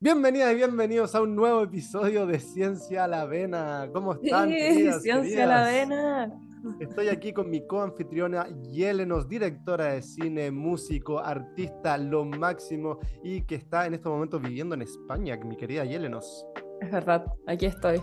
Bienvenidas 0.00 0.52
y 0.52 0.54
bienvenidos 0.54 1.16
a 1.16 1.22
un 1.22 1.34
nuevo 1.34 1.60
episodio 1.60 2.24
de 2.24 2.38
Ciencia 2.38 3.02
a 3.02 3.08
la 3.08 3.24
Vena. 3.24 3.90
¿Cómo 3.92 4.12
están? 4.12 4.48
Sí, 4.48 4.54
queridas, 4.54 5.02
Ciencia 5.02 5.42
a 5.42 5.46
la? 5.48 5.64
Vena. 5.64 6.40
Estoy 6.78 7.08
aquí 7.08 7.32
con 7.32 7.50
mi 7.50 7.66
coanfitriona 7.66 8.46
Yelenos, 8.70 9.28
directora 9.28 9.94
de 9.94 10.02
cine, 10.02 10.52
músico, 10.52 11.18
artista, 11.18 11.98
lo 11.98 12.24
máximo 12.24 13.00
y 13.24 13.42
que 13.42 13.56
está 13.56 13.86
en 13.86 13.94
estos 13.94 14.12
momentos 14.12 14.40
viviendo 14.40 14.76
en 14.76 14.82
España, 14.82 15.36
mi 15.44 15.56
querida 15.56 15.84
Yelenos. 15.84 16.46
Es 16.80 16.90
verdad, 16.90 17.24
aquí 17.46 17.66
estoy. 17.66 18.00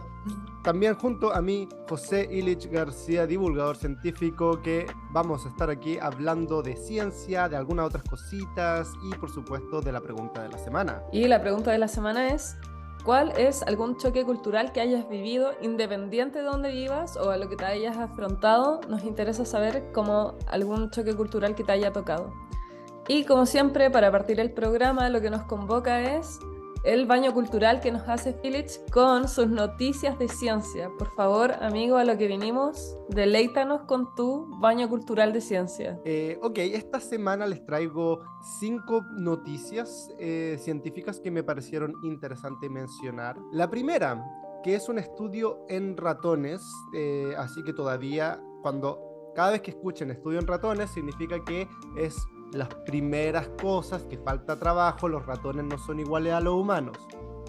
También 0.64 0.96
junto 0.96 1.34
a 1.34 1.42
mí, 1.42 1.70
José 1.88 2.28
Ilich 2.32 2.70
García, 2.70 3.26
divulgador 3.26 3.78
científico, 3.78 4.62
que 4.62 4.86
vamos 5.12 5.46
a 5.46 5.50
estar 5.50 5.70
aquí 5.70 5.98
hablando 6.02 6.62
de 6.62 6.76
ciencia, 6.76 7.48
de 7.48 7.56
algunas 7.56 7.86
otras 7.86 8.04
cositas 8.04 8.92
y 9.04 9.16
por 9.16 9.30
supuesto 9.30 9.80
de 9.80 9.92
la 9.92 10.02
pregunta 10.02 10.42
de 10.42 10.50
la 10.50 10.58
semana. 10.58 11.04
Y 11.12 11.28
la 11.28 11.40
pregunta 11.40 11.72
de 11.72 11.78
la 11.78 11.88
semana 11.88 12.30
es, 12.30 12.58
¿cuál 13.06 13.32
es 13.38 13.62
algún 13.64 13.98
choque 13.98 14.26
cultural 14.26 14.72
que 14.72 14.82
hayas 14.82 15.08
vivido 15.08 15.52
independiente 15.62 16.40
de 16.40 16.46
donde 16.46 16.72
vivas 16.72 17.16
o 17.16 17.30
a 17.30 17.38
lo 17.38 17.48
que 17.48 17.56
te 17.56 17.66
hayas 17.66 17.98
afrontado? 17.98 18.82
Nos 18.90 19.04
interesa 19.04 19.46
saber 19.46 19.92
como 19.94 20.36
algún 20.48 20.90
choque 20.90 21.14
cultural 21.16 21.56
que 21.56 21.64
te 21.64 21.72
haya 21.72 21.94
tocado. 21.94 22.34
Y 23.08 23.24
como 23.26 23.46
siempre, 23.46 23.92
para 23.92 24.12
partir 24.12 24.40
el 24.40 24.52
programa, 24.52 25.10
lo 25.10 25.22
que 25.22 25.30
nos 25.30 25.44
convoca 25.44 26.02
es 26.18 26.40
el 26.86 27.08
baño 27.08 27.34
cultural 27.34 27.82
que 27.82 27.92
nos 27.92 28.08
hace 28.08 28.34
Philips 28.34 28.80
con 28.92 29.28
sus 29.28 29.48
noticias 29.48 30.18
de 30.20 30.28
ciencia. 30.30 30.90
Por 30.98 31.14
favor, 31.16 31.52
amigo, 31.62 31.98
a 31.98 32.06
lo 32.06 32.16
que 32.18 32.28
vinimos, 32.28 32.96
deleítanos 33.10 33.82
con 33.82 34.14
tu 34.16 34.48
baño 34.60 34.88
cultural 34.88 35.34
de 35.34 35.42
ciencia. 35.42 36.00
Eh, 36.06 36.38
ok, 36.44 36.60
esta 36.60 37.00
semana 37.00 37.48
les 37.48 37.66
traigo 37.66 38.22
cinco 38.60 39.04
noticias 39.18 40.10
eh, 40.20 40.58
científicas 40.60 41.20
que 41.20 41.32
me 41.32 41.44
parecieron 41.44 41.96
interesante 42.04 42.70
mencionar. 42.70 43.36
La 43.52 43.70
primera, 43.70 44.24
que 44.64 44.76
es 44.76 44.88
un 44.88 45.00
estudio 45.00 45.66
en 45.68 45.98
ratones, 45.98 46.62
eh, 46.94 47.34
así 47.38 47.64
que 47.64 47.74
todavía 47.74 48.40
cuando 48.62 49.32
cada 49.36 49.52
vez 49.52 49.62
que 49.62 49.72
escuchen 49.72 50.12
estudio 50.12 50.40
en 50.40 50.48
ratones 50.48 50.92
significa 50.92 51.44
que 51.44 51.68
es 51.98 52.16
las 52.56 52.70
primeras 52.86 53.48
cosas 53.62 54.04
que 54.06 54.18
falta 54.18 54.58
trabajo, 54.58 55.08
los 55.08 55.26
ratones 55.26 55.66
no 55.66 55.78
son 55.78 56.00
iguales 56.00 56.34
a 56.34 56.40
los 56.42 56.54
humanos. 56.56 56.98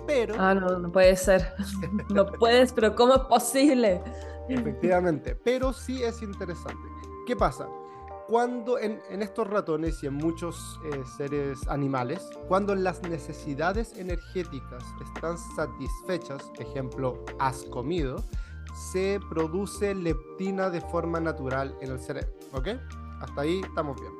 Pero, 0.06 0.34
Ah, 0.38 0.54
no, 0.54 0.78
no 0.78 0.92
puede 0.92 1.16
ser. 1.16 1.52
No 2.10 2.26
puedes, 2.26 2.72
pero 2.72 2.94
¿cómo 2.94 3.14
es 3.14 3.20
posible? 3.22 4.02
efectivamente, 4.48 5.34
pero 5.34 5.72
sí 5.72 6.02
es 6.04 6.22
interesante. 6.22 6.88
¿Qué 7.26 7.34
pasa? 7.34 7.66
Cuando 8.28 8.78
en, 8.78 9.00
en 9.10 9.22
estos 9.22 9.46
ratones 9.48 10.02
y 10.02 10.06
en 10.06 10.14
muchos 10.14 10.80
eh, 10.84 11.02
seres 11.16 11.66
animales, 11.68 12.28
cuando 12.48 12.74
las 12.74 13.02
necesidades 13.02 13.96
energéticas 13.96 14.84
están 15.14 15.36
satisfechas, 15.56 16.50
ejemplo, 16.58 17.24
has 17.38 17.62
comido, 17.64 18.22
se 18.92 19.20
produce 19.30 19.94
leptina 19.94 20.70
de 20.70 20.80
forma 20.80 21.18
natural 21.20 21.74
en 21.80 21.92
el 21.92 22.00
cerebro. 22.00 22.30
¿Ok? 22.52 22.68
Hasta 23.20 23.40
ahí 23.40 23.60
estamos 23.64 24.00
bien. 24.00 24.12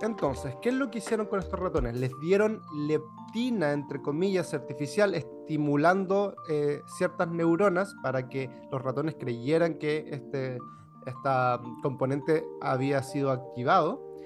Entonces, 0.00 0.54
¿qué 0.62 0.68
es 0.68 0.74
lo 0.76 0.90
que 0.90 0.98
hicieron 0.98 1.26
con 1.26 1.40
estos 1.40 1.58
ratones? 1.58 1.96
Les 1.96 2.12
dieron 2.20 2.62
leptina, 2.86 3.72
entre 3.72 4.00
comillas, 4.00 4.54
artificial, 4.54 5.14
estimulando 5.14 6.36
eh, 6.48 6.82
ciertas 6.98 7.28
neuronas 7.28 7.94
para 8.02 8.28
que 8.28 8.48
los 8.70 8.80
ratones 8.80 9.16
creyeran 9.18 9.74
que 9.74 10.06
este, 10.10 10.58
esta 11.04 11.60
componente 11.82 12.46
había 12.60 13.02
sido 13.02 13.30
activado. 13.30 14.16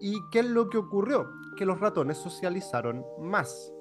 ¿Y 0.00 0.16
qué 0.30 0.40
es 0.40 0.46
lo 0.46 0.70
que 0.70 0.78
ocurrió? 0.78 1.28
Que 1.56 1.66
los 1.66 1.78
ratones 1.78 2.16
socializaron 2.16 3.04
más. 3.20 3.72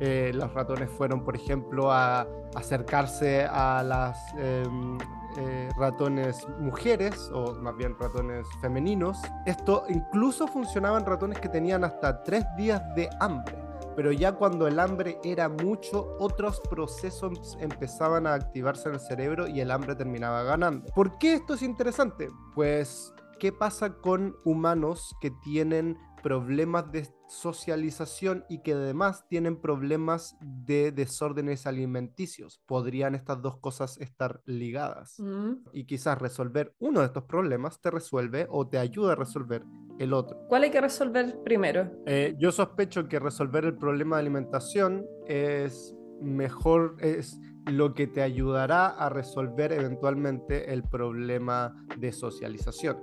Eh, 0.00 0.30
los 0.34 0.52
ratones 0.52 0.90
fueron, 0.90 1.24
por 1.24 1.34
ejemplo, 1.34 1.90
a 1.90 2.26
acercarse 2.54 3.44
a 3.44 3.82
las 3.82 4.18
em, 4.36 4.98
eh, 5.36 5.70
ratones 5.76 6.46
mujeres, 6.58 7.30
o 7.32 7.54
más 7.54 7.76
bien 7.76 7.96
ratones 7.98 8.46
femeninos. 8.60 9.18
Esto 9.46 9.84
incluso 9.88 10.46
funcionaba 10.46 10.98
en 10.98 11.06
ratones 11.06 11.40
que 11.40 11.48
tenían 11.48 11.84
hasta 11.84 12.22
tres 12.22 12.44
días 12.56 12.82
de 12.94 13.08
hambre. 13.20 13.56
Pero 13.96 14.12
ya 14.12 14.32
cuando 14.32 14.66
el 14.66 14.80
hambre 14.80 15.18
era 15.22 15.48
mucho, 15.48 16.16
otros 16.18 16.60
procesos 16.60 17.58
empezaban 17.60 18.26
a 18.26 18.34
activarse 18.34 18.88
en 18.88 18.94
el 18.94 19.00
cerebro 19.00 19.46
y 19.46 19.60
el 19.60 19.70
hambre 19.70 19.94
terminaba 19.94 20.42
ganando. 20.42 20.86
¿Por 20.94 21.18
qué 21.18 21.34
esto 21.34 21.54
es 21.54 21.62
interesante? 21.62 22.30
Pues, 22.54 23.12
¿qué 23.38 23.52
pasa 23.52 23.94
con 23.94 24.36
humanos 24.44 25.14
que 25.20 25.30
tienen 25.30 25.98
problemas 26.22 26.90
de 26.92 27.08
socialización 27.28 28.44
y 28.48 28.62
que 28.62 28.72
además 28.72 29.26
tienen 29.28 29.60
problemas 29.60 30.36
de 30.40 30.92
desórdenes 30.92 31.66
alimenticios? 31.66 32.62
¿Podrían 32.66 33.14
estas 33.14 33.42
dos 33.42 33.58
cosas 33.58 33.98
estar 33.98 34.40
ligadas? 34.44 35.18
Mm. 35.18 35.64
Y 35.72 35.84
quizás 35.84 36.18
resolver 36.18 36.74
uno 36.78 37.00
de 37.00 37.06
estos 37.06 37.24
problemas 37.24 37.80
te 37.80 37.90
resuelve 37.90 38.46
o 38.50 38.68
te 38.68 38.78
ayuda 38.78 39.12
a 39.12 39.16
resolver 39.16 39.64
el 39.98 40.12
otro. 40.12 40.38
¿Cuál 40.48 40.64
hay 40.64 40.70
que 40.70 40.80
resolver 40.80 41.38
primero? 41.44 41.90
Eh, 42.06 42.34
yo 42.38 42.52
sospecho 42.52 43.08
que 43.08 43.18
resolver 43.18 43.64
el 43.64 43.76
problema 43.76 44.16
de 44.16 44.20
alimentación 44.20 45.06
es 45.26 45.94
mejor, 46.20 46.96
es 47.00 47.38
lo 47.66 47.94
que 47.94 48.06
te 48.06 48.22
ayudará 48.22 48.86
a 48.88 49.08
resolver 49.08 49.72
eventualmente 49.72 50.72
el 50.72 50.82
problema 50.84 51.74
de 51.98 52.12
socialización. 52.12 52.96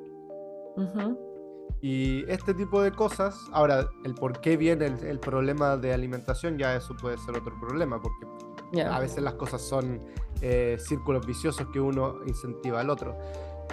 Y 1.82 2.30
este 2.30 2.54
tipo 2.54 2.82
de 2.82 2.92
cosas, 2.92 3.48
ahora, 3.54 3.90
el 4.04 4.14
por 4.16 4.42
qué 4.42 4.58
viene 4.58 4.86
el, 4.88 5.04
el 5.06 5.20
problema 5.20 5.78
de 5.78 5.94
alimentación, 5.94 6.58
ya 6.58 6.76
eso 6.76 6.96
puede 6.98 7.18
ser 7.18 7.38
otro 7.38 7.58
problema, 7.60 8.02
porque 8.02 8.28
Ya. 8.74 8.96
a 8.96 9.00
veces 9.00 9.24
las 9.24 9.36
cosas 9.36 9.62
son 9.62 10.00
eh, 10.42 10.78
círculos 10.80 11.26
viciosos 11.26 11.68
que 11.72 11.80
uno 11.80 12.16
incentiva 12.26 12.82
al 12.82 12.90
otro. 12.90 13.18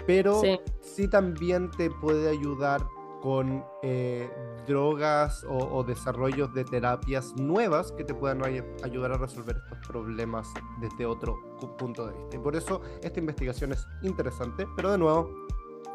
Pero 0.07 0.41
Sí. 0.41 0.61
sí 0.81 1.09
también 1.09 1.71
te 1.71 1.91
puede 1.91 2.29
ayudar 2.31 2.83
con 3.23 3.65
eh, 3.83 4.31
drogas 4.69 5.43
o, 5.49 5.57
o 5.79 5.83
desarrollos 5.83 6.53
de 6.55 6.65
terapias 6.65 7.35
nuevas 7.37 7.91
que 7.93 8.05
te 8.05 8.15
puedan 8.15 8.45
ay- 8.45 8.63
ayudar 8.85 9.13
a 9.13 9.17
resolver 9.19 9.57
estos 9.57 9.79
problemas 9.89 10.49
desde 10.81 11.07
otro 11.07 11.37
punto 11.77 12.07
de 12.07 12.13
vista. 12.17 12.37
Y 12.37 12.39
por 12.39 12.55
eso 12.55 12.83
esta 13.03 13.19
investigación 13.19 13.73
es 13.73 13.85
interesante, 14.03 14.67
pero 14.77 14.93
de 14.93 14.99
nuevo, 14.99 15.29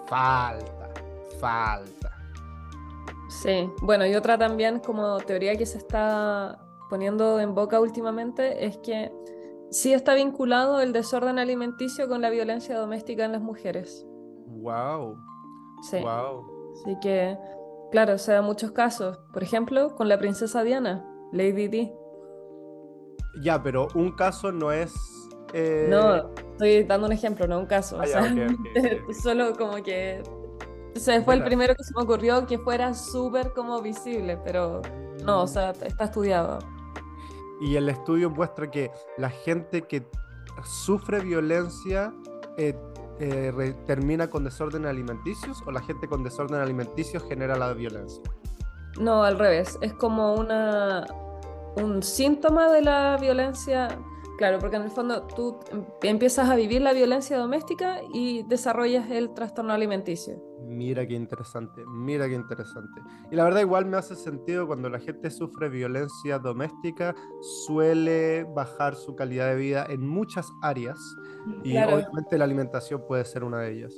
falta, 0.07 0.80
falta. 1.41 2.11
Sí, 3.29 3.69
bueno, 3.81 4.05
y 4.05 4.15
otra 4.15 4.37
también 4.37 4.79
como 4.79 5.17
teoría 5.19 5.55
que 5.57 5.65
se 5.65 5.77
está 5.77 6.59
poniendo 6.89 7.39
en 7.39 7.55
boca 7.55 7.79
últimamente 7.79 8.65
es 8.65 8.77
que 8.77 9.11
sí 9.69 9.93
está 9.93 10.13
vinculado 10.15 10.81
el 10.81 10.91
desorden 10.91 11.39
alimenticio 11.39 12.07
con 12.09 12.21
la 12.21 12.29
violencia 12.29 12.77
doméstica 12.77 13.23
en 13.25 13.31
las 13.31 13.41
mujeres. 13.41 14.05
Wow, 14.47 15.17
Sí. 15.89 15.97
wow. 16.01 16.45
Así 16.73 16.97
que, 17.01 17.37
claro, 17.91 18.17
se 18.17 18.33
dan 18.33 18.43
muchos 18.45 18.71
casos. 18.71 19.17
Por 19.33 19.43
ejemplo, 19.43 19.95
con 19.95 20.09
la 20.09 20.17
princesa 20.17 20.63
Diana, 20.63 21.05
Lady 21.31 21.67
Di. 21.69 21.91
Ya, 23.41 23.63
pero 23.63 23.87
un 23.95 24.11
caso 24.11 24.51
no 24.51 24.71
es... 24.73 24.93
eh, 25.53 25.87
No, 25.89 26.29
estoy 26.35 26.83
dando 26.83 27.07
un 27.07 27.13
ejemplo, 27.13 27.47
no 27.47 27.59
un 27.59 27.65
caso. 27.65 27.97
o 27.97 28.01
Ah, 28.01 28.05
ya, 28.05 28.21
sea, 28.23 28.47
solo 29.23 29.53
como 29.55 29.75
que 29.81 30.21
se 30.95 31.21
fue 31.21 31.35
el 31.35 31.43
primero 31.43 31.75
que 31.75 31.83
se 31.83 31.93
me 31.95 32.03
ocurrió 32.03 32.45
que 32.45 32.57
fuera 32.59 32.93
súper 32.93 33.53
como 33.53 33.81
visible, 33.81 34.37
pero 34.43 34.81
no, 35.23 35.43
o 35.43 35.47
sea, 35.47 35.71
está 35.71 36.05
estudiado. 36.05 36.59
Y 37.61 37.75
el 37.75 37.89
estudio 37.89 38.29
muestra 38.29 38.69
que 38.71 38.91
la 39.17 39.29
gente 39.29 39.83
que 39.83 40.05
sufre 40.63 41.19
violencia 41.21 42.13
eh, 42.57 42.75
eh, 43.19 43.51
re- 43.55 43.73
termina 43.85 44.29
con 44.29 44.43
desorden 44.43 44.85
alimenticios 44.85 45.61
o 45.65 45.71
la 45.71 45.81
gente 45.81 46.07
con 46.07 46.23
desorden 46.23 46.59
alimenticio 46.59 47.19
genera 47.19 47.55
la 47.55 47.71
violencia. 47.73 48.21
No, 48.99 49.23
al 49.23 49.37
revés, 49.39 49.77
es 49.81 49.93
como 49.93 50.33
una 50.35 51.05
un 51.77 52.03
síntoma 52.03 52.69
de 52.71 52.81
la 52.81 53.17
violencia. 53.21 53.87
Claro, 54.37 54.57
porque 54.59 54.75
en 54.77 54.81
el 54.81 54.91
fondo 54.91 55.21
tú 55.27 55.59
em- 55.71 55.85
empiezas 56.01 56.49
a 56.49 56.55
vivir 56.55 56.81
la 56.81 56.93
violencia 56.93 57.37
doméstica 57.37 57.99
y 58.11 58.43
desarrollas 58.43 59.09
el 59.11 59.33
trastorno 59.33 59.71
alimenticio. 59.71 60.41
Mira 60.71 61.05
qué 61.05 61.15
interesante, 61.15 61.83
mira 61.85 62.27
qué 62.29 62.35
interesante. 62.35 63.01
Y 63.29 63.35
la 63.35 63.43
verdad 63.43 63.59
igual 63.59 63.85
me 63.85 63.97
hace 63.97 64.15
sentido 64.15 64.65
cuando 64.67 64.89
la 64.89 64.99
gente 64.99 65.29
sufre 65.29 65.67
violencia 65.67 66.39
doméstica, 66.39 67.13
suele 67.65 68.45
bajar 68.55 68.95
su 68.95 69.13
calidad 69.15 69.47
de 69.47 69.55
vida 69.55 69.85
en 69.89 70.07
muchas 70.07 70.49
áreas 70.61 70.97
y 71.63 71.71
Claro. 71.71 71.95
obviamente 71.97 72.37
la 72.37 72.45
alimentación 72.45 73.03
puede 73.05 73.25
ser 73.25 73.43
una 73.43 73.59
de 73.59 73.73
ellas. 73.73 73.93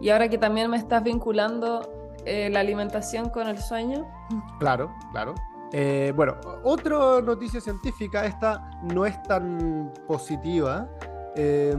Y 0.00 0.10
ahora 0.10 0.28
que 0.28 0.38
también 0.38 0.70
me 0.70 0.76
estás 0.76 1.02
vinculando 1.02 2.12
eh, 2.24 2.50
la 2.50 2.60
alimentación 2.60 3.28
con 3.30 3.48
el 3.48 3.58
sueño, 3.58 4.06
Claro, 4.60 4.92
claro. 5.12 5.34
Eh, 5.72 6.12
bueno, 6.14 6.36
otra 6.62 7.20
noticia 7.20 7.60
científica, 7.60 8.24
esta 8.26 8.70
no 8.94 9.04
es 9.06 9.20
tan 9.24 9.92
positiva, 10.06 10.88
eh, 11.34 11.74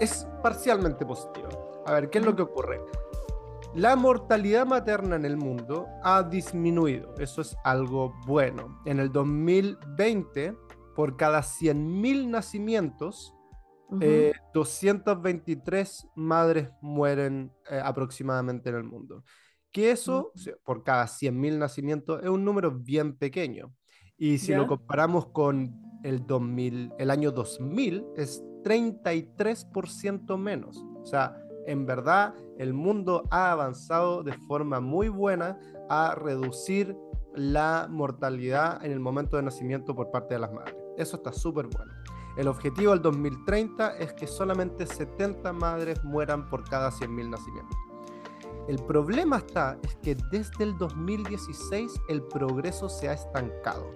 es 0.00 0.26
parcialmente 0.42 1.04
positiva. 1.04 1.48
A 1.86 1.92
ver, 1.92 2.10
¿qué 2.10 2.18
es 2.18 2.24
lo 2.24 2.34
que 2.34 2.42
ocurre? 2.42 2.80
La 3.74 3.96
mortalidad 3.96 4.66
materna 4.66 5.16
en 5.16 5.24
el 5.24 5.36
mundo 5.36 5.88
ha 6.02 6.22
disminuido, 6.22 7.14
eso 7.18 7.40
es 7.40 7.56
algo 7.64 8.14
bueno. 8.26 8.80
En 8.84 9.00
el 9.00 9.10
2020, 9.10 10.56
por 10.94 11.16
cada 11.16 11.40
100.000 11.40 12.28
nacimientos, 12.28 13.34
223 14.52 16.04
eh, 16.04 16.08
madres 16.14 16.70
mueren 16.80 17.52
eh, 17.68 17.80
aproximadamente 17.82 18.70
en 18.70 18.76
el 18.76 18.84
mundo. 18.84 19.24
Que 19.72 19.90
eso, 19.90 20.32
por 20.64 20.84
cada 20.84 21.06
100.000 21.06 21.58
nacimientos, 21.58 22.22
es 22.22 22.28
un 22.28 22.44
número 22.44 22.70
bien 22.70 23.16
pequeño. 23.16 23.74
Y 24.16 24.38
si 24.38 24.54
lo 24.54 24.68
comparamos 24.68 25.26
con 25.26 25.74
el, 26.04 26.24
2000, 26.24 26.92
el 26.96 27.10
año 27.10 27.32
2000, 27.32 28.04
es 28.16 28.40
33% 28.62 30.38
menos. 30.38 30.84
O 31.02 31.04
sea, 31.04 31.43
en 31.66 31.86
verdad 31.86 32.34
el 32.58 32.74
mundo 32.74 33.24
ha 33.30 33.52
avanzado 33.52 34.22
de 34.22 34.32
forma 34.32 34.80
muy 34.80 35.08
buena 35.08 35.58
a 35.88 36.14
reducir 36.14 36.96
la 37.34 37.88
mortalidad 37.90 38.84
en 38.84 38.92
el 38.92 39.00
momento 39.00 39.36
de 39.36 39.42
nacimiento 39.42 39.94
por 39.94 40.10
parte 40.10 40.34
de 40.34 40.40
las 40.40 40.52
madres. 40.52 40.76
Eso 40.96 41.16
está 41.16 41.32
súper 41.32 41.66
bueno. 41.66 41.92
El 42.36 42.48
objetivo 42.48 42.92
del 42.92 43.02
2030 43.02 43.96
es 43.98 44.12
que 44.12 44.26
solamente 44.26 44.86
70 44.86 45.52
madres 45.52 46.02
mueran 46.04 46.48
por 46.48 46.68
cada 46.68 46.90
100.000 46.90 47.30
nacimientos. 47.30 47.76
El 48.68 48.78
problema 48.84 49.38
está 49.38 49.78
es 49.82 49.94
que 49.96 50.16
desde 50.30 50.64
el 50.64 50.76
2016 50.78 52.00
el 52.08 52.22
progreso 52.22 52.88
se 52.88 53.08
ha 53.08 53.12
estancado. 53.12 53.90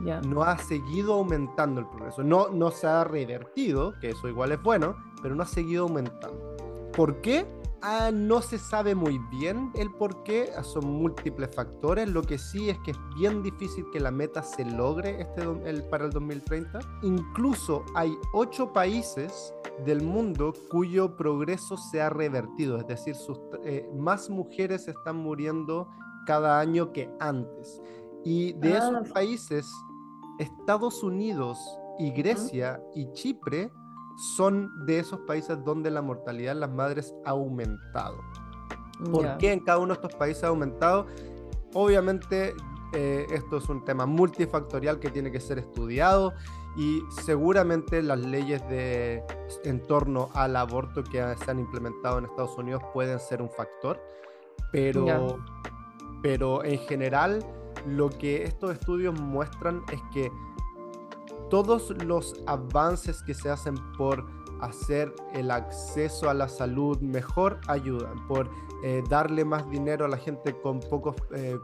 No 0.00 0.42
ha 0.42 0.58
seguido 0.58 1.14
aumentando 1.14 1.80
el 1.80 1.86
progreso. 1.88 2.22
No, 2.22 2.48
no 2.48 2.70
se 2.70 2.86
ha 2.86 3.04
revertido, 3.04 3.94
que 4.00 4.10
eso 4.10 4.28
igual 4.28 4.52
es 4.52 4.62
bueno, 4.62 4.96
pero 5.22 5.34
no 5.34 5.42
ha 5.42 5.46
seguido 5.46 5.84
aumentando. 5.84 6.53
¿Por 6.96 7.20
qué? 7.20 7.46
Ah, 7.82 8.10
no 8.10 8.40
se 8.40 8.56
sabe 8.56 8.94
muy 8.94 9.18
bien 9.30 9.70
el 9.74 9.90
por 9.90 10.22
qué, 10.22 10.48
ah, 10.56 10.62
son 10.62 10.86
múltiples 10.86 11.54
factores. 11.54 12.08
Lo 12.08 12.22
que 12.22 12.38
sí 12.38 12.70
es 12.70 12.78
que 12.78 12.92
es 12.92 12.98
bien 13.18 13.42
difícil 13.42 13.84
que 13.92 14.00
la 14.00 14.10
meta 14.10 14.42
se 14.42 14.64
logre 14.64 15.20
este, 15.20 15.42
el, 15.42 15.82
para 15.90 16.06
el 16.06 16.10
2030. 16.12 16.78
Incluso 17.02 17.84
hay 17.94 18.16
ocho 18.32 18.72
países 18.72 19.52
del 19.84 20.02
mundo 20.02 20.54
cuyo 20.70 21.16
progreso 21.16 21.76
se 21.76 22.00
ha 22.00 22.08
revertido, 22.08 22.78
es 22.78 22.86
decir, 22.86 23.16
sus, 23.16 23.38
eh, 23.64 23.86
más 23.94 24.30
mujeres 24.30 24.88
están 24.88 25.16
muriendo 25.16 25.88
cada 26.26 26.58
año 26.60 26.92
que 26.92 27.10
antes. 27.20 27.82
Y 28.24 28.54
de 28.54 28.78
esos 28.78 29.10
ah. 29.10 29.12
países, 29.12 29.70
Estados 30.38 31.02
Unidos 31.02 31.58
y 31.98 32.12
Grecia 32.12 32.80
y 32.94 33.12
Chipre 33.12 33.70
son 34.16 34.86
de 34.86 34.98
esos 34.98 35.20
países 35.20 35.62
donde 35.64 35.90
la 35.90 36.02
mortalidad 36.02 36.52
en 36.52 36.60
las 36.60 36.70
madres 36.70 37.14
ha 37.24 37.30
aumentado. 37.30 38.18
¿Por 39.10 39.38
qué 39.38 39.52
en 39.52 39.60
cada 39.60 39.78
uno 39.78 39.88
de 39.88 39.94
estos 39.94 40.14
países 40.14 40.44
ha 40.44 40.48
aumentado? 40.48 41.06
Obviamente 41.74 42.54
eh, 42.92 43.26
esto 43.30 43.56
es 43.56 43.68
un 43.68 43.84
tema 43.84 44.06
multifactorial 44.06 45.00
que 45.00 45.10
tiene 45.10 45.32
que 45.32 45.40
ser 45.40 45.58
estudiado 45.58 46.32
y 46.76 47.02
seguramente 47.24 48.02
las 48.02 48.20
leyes 48.20 48.66
de 48.68 49.22
en 49.64 49.80
torno 49.80 50.30
al 50.34 50.54
aborto 50.56 51.02
que 51.02 51.22
se 51.44 51.50
han 51.50 51.58
implementado 51.58 52.18
en 52.18 52.26
Estados 52.26 52.56
Unidos 52.56 52.82
pueden 52.92 53.18
ser 53.18 53.42
un 53.42 53.50
factor, 53.50 54.00
pero, 54.70 55.38
pero 56.22 56.64
en 56.64 56.78
general 56.80 57.44
lo 57.86 58.10
que 58.10 58.44
estos 58.44 58.72
estudios 58.72 59.18
muestran 59.18 59.82
es 59.92 60.00
que 60.12 60.30
todos 61.50 61.90
los 62.04 62.34
avances 62.46 63.22
que 63.22 63.34
se 63.34 63.50
hacen 63.50 63.74
por 63.96 64.24
hacer 64.60 65.14
el 65.32 65.50
acceso 65.50 66.30
a 66.30 66.34
la 66.34 66.48
salud 66.48 66.98
mejor 67.00 67.60
ayudan, 67.68 68.26
por 68.26 68.50
eh, 68.82 69.02
darle 69.08 69.44
más 69.44 69.68
dinero 69.70 70.04
a 70.04 70.08
la 70.08 70.16
gente 70.16 70.58
con 70.60 70.80
poco, 70.80 71.14
eh, 71.34 71.58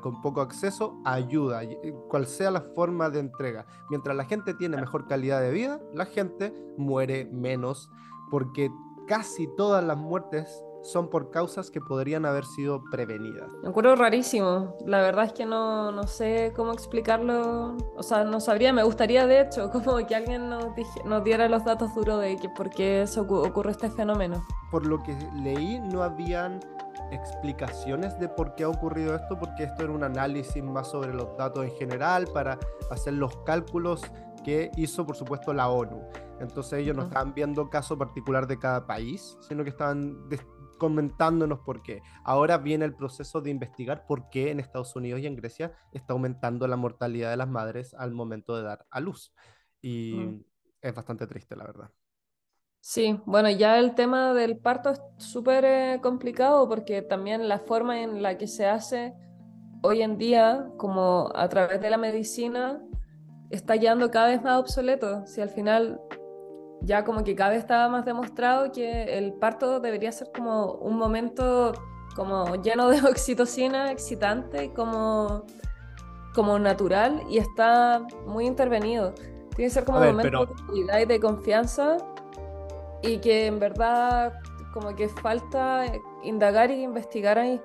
con 0.00 0.20
poco 0.22 0.40
acceso 0.40 1.00
ayuda, 1.04 1.62
cual 2.08 2.26
sea 2.26 2.50
la 2.50 2.62
forma 2.74 3.10
de 3.10 3.20
entrega. 3.20 3.66
Mientras 3.90 4.16
la 4.16 4.24
gente 4.24 4.54
tiene 4.54 4.76
mejor 4.76 5.06
calidad 5.06 5.40
de 5.40 5.50
vida, 5.50 5.80
la 5.94 6.06
gente 6.06 6.52
muere 6.76 7.26
menos, 7.26 7.90
porque 8.30 8.70
casi 9.06 9.48
todas 9.56 9.84
las 9.84 9.96
muertes 9.96 10.64
son 10.82 11.08
por 11.08 11.30
causas 11.30 11.70
que 11.70 11.80
podrían 11.80 12.24
haber 12.24 12.44
sido 12.44 12.82
prevenidas. 12.90 13.48
Me 13.62 13.68
acuerdo 13.68 13.96
rarísimo. 13.96 14.76
La 14.86 15.02
verdad 15.02 15.26
es 15.26 15.32
que 15.32 15.46
no, 15.46 15.92
no, 15.92 16.06
sé 16.06 16.52
cómo 16.56 16.72
explicarlo. 16.72 17.76
O 17.96 18.02
sea, 18.02 18.24
no 18.24 18.40
sabría. 18.40 18.72
Me 18.72 18.82
gustaría, 18.82 19.26
de 19.26 19.42
hecho, 19.42 19.70
como 19.72 19.96
que 20.06 20.14
alguien 20.14 20.48
nos, 20.48 20.66
nos 21.04 21.24
diera 21.24 21.48
los 21.48 21.64
datos 21.64 21.94
duros 21.94 22.20
de 22.20 22.36
que 22.36 22.48
por 22.48 22.70
qué 22.70 23.04
ocurre 23.16 23.72
este 23.72 23.90
fenómeno. 23.90 24.42
Por 24.70 24.86
lo 24.86 25.02
que 25.02 25.16
leí, 25.42 25.80
no 25.80 26.02
habían 26.02 26.60
explicaciones 27.10 28.18
de 28.18 28.28
por 28.28 28.54
qué 28.54 28.64
ha 28.64 28.68
ocurrido 28.68 29.14
esto, 29.16 29.38
porque 29.38 29.64
esto 29.64 29.82
era 29.82 29.92
un 29.92 30.04
análisis 30.04 30.62
más 30.62 30.88
sobre 30.88 31.12
los 31.12 31.36
datos 31.36 31.64
en 31.64 31.72
general 31.72 32.28
para 32.32 32.58
hacer 32.90 33.14
los 33.14 33.36
cálculos 33.38 34.02
que 34.44 34.70
hizo, 34.76 35.04
por 35.04 35.16
supuesto, 35.16 35.52
la 35.52 35.68
ONU. 35.68 36.00
Entonces 36.40 36.80
ellos 36.80 36.96
no 36.96 37.02
estaban 37.02 37.34
viendo 37.34 37.68
caso 37.68 37.98
particular 37.98 38.46
de 38.46 38.58
cada 38.58 38.86
país, 38.86 39.36
sino 39.40 39.62
que 39.62 39.70
estaban 39.70 40.28
comentándonos 40.80 41.60
por 41.60 41.82
qué. 41.82 42.02
Ahora 42.24 42.58
viene 42.58 42.84
el 42.84 42.96
proceso 42.96 43.40
de 43.40 43.50
investigar 43.50 44.04
por 44.06 44.30
qué 44.30 44.50
en 44.50 44.58
Estados 44.58 44.96
Unidos 44.96 45.20
y 45.20 45.26
en 45.28 45.36
Grecia 45.36 45.72
está 45.92 46.14
aumentando 46.14 46.66
la 46.66 46.76
mortalidad 46.76 47.30
de 47.30 47.36
las 47.36 47.48
madres 47.48 47.94
al 47.94 48.12
momento 48.12 48.56
de 48.56 48.64
dar 48.64 48.86
a 48.90 48.98
luz. 48.98 49.32
Y 49.80 50.14
mm. 50.14 50.44
es 50.82 50.94
bastante 50.94 51.28
triste, 51.28 51.54
la 51.54 51.64
verdad. 51.64 51.90
Sí, 52.80 53.20
bueno, 53.26 53.50
ya 53.50 53.78
el 53.78 53.94
tema 53.94 54.32
del 54.32 54.58
parto 54.58 54.90
es 54.90 55.00
súper 55.18 55.64
eh, 55.64 56.00
complicado 56.02 56.66
porque 56.68 57.02
también 57.02 57.46
la 57.46 57.58
forma 57.58 58.00
en 58.00 58.22
la 58.22 58.38
que 58.38 58.46
se 58.48 58.66
hace 58.66 59.14
hoy 59.82 60.02
en 60.02 60.16
día, 60.16 60.66
como 60.78 61.30
a 61.34 61.48
través 61.48 61.80
de 61.80 61.90
la 61.90 61.98
medicina, 61.98 62.82
está 63.50 63.76
yendo 63.76 64.10
cada 64.10 64.28
vez 64.28 64.42
más 64.42 64.58
obsoleto. 64.58 65.26
Si 65.26 65.42
al 65.42 65.50
final 65.50 66.00
ya 66.82 67.04
como 67.04 67.24
que 67.24 67.34
cada 67.34 67.50
vez 67.50 67.60
estaba 67.60 67.88
más 67.88 68.04
demostrado 68.04 68.72
que 68.72 69.18
el 69.18 69.34
parto 69.34 69.80
debería 69.80 70.12
ser 70.12 70.30
como 70.32 70.72
un 70.72 70.96
momento 70.96 71.72
como 72.16 72.56
lleno 72.56 72.88
de 72.88 73.00
oxitocina, 73.08 73.90
excitante, 73.90 74.72
como, 74.72 75.44
como 76.34 76.58
natural 76.58 77.22
y 77.28 77.38
está 77.38 78.06
muy 78.26 78.46
intervenido. 78.46 79.12
Tiene 79.56 79.68
que 79.68 79.70
ser 79.70 79.84
como 79.84 79.98
un 80.00 80.06
momento 80.06 80.46
de 80.46 80.56
seguridad 80.56 80.98
y 81.00 81.04
de 81.06 81.20
confianza 81.20 81.96
y 83.02 83.18
que 83.18 83.46
en 83.46 83.58
verdad 83.58 84.40
como 84.72 84.94
que 84.94 85.08
falta 85.08 85.84
indagar 86.22 86.70
y 86.70 86.82
investigar 86.82 87.38
ahí. 87.38 87.60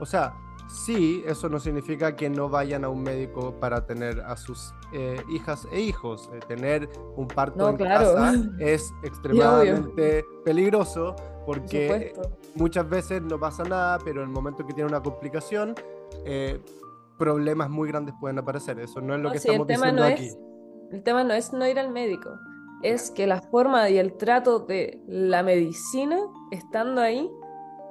O 0.00 0.06
sea, 0.06 0.34
Sí, 0.74 1.22
eso 1.24 1.48
no 1.48 1.60
significa 1.60 2.16
que 2.16 2.28
no 2.28 2.48
vayan 2.48 2.84
a 2.84 2.88
un 2.88 3.04
médico 3.04 3.54
para 3.60 3.86
tener 3.86 4.20
a 4.22 4.36
sus 4.36 4.74
eh, 4.92 5.22
hijas 5.30 5.68
e 5.70 5.80
hijos. 5.80 6.28
Eh, 6.34 6.40
tener 6.48 6.88
un 7.14 7.28
parto 7.28 7.68
en 7.68 7.76
casa 7.76 8.34
es 8.58 8.92
extremadamente 9.04 10.24
peligroso 10.44 11.14
porque 11.46 12.12
muchas 12.56 12.88
veces 12.88 13.22
no 13.22 13.38
pasa 13.38 13.62
nada, 13.62 13.98
pero 14.04 14.22
en 14.22 14.28
el 14.28 14.34
momento 14.34 14.66
que 14.66 14.74
tiene 14.74 14.88
una 14.88 15.00
complicación, 15.00 15.76
eh, 16.24 16.60
problemas 17.18 17.70
muy 17.70 17.88
grandes 17.88 18.16
pueden 18.20 18.40
aparecer. 18.40 18.80
Eso 18.80 19.00
no 19.00 19.14
es 19.14 19.20
lo 19.20 19.30
que 19.30 19.38
estamos 19.38 19.68
diciendo 19.68 20.02
aquí. 20.02 20.32
el 20.90 21.04
tema 21.04 21.22
no 21.22 21.34
es 21.34 21.52
no 21.52 21.68
ir 21.68 21.78
al 21.78 21.92
médico, 21.92 22.30
es 22.82 23.12
que 23.12 23.28
la 23.28 23.40
forma 23.40 23.88
y 23.90 23.98
el 23.98 24.16
trato 24.16 24.58
de 24.58 25.00
la 25.06 25.44
medicina, 25.44 26.18
estando 26.50 27.00
ahí, 27.00 27.30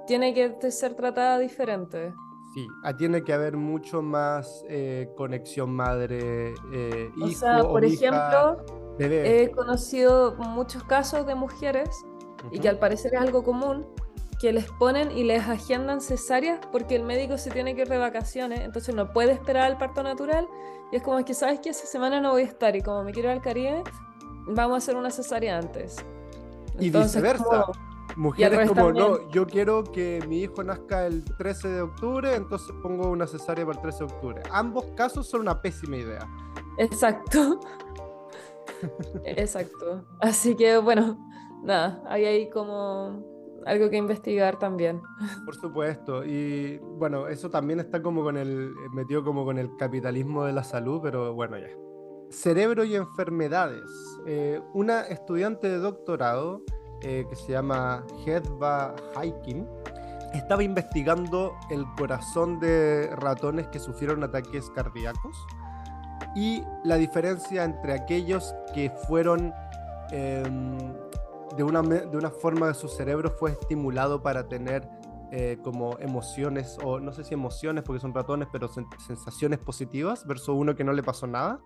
tiene 0.06 0.34
que 0.34 0.70
ser 0.70 0.96
tratada 0.96 1.40
diferente. 1.40 2.13
Sí, 2.54 2.68
ah, 2.84 2.96
tiene 2.96 3.24
que 3.24 3.34
haber 3.34 3.58
mucho 3.58 4.02
más 4.02 4.64
eh, 4.70 5.10
conexión 5.16 5.72
madre-hijo. 5.72 6.72
Eh, 6.74 7.12
o 7.22 7.28
sea, 7.30 7.64
por 7.64 7.84
ejemplo, 7.84 8.58
he 9.00 9.50
conocido 9.50 10.36
muchos 10.36 10.84
casos 10.84 11.26
de 11.26 11.34
mujeres, 11.34 11.90
y 12.52 12.60
que 12.60 12.70
al 12.70 12.78
parecer 12.78 13.16
es 13.16 13.22
algo 13.22 13.44
común, 13.44 13.88
que 14.40 14.52
les 14.52 14.70
ponen 14.72 15.10
y 15.12 15.24
les 15.24 15.48
agendan 15.48 16.02
cesáreas 16.02 16.60
porque 16.72 16.96
el 16.96 17.04
médico 17.04 17.38
se 17.38 17.50
tiene 17.50 17.76
que 17.76 17.84
ir 17.84 17.90
de 17.90 17.98
vacaciones, 17.98 18.60
entonces 18.60 18.94
no 18.94 19.14
puede 19.14 19.32
esperar 19.32 19.64
al 19.64 19.78
parto 19.78 20.04
natural. 20.04 20.48
Y 20.92 20.98
es 20.98 21.02
como 21.02 21.18
es 21.18 21.26
que, 21.26 21.34
¿sabes 21.34 21.60
que 21.60 21.70
Esa 21.70 21.88
semana 21.88 22.20
no 22.20 22.32
voy 22.32 22.44
a 22.44 22.46
estar 22.46 22.76
y 22.76 22.82
como 22.82 23.04
me 23.04 23.14
quiero 23.14 23.30
ir 23.30 23.36
al 23.36 23.42
Caribe, 23.42 23.84
vamos 24.48 24.76
a 24.76 24.78
hacer 24.78 24.96
una 24.96 25.10
cesárea 25.10 25.58
antes. 25.58 25.96
y 26.78 26.90
viceversa. 26.90 27.66
Mujeres 28.15 28.70
como, 28.70 28.91
no, 28.91 29.29
yo 29.29 29.48
quiero 29.48 29.84
que 29.84 30.24
mi 30.27 30.41
hijo 30.41 30.63
nazca 30.63 31.08
el 31.08 31.24
13 31.24 31.67
de 31.67 31.82
octubre, 31.82 32.36
entonces 32.36 32.74
pongo 32.82 33.10
una 33.10 33.25
cesárea 33.27 33.65
para 33.65 33.77
el 33.77 33.82
13 33.82 33.98
de 34.00 34.13
octubre. 34.13 34.43
Ambos 34.51 34.86
casos 34.96 35.27
son 35.27 35.41
una 35.41 35.62
pésima 35.62 35.98
idea. 35.98 36.27
Exacto. 36.77 37.60
Exacto. 39.25 40.05
Así 40.20 40.55
que 40.55 40.77
bueno, 40.77 41.17
nada, 41.63 42.03
hay 42.08 42.25
ahí 42.25 42.50
como 42.50 43.34
algo 43.65 43.89
que 43.89 43.98
investigar 43.98 44.60
también. 44.60 45.01
Por 45.46 45.55
supuesto. 45.55 46.25
Y 46.25 46.77
bueno, 46.98 47.27
eso 47.27 47.50
también 47.50 47.79
está 47.79 48.01
como 48.01 48.24
con 48.24 48.38
el, 48.38 48.74
metido 48.93 49.24
como 49.24 49.46
con 49.46 49.58
el 49.58 49.75
capitalismo 49.77 50.46
de 50.46 50.53
la 50.53 50.63
salud, 50.63 51.00
pero 51.01 51.34
bueno, 51.34 51.58
ya. 51.58 51.70
Cerebro 52.29 52.84
y 52.84 52.96
enfermedades. 52.96 53.89
Eh, 54.25 54.60
una 54.74 55.01
estudiante 55.01 55.70
de 55.70 55.77
doctorado 55.77 56.63
eh, 57.04 57.26
que 57.30 57.36
se 57.36 57.52
llama 57.52 58.04
Hedva 58.26 58.96
Haikin, 59.16 59.68
estaba 60.34 60.64
investigando 60.64 61.56
el 61.70 61.86
corazón 61.98 62.60
de 62.60 63.16
ratones 63.16 63.68
que 63.68 63.80
sufrieron 63.80 64.24
ataques 64.24 64.70
cardíacos 64.72 65.38
y 66.36 66.64
la 66.84 66.96
diferencia 66.96 67.64
entre 67.64 67.94
aquellos 67.94 68.56
que 68.74 68.90
fueron 69.08 69.54
em, 70.12 70.78
de, 71.56 71.64
una, 71.64 71.82
de 71.82 72.18
una 72.18 72.32
forma 72.32 72.68
de 72.68 72.74
su 72.74 72.88
cerebro 72.88 73.30
fue 73.30 73.52
estimulado 73.52 74.24
para 74.24 74.48
tener 74.48 74.90
eh, 75.32 75.58
como 75.64 75.98
emociones, 76.00 76.78
o 76.84 77.00
no 77.00 77.12
sé 77.12 77.24
si 77.24 77.34
emociones 77.34 77.84
porque 77.84 78.00
son 78.00 78.14
ratones, 78.14 78.48
pero 78.52 78.68
sensaciones 78.68 79.58
positivas, 79.58 80.28
versus 80.28 80.56
uno 80.56 80.76
que 80.76 80.84
no 80.84 80.94
le 80.94 81.02
pasó 81.02 81.26
nada. 81.26 81.60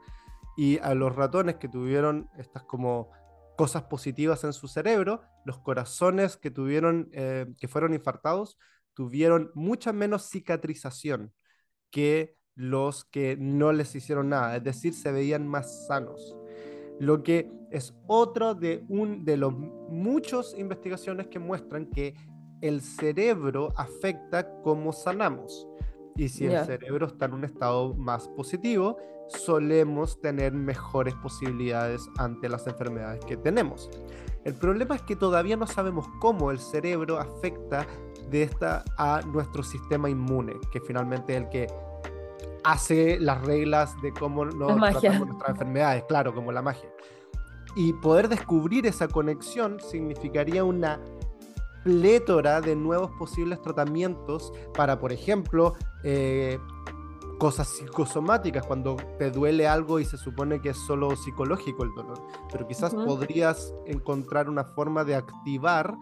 Y 0.56 0.80
a 0.80 0.94
los 0.94 1.16
ratones 1.16 1.56
que 1.56 1.68
tuvieron 1.68 2.30
estas 2.38 2.64
como 2.64 3.10
cosas 3.58 3.84
positivas 3.84 4.44
en 4.44 4.54
su 4.54 4.68
cerebro, 4.68 5.22
los 5.44 5.60
corazones 5.60 6.38
que 6.38 6.52
tuvieron, 6.52 7.10
eh, 7.12 7.48
que 7.60 7.68
fueron 7.68 7.94
infartados, 7.94 8.58
tuvieron 8.94 9.52
mucha 9.56 9.92
menos 9.92 10.30
cicatrización 10.30 11.34
que 11.90 12.38
los 12.56 13.04
que 13.06 13.36
no 13.38 13.74
les 13.74 13.94
hicieron 13.96 14.30
nada, 14.30 14.56
es 14.56 14.64
decir, 14.64 14.94
se 14.94 15.12
veían 15.12 15.48
más 15.48 15.88
sanos. 15.88 16.36
Lo 17.00 17.24
que 17.24 17.52
es 17.72 17.94
otro 18.08 18.56
de, 18.56 18.86
un, 18.88 19.26
de 19.26 19.38
los 19.38 19.54
muchos 19.54 20.56
investigaciones 20.58 21.28
que 21.28 21.40
muestran 21.40 21.88
que 21.88 22.16
el 22.62 22.82
cerebro 22.82 23.74
afecta 23.76 24.62
cómo 24.64 24.94
sanamos. 24.94 25.68
Y 26.18 26.30
si 26.30 26.48
el 26.48 26.66
cerebro 26.66 27.06
está 27.06 27.26
en 27.26 27.34
un 27.34 27.44
estado 27.44 27.94
más 27.94 28.28
positivo, 28.30 28.98
solemos 29.28 30.20
tener 30.20 30.52
mejores 30.52 31.14
posibilidades 31.16 32.10
ante 32.18 32.50
las 32.50 32.66
enfermedades 32.66 33.24
que 33.26 33.38
tenemos. 33.38 33.90
El 34.44 34.56
problema 34.56 34.96
es 34.96 35.02
que 35.04 35.16
todavía 35.16 35.58
no 35.58 35.68
sabemos 35.68 36.08
cómo 36.20 36.52
el 36.52 36.60
cerebro 36.60 37.20
afecta 37.20 37.86
de 38.32 38.44
esta 38.44 38.84
a 38.98 39.22
nuestro 39.22 39.62
sistema 39.62 40.10
inmune, 40.10 40.54
que 40.72 40.82
finalmente 40.82 41.36
es 41.36 41.44
el 41.44 41.50
que 41.50 41.68
hace 42.64 43.20
las 43.20 43.46
reglas 43.46 43.94
de 44.02 44.12
cómo 44.12 44.46
nos 44.46 44.76
tratamos 44.76 45.28
nuestras 45.28 45.52
enfermedades, 45.52 46.04
claro, 46.06 46.34
como 46.34 46.52
la 46.52 46.62
magia. 46.62 46.90
Y 47.76 47.94
poder 47.94 48.28
descubrir 48.28 48.88
esa 48.88 49.08
conexión 49.08 49.80
significaría 49.80 50.64
una 50.64 51.00
plétora 51.88 52.60
de 52.60 52.76
nuevos 52.76 53.12
posibles 53.12 53.62
tratamientos 53.62 54.52
para, 54.74 55.00
por 55.00 55.14
ejemplo, 55.14 55.74
eh, 56.04 56.60
cosas 57.40 57.70
psicosomáticas, 57.70 58.66
cuando 58.66 58.98
te 59.18 59.32
duele 59.32 59.70
algo 59.70 59.98
y 60.02 60.04
se 60.04 60.18
supone 60.18 60.60
que 60.60 60.72
es 60.72 60.78
solo 60.78 61.16
psicológico 61.16 61.84
el 61.84 61.94
dolor, 61.96 62.20
pero 62.52 62.68
quizás 62.68 62.94
podrías 62.94 63.74
encontrar 63.86 64.50
una 64.50 64.66
forma 64.66 65.06
de 65.06 65.16
activar 65.16 65.96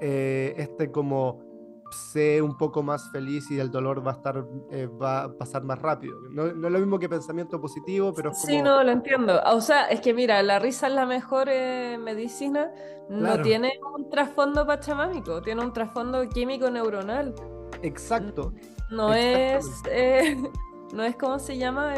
eh, 0.00 0.54
este 0.56 0.90
como 0.90 1.42
sé 1.90 2.40
un 2.40 2.56
poco 2.56 2.82
más 2.82 3.10
feliz 3.10 3.50
y 3.50 3.58
el 3.58 3.70
dolor 3.70 4.06
va 4.06 4.12
a 4.12 4.14
estar 4.14 4.44
eh, 4.70 4.86
va 4.86 5.24
a 5.24 5.32
pasar 5.32 5.62
más 5.62 5.78
rápido. 5.78 6.18
No, 6.30 6.46
es 6.46 6.54
lo 6.54 6.78
mismo 6.78 6.98
que 6.98 7.08
pensamiento 7.08 7.60
positivo, 7.60 8.12
pero 8.14 8.32
Sí, 8.34 8.62
no, 8.62 8.82
lo 8.82 8.90
entiendo. 8.90 9.40
O 9.46 9.60
sea, 9.60 9.86
es 9.86 10.00
que 10.00 10.14
mira, 10.14 10.42
la 10.42 10.58
risa 10.58 10.86
es 10.86 10.94
la 10.94 11.06
mejor 11.06 11.48
eh, 11.50 11.98
medicina, 11.98 12.72
no 13.08 13.40
tiene 13.42 13.72
un 13.96 14.08
trasfondo 14.08 14.66
pachamámico, 14.66 15.42
tiene 15.42 15.62
un 15.62 15.72
trasfondo 15.72 16.28
químico 16.28 16.70
neuronal. 16.70 17.34
Exacto. 17.82 18.52
No 18.90 19.14
es 19.14 19.66
eh, 19.90 20.36
no 20.94 21.02
es 21.02 21.16
como 21.16 21.38
se 21.38 21.56
llama 21.56 21.94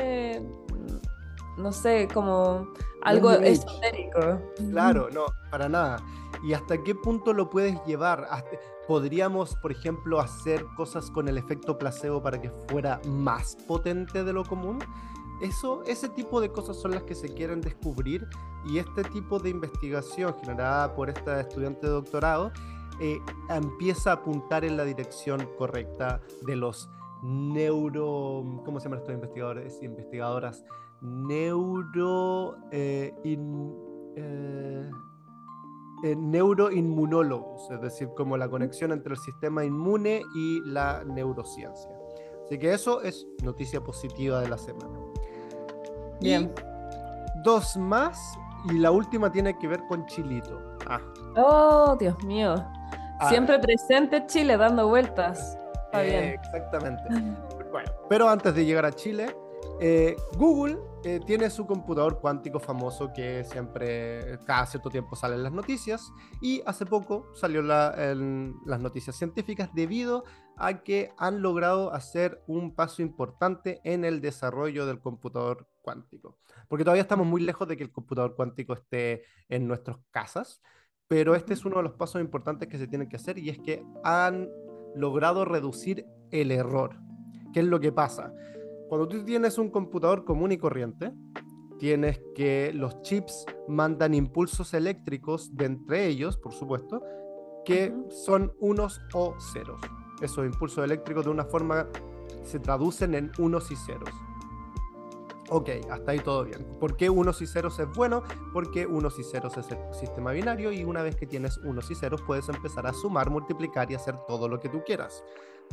no 1.56 1.72
sé, 1.72 2.08
como 2.12 2.72
algo 3.02 3.30
esotérico. 3.30 4.40
Claro, 4.70 5.08
no, 5.10 5.26
para 5.50 5.68
nada. 5.68 6.02
¿Y 6.42 6.54
hasta 6.54 6.82
qué 6.82 6.94
punto 6.94 7.32
lo 7.32 7.50
puedes 7.50 7.82
llevar? 7.84 8.26
¿Podríamos, 8.88 9.56
por 9.56 9.72
ejemplo, 9.72 10.20
hacer 10.20 10.64
cosas 10.76 11.10
con 11.10 11.28
el 11.28 11.38
efecto 11.38 11.78
placebo 11.78 12.22
para 12.22 12.40
que 12.40 12.50
fuera 12.68 13.00
más 13.06 13.56
potente 13.66 14.24
de 14.24 14.32
lo 14.32 14.44
común? 14.44 14.78
Eso, 15.40 15.82
ese 15.86 16.08
tipo 16.08 16.40
de 16.40 16.50
cosas 16.50 16.76
son 16.76 16.92
las 16.92 17.02
que 17.02 17.14
se 17.14 17.28
quieren 17.28 17.60
descubrir 17.60 18.26
y 18.64 18.78
este 18.78 19.02
tipo 19.04 19.38
de 19.38 19.50
investigación 19.50 20.34
generada 20.40 20.94
por 20.94 21.10
esta 21.10 21.40
estudiante 21.40 21.86
de 21.86 21.92
doctorado 21.92 22.52
eh, 23.00 23.20
empieza 23.48 24.10
a 24.10 24.14
apuntar 24.14 24.64
en 24.64 24.76
la 24.76 24.84
dirección 24.84 25.48
correcta 25.58 26.20
de 26.42 26.56
los 26.56 26.88
neuro... 27.22 28.44
¿Cómo 28.64 28.78
se 28.78 28.84
llaman 28.84 29.00
estos 29.00 29.14
investigadores 29.14 29.78
y 29.82 29.86
investigadoras? 29.86 30.64
Neuro... 31.00 32.56
Eh, 32.70 33.12
eh, 34.16 34.90
eh, 36.02 36.16
neuroinmunólogos, 36.16 37.70
es 37.70 37.80
decir, 37.80 38.08
como 38.16 38.36
la 38.36 38.48
conexión 38.48 38.92
entre 38.92 39.14
el 39.14 39.18
sistema 39.20 39.64
inmune 39.64 40.22
y 40.34 40.60
la 40.64 41.04
neurociencia. 41.04 41.90
Así 42.44 42.58
que 42.58 42.72
eso 42.72 43.02
es 43.02 43.26
noticia 43.42 43.80
positiva 43.80 44.40
de 44.40 44.48
la 44.48 44.58
semana. 44.58 44.98
Bien. 46.20 46.52
dos 47.42 47.76
más 47.76 48.38
y 48.70 48.78
la 48.78 48.90
última 48.92 49.32
tiene 49.32 49.58
que 49.58 49.66
ver 49.66 49.80
con 49.88 50.06
Chilito. 50.06 50.60
Ah. 50.88 51.00
Oh, 51.36 51.96
Dios 51.98 52.22
mío. 52.24 52.54
Ah. 53.18 53.28
Siempre 53.28 53.58
presente 53.58 54.24
Chile 54.26 54.56
dando 54.56 54.88
vueltas. 54.88 55.56
bien. 55.92 56.34
Exactamente. 56.34 57.02
bueno, 57.72 57.90
pero 58.08 58.28
antes 58.28 58.54
de 58.54 58.64
llegar 58.64 58.84
a 58.84 58.92
Chile, 58.92 59.34
eh, 59.80 60.16
Google 60.36 60.78
eh, 61.04 61.20
tiene 61.26 61.50
su 61.50 61.66
computador 61.66 62.20
cuántico 62.20 62.60
famoso 62.60 63.12
que 63.12 63.42
siempre, 63.44 64.38
cada 64.46 64.66
cierto 64.66 64.90
tiempo 64.90 65.16
salen 65.16 65.42
las 65.42 65.52
noticias 65.52 66.12
y 66.40 66.62
hace 66.66 66.86
poco 66.86 67.26
salió 67.34 67.62
las 67.62 68.80
noticias 68.80 69.16
científicas 69.16 69.70
debido 69.74 70.24
a 70.56 70.82
que 70.84 71.10
han 71.18 71.42
logrado 71.42 71.92
hacer 71.92 72.42
un 72.46 72.74
paso 72.74 73.02
importante 73.02 73.80
en 73.82 74.04
el 74.04 74.20
desarrollo 74.20 74.86
del 74.86 75.00
computador 75.00 75.66
cuántico. 75.80 76.38
Porque 76.68 76.84
todavía 76.84 77.02
estamos 77.02 77.26
muy 77.26 77.42
lejos 77.42 77.66
de 77.66 77.76
que 77.76 77.82
el 77.82 77.90
computador 77.90 78.36
cuántico 78.36 78.74
esté 78.74 79.24
en 79.48 79.66
nuestras 79.66 79.96
casas, 80.10 80.62
pero 81.08 81.34
este 81.34 81.54
es 81.54 81.64
uno 81.64 81.78
de 81.78 81.82
los 81.82 81.94
pasos 81.94 82.20
importantes 82.20 82.68
que 82.68 82.78
se 82.78 82.86
tienen 82.86 83.08
que 83.08 83.16
hacer 83.16 83.36
y 83.38 83.50
es 83.50 83.58
que 83.58 83.84
han 84.04 84.48
logrado 84.94 85.44
reducir 85.44 86.06
el 86.30 86.52
error. 86.52 86.98
¿Qué 87.52 87.60
es 87.60 87.66
lo 87.66 87.80
que 87.80 87.92
pasa? 87.92 88.32
Cuando 88.92 89.08
tú 89.08 89.24
tienes 89.24 89.56
un 89.56 89.70
computador 89.70 90.26
común 90.26 90.52
y 90.52 90.58
corriente, 90.58 91.14
tienes 91.78 92.20
que 92.34 92.72
los 92.74 93.00
chips 93.00 93.46
mandan 93.66 94.12
impulsos 94.12 94.74
eléctricos 94.74 95.56
de 95.56 95.64
entre 95.64 96.08
ellos, 96.08 96.36
por 96.36 96.52
supuesto, 96.52 97.02
que 97.64 97.90
son 98.10 98.52
unos 98.60 99.00
o 99.14 99.34
ceros. 99.40 99.80
Esos 100.20 100.44
impulsos 100.44 100.84
eléctricos 100.84 101.24
de 101.24 101.30
una 101.30 101.46
forma 101.46 101.88
se 102.44 102.58
traducen 102.58 103.14
en 103.14 103.32
unos 103.38 103.70
y 103.70 103.76
ceros. 103.76 104.10
Ok, 105.54 105.68
hasta 105.90 106.12
ahí 106.12 106.18
todo 106.18 106.44
bien. 106.44 106.66
¿Por 106.80 106.96
qué 106.96 107.10
unos 107.10 107.42
y 107.42 107.46
ceros 107.46 107.78
es 107.78 107.86
bueno? 107.94 108.22
Porque 108.52 108.86
unos 108.86 109.18
y 109.18 109.22
ceros 109.22 109.56
es 109.58 109.70
el 109.70 109.78
sistema 109.92 110.32
binario 110.32 110.72
y 110.72 110.82
una 110.82 111.02
vez 111.02 111.14
que 111.16 111.26
tienes 111.26 111.58
unos 111.58 111.90
y 111.90 111.94
ceros 111.94 112.22
puedes 112.22 112.48
empezar 112.48 112.86
a 112.86 112.92
sumar, 112.92 113.28
multiplicar 113.28 113.90
y 113.90 113.94
hacer 113.94 114.16
todo 114.26 114.48
lo 114.48 114.58
que 114.58 114.68
tú 114.68 114.82
quieras 114.84 115.22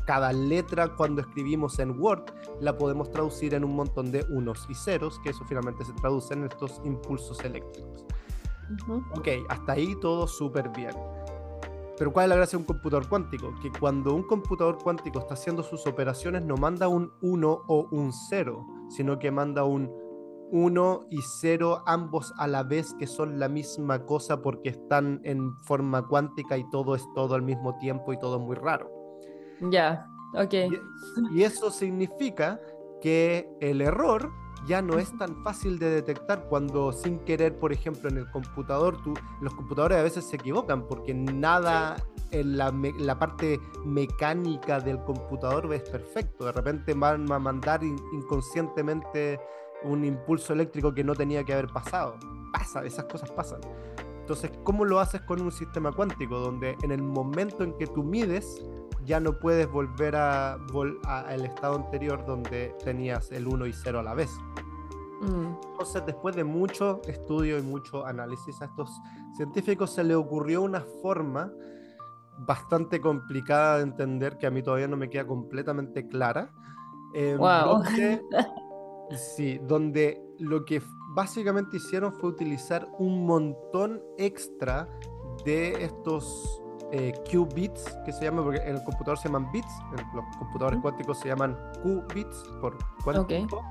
cada 0.05 0.33
letra 0.33 0.95
cuando 0.95 1.21
escribimos 1.21 1.79
en 1.79 2.00
Word 2.00 2.24
la 2.62 2.77
podemos 2.77 3.12
traducir 3.12 3.53
en 3.53 3.63
un 3.63 3.75
montón 3.75 4.12
de 4.12 4.25
unos 4.29 4.65
y 4.69 4.75
ceros, 4.75 5.19
que 5.19 5.29
eso 5.29 5.45
finalmente 5.45 5.86
se 5.86 5.93
traduce 5.93 6.33
en 6.33 6.45
estos 6.45 6.81
impulsos 6.83 7.39
eléctricos. 7.43 8.05
Ok, 9.15 9.27
hasta 9.50 9.74
ahí 9.74 9.95
todo 10.00 10.27
súper 10.27 10.69
bien. 10.69 10.95
Pero 11.98 12.13
¿cuál 12.13 12.25
es 12.25 12.29
la 12.29 12.36
gracia 12.38 12.57
de 12.57 12.62
un 12.62 12.67
computador 12.67 13.09
cuántico? 13.09 13.53
Que 13.62 13.71
cuando 13.77 14.13
un 14.13 14.24
computador 14.24 14.77
cuántico 14.81 15.19
está 15.19 15.33
haciendo 15.33 15.63
sus 15.63 15.86
operaciones 15.86 16.43
no 16.43 16.55
manda 16.55 16.88
un 16.88 17.12
1 17.21 17.63
o 17.67 17.88
un 17.91 18.13
0, 18.13 18.65
sino 18.89 19.19
que 19.19 19.31
manda 19.31 19.63
un 19.63 19.91
1 20.51 21.08
y 21.10 21.22
0 21.22 21.84
ambos 21.86 22.34
a 22.38 22.48
la 22.48 22.63
vez 22.63 22.93
que 22.98 23.08
son 23.08 23.39
la 23.39 23.48
misma 23.48 24.05
cosa 24.05 24.41
porque 24.41 24.69
están 24.69 25.22
en 25.24 25.55
forma 25.60 26.08
cuántica 26.08 26.58
y 26.58 26.67
todo 26.69 26.96
es 26.96 27.05
todo 27.13 27.36
al 27.36 27.43
mismo 27.43 27.77
tiempo 27.77 28.13
y 28.13 28.19
todo 28.19 28.38
es 28.38 28.41
muy 28.41 28.55
raro. 28.55 28.89
Ya, 29.69 30.08
ok. 30.34 30.53
Y, 31.34 31.43
eso 31.43 31.69
significa 31.72 32.60
que 33.01 33.50
el 33.60 33.81
error 33.81 34.31
ya 34.67 34.81
no 34.81 34.98
es 34.98 35.15
tan 35.17 35.41
fácil 35.43 35.79
de 35.79 35.89
detectar 35.89 36.46
cuando 36.50 36.91
sin 36.91 37.19
querer, 37.19 37.58
por 37.58 37.72
ejemplo, 37.72 38.10
en 38.10 38.17
el 38.17 38.29
computador, 38.31 39.01
tú, 39.03 39.13
los 39.41 39.53
computadores 39.53 39.98
a 39.98 40.03
veces 40.03 40.25
se 40.25 40.36
equivocan 40.36 40.88
porque 40.88 41.13
nada 41.13 41.96
en 42.31 42.57
la, 42.57 42.74
la, 43.00 43.17
parte 43.17 43.59
mecánica 43.86 44.79
del 44.79 45.00
computador 45.03 45.74
es 45.74 45.83
perfecto. 45.89 46.45
De 46.45 46.51
repente 46.51 46.93
van 46.93 47.31
a 47.31 47.39
mandar 47.39 47.81
inconscientemente 47.83 49.39
un 49.83 50.03
impulso 50.03 50.53
eléctrico 50.53 50.93
que 50.93 51.03
no 51.03 51.15
tenía 51.15 51.43
que 51.43 51.53
haber 51.53 51.67
pasado. 51.67 52.17
Pasa, 52.51 52.83
esas 52.83 53.05
cosas 53.05 53.31
pasan. 53.31 53.62
Entonces, 54.29 54.51
¿cómo 54.63 54.86
lo 54.86 55.00
haces 55.00 55.21
con 55.21 55.41
un 55.41 55.51
sistema 55.51 55.91
cuántico? 55.91 56.39
Donde 56.39 56.77
en 56.83 56.91
el 56.91 57.01
momento 57.01 57.63
en 57.63 57.74
que 57.77 57.88
tú 57.88 58.03
mides, 58.03 58.62
ya 59.03 59.19
no 59.19 59.39
puedes 59.39 59.67
volver 59.67 60.15
a, 60.15 60.53
al 60.53 61.45
estado 61.45 61.75
anterior 61.75 62.24
donde 62.25 62.75
tenías 62.83 63.31
el 63.31 63.48
1 63.48 63.65
y 63.65 63.74
0 63.74 64.00
a 64.00 64.03
la 64.03 64.13
vez. 64.13 64.29
Mm. 65.21 65.55
Entonces, 65.71 66.03
después 66.05 66.36
de 66.36 66.43
mucho 66.43 67.01
estudio 67.07 67.57
y 67.57 67.62
mucho 67.63 68.05
análisis 68.05 68.62
a 68.62 68.65
estos 68.65 68.91
científicos, 69.36 69.91
se 69.91 70.03
le 70.03 70.13
ocurrió 70.15 70.62
una 70.62 70.81
forma 71.01 71.51
bastante 72.48 73.00
complicada 73.01 73.77
de 73.77 73.84
entender, 73.84 74.38
que 74.38 74.48
a 74.48 74.51
mí 74.51 74.62
todavía 74.63 74.88
no 74.88 74.98
me 74.98 75.10
queda 75.10 75.25
completamente 75.27 76.08
clara. 76.08 76.51
em, 77.13 77.38
Wow. 77.38 77.84
donde- 77.84 78.22
sí, 79.36 79.60
donde 79.67 80.22
lo 80.38 80.63
que 80.63 80.79
básicamente 81.15 81.77
hicieron 81.77 82.13
fue 82.13 82.29
utilizar 82.29 82.88
un 83.00 83.25
montón 83.25 84.00
extra 84.17 84.88
de 85.43 85.84
estos 85.84 86.62
eh, 86.91 87.12
qubits, 87.31 87.84
que 88.05 88.12
se 88.12 88.25
llaman, 88.25 88.43
porque 88.46 88.62
en 88.62 88.75
el 88.75 88.84
computador 88.84 89.17
se 89.17 89.27
llaman 89.27 89.51
bits, 89.51 89.72
en 89.98 90.15
los 90.15 90.25
computadores 90.38 90.79
cuánticos 90.81 91.19
se 91.19 91.27
llaman 91.29 91.55
qubits 91.84 92.43
por 92.62 92.77
cuántico. 93.03 93.62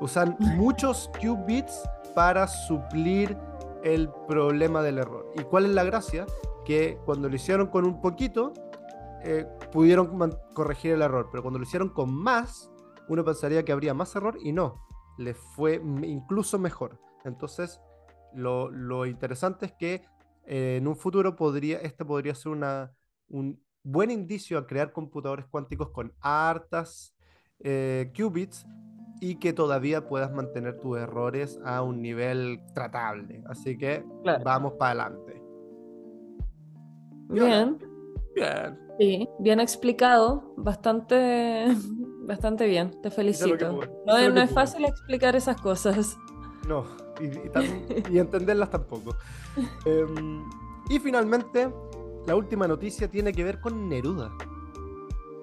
Usan 0.00 0.36
muchos 0.56 1.10
qubits 1.20 1.82
para 2.14 2.46
suplir 2.46 3.36
el 3.84 4.10
problema 4.28 4.82
del 4.82 4.98
error. 4.98 5.32
¿Y 5.36 5.42
cuál 5.42 5.66
es 5.66 5.72
la 5.72 5.84
gracia? 5.84 6.26
Que 6.64 6.98
cuando 7.04 7.28
lo 7.28 7.36
hicieron 7.36 7.68
con 7.68 7.84
un 7.84 8.00
poquito, 8.00 8.52
eh, 9.22 9.46
pudieron 9.72 10.34
corregir 10.54 10.92
el 10.92 11.02
error, 11.02 11.28
pero 11.30 11.42
cuando 11.42 11.58
lo 11.58 11.64
hicieron 11.64 11.90
con 11.90 12.12
más, 12.14 12.70
uno 13.08 13.24
pensaría 13.24 13.64
que 13.64 13.72
habría 13.72 13.94
más 13.94 14.14
error 14.16 14.38
y 14.42 14.52
no, 14.52 14.86
le 15.18 15.34
fue 15.34 15.74
incluso 16.02 16.58
mejor. 16.58 16.98
Entonces, 17.24 17.80
lo, 18.32 18.70
lo 18.70 19.06
interesante 19.06 19.66
es 19.66 19.72
que 19.72 20.04
eh, 20.46 20.76
en 20.78 20.86
un 20.86 20.96
futuro 20.96 21.36
podría, 21.36 21.78
este 21.78 22.04
podría 22.04 22.34
ser 22.34 22.52
una, 22.52 22.92
un 23.28 23.62
buen 23.82 24.10
indicio 24.10 24.58
a 24.58 24.66
crear 24.66 24.92
computadores 24.92 25.46
cuánticos 25.46 25.90
con 25.90 26.12
hartas 26.20 27.14
eh, 27.60 28.12
qubits 28.16 28.66
y 29.20 29.36
que 29.36 29.52
todavía 29.52 30.08
puedas 30.08 30.32
mantener 30.32 30.78
tus 30.80 30.98
errores 30.98 31.58
a 31.64 31.82
un 31.82 32.00
nivel 32.00 32.60
tratable. 32.74 33.42
Así 33.46 33.76
que 33.76 34.04
Claro. 34.22 34.42
vamos 34.44 34.72
para 34.78 35.04
adelante. 35.04 35.42
Bien, 37.28 37.78
Bien. 38.34 38.78
sí, 38.98 39.28
bien 39.38 39.60
explicado, 39.60 40.52
bastante, 40.56 41.66
bastante 42.26 42.66
bien, 42.66 43.00
te 43.02 43.10
felicito. 43.10 43.80
No, 44.06 44.16
es- 44.18 44.32
no 44.34 44.40
es 44.40 44.50
fácil 44.50 44.84
explicar 44.84 45.36
esas 45.36 45.60
cosas. 45.60 46.16
No, 46.66 46.84
y, 47.20 47.26
y 47.26 47.30
tam- 47.52 48.10
y 48.10 48.18
entenderlas 48.18 48.70
tampoco. 48.70 49.14
Em, 49.84 50.42
y 50.88 50.98
finalmente, 50.98 51.70
la 52.26 52.34
última 52.34 52.66
noticia 52.66 53.08
tiene 53.08 53.32
que 53.32 53.44
ver 53.44 53.60
con 53.60 53.88
Neruda. 53.88 54.30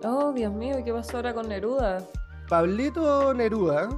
Oh, 0.03 0.31
Dios 0.34 0.53
mío, 0.53 0.75
¿qué 0.84 0.91
pasó 0.93 1.17
ahora 1.17 1.34
con 1.34 1.48
Neruda? 1.48 2.05
Pablito 2.49 3.33
Neruda, 3.33 3.89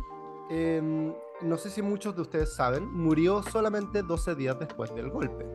em, 0.50 1.14
no 1.42 1.58
sé 1.58 1.70
si 1.70 1.82
muchos 1.82 2.16
de 2.16 2.22
ustedes 2.22 2.54
saben, 2.56 2.92
murió 2.92 3.44
solamente 3.44 4.02
12 4.02 4.36
días 4.36 4.58
después 4.60 4.94
del 4.96 5.10
golpe. 5.10 5.46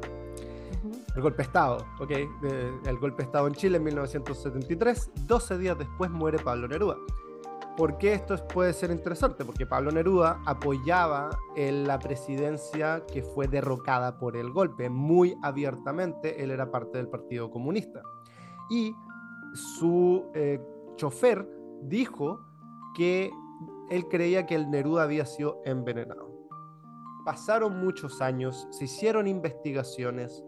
El 1.17 1.23
golpe 1.23 1.39
de 1.39 1.43
Estado, 1.45 1.79
¿ok? 2.01 2.09
De- 2.43 2.73
el 2.87 2.99
golpe 2.99 3.19
de 3.19 3.23
Estado 3.25 3.47
en 3.47 3.55
Chile 3.55 3.79
en 3.79 3.85
1973. 3.85 5.11
12 5.27 5.59
días 5.59 5.79
después 5.79 6.11
muere 6.11 6.39
Pablo 6.39 6.69
Neruda. 6.69 6.97
¿Por 7.77 7.99
qué 7.99 8.13
esto 8.15 8.35
es- 8.35 8.43
puede 8.43 8.73
ser 8.73 8.91
interesante? 8.93 9.45
Porque 9.45 9.67
Pablo 9.67 9.91
Neruda 9.91 10.41
apoyaba 10.47 11.31
en 11.57 11.87
la 11.89 11.99
presidencia 11.99 13.05
que 13.13 13.23
fue 13.23 13.49
derrocada 13.49 14.19
por 14.19 14.37
el 14.37 14.51
golpe, 14.51 14.89
muy 14.91 15.37
abiertamente. 15.43 16.43
Él 16.43 16.51
era 16.53 16.71
parte 16.71 16.99
del 16.99 17.09
Partido 17.09 17.51
Comunista. 17.51 18.03
Y 18.71 18.95
su 19.55 20.31
eh, 20.35 20.61
chofer 20.97 21.49
dijo 21.83 22.41
que 22.95 23.31
él 23.91 24.09
creía 24.09 24.47
que 24.47 24.55
el 24.55 24.71
Neruda 24.71 25.03
había 25.03 25.27
sido 25.27 25.61
envenenado. 25.65 26.33
Pasaron 27.25 27.83
muchos 27.85 28.21
años, 28.21 28.67
se 28.71 28.85
hicieron 28.85 29.27
investigaciones 29.27 30.43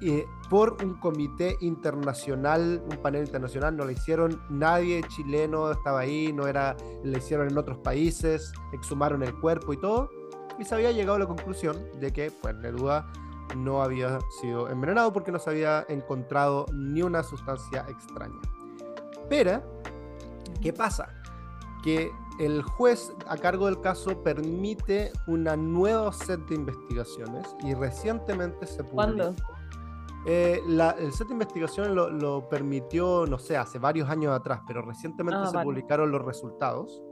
eh, 0.00 0.26
por 0.50 0.76
un 0.82 0.94
comité 0.94 1.56
internacional, 1.60 2.82
un 2.90 2.96
panel 2.98 3.24
internacional, 3.24 3.76
no 3.76 3.84
lo 3.84 3.90
hicieron 3.90 4.40
nadie 4.50 5.02
chileno, 5.08 5.70
estaba 5.70 6.00
ahí, 6.00 6.32
no 6.32 6.46
era, 6.46 6.76
lo 7.02 7.16
hicieron 7.16 7.48
en 7.48 7.56
otros 7.56 7.78
países, 7.78 8.52
exhumaron 8.72 9.22
el 9.22 9.38
cuerpo 9.40 9.72
y 9.72 9.76
todo, 9.80 10.10
y 10.58 10.64
se 10.64 10.74
había 10.74 10.92
llegado 10.92 11.16
a 11.16 11.18
la 11.20 11.26
conclusión 11.26 11.76
de 12.00 12.12
que 12.12 12.30
pues 12.30 12.54
Neruda 12.56 13.10
no 13.56 13.82
había 13.82 14.18
sido 14.40 14.68
envenenado 14.68 15.12
porque 15.12 15.30
no 15.30 15.38
se 15.38 15.50
había 15.50 15.86
encontrado 15.88 16.66
ni 16.72 17.02
una 17.02 17.22
sustancia 17.22 17.86
extraña. 17.88 18.40
Pero, 19.28 19.62
¿qué 20.60 20.72
pasa? 20.72 21.08
Que 21.84 22.10
el 22.40 22.62
juez 22.62 23.14
a 23.28 23.36
cargo 23.36 23.66
del 23.66 23.80
caso 23.80 24.22
permite 24.22 25.12
una 25.28 25.54
nueva 25.56 26.10
set 26.12 26.40
de 26.48 26.54
investigaciones 26.56 27.54
y 27.62 27.74
recientemente 27.74 28.66
se 28.66 28.78
publicó 28.82 28.94
¿Cuándo? 28.94 29.34
eh, 30.26 30.60
la- 30.66 30.92
el 30.92 31.12
set 31.12 31.26
de 31.28 31.34
investigación 31.34 31.94
lo, 31.94 32.10
lo 32.10 32.48
permitió, 32.48 33.26
no 33.26 33.38
sé, 33.38 33.58
hace 33.58 33.78
varios 33.78 34.08
años 34.08 34.32
atrás, 34.32 34.62
pero 34.66 34.80
recientemente 34.80 35.38
Ah, 35.42 35.46
se 35.48 35.56
vale. 35.56 35.66
publicaron 35.66 36.10
los 36.10 36.24
resultados. 36.24 37.02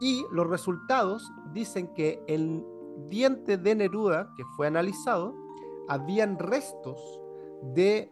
Y 0.00 0.24
los 0.32 0.48
resultados 0.48 1.30
dicen 1.52 1.94
que 1.94 2.20
el 2.26 2.64
diente 3.08 3.56
de 3.56 3.76
Neruda, 3.76 4.32
que 4.36 4.42
fue 4.56 4.66
analizado, 4.66 5.32
habían 5.88 6.36
restos 6.40 7.00
de 7.74 8.10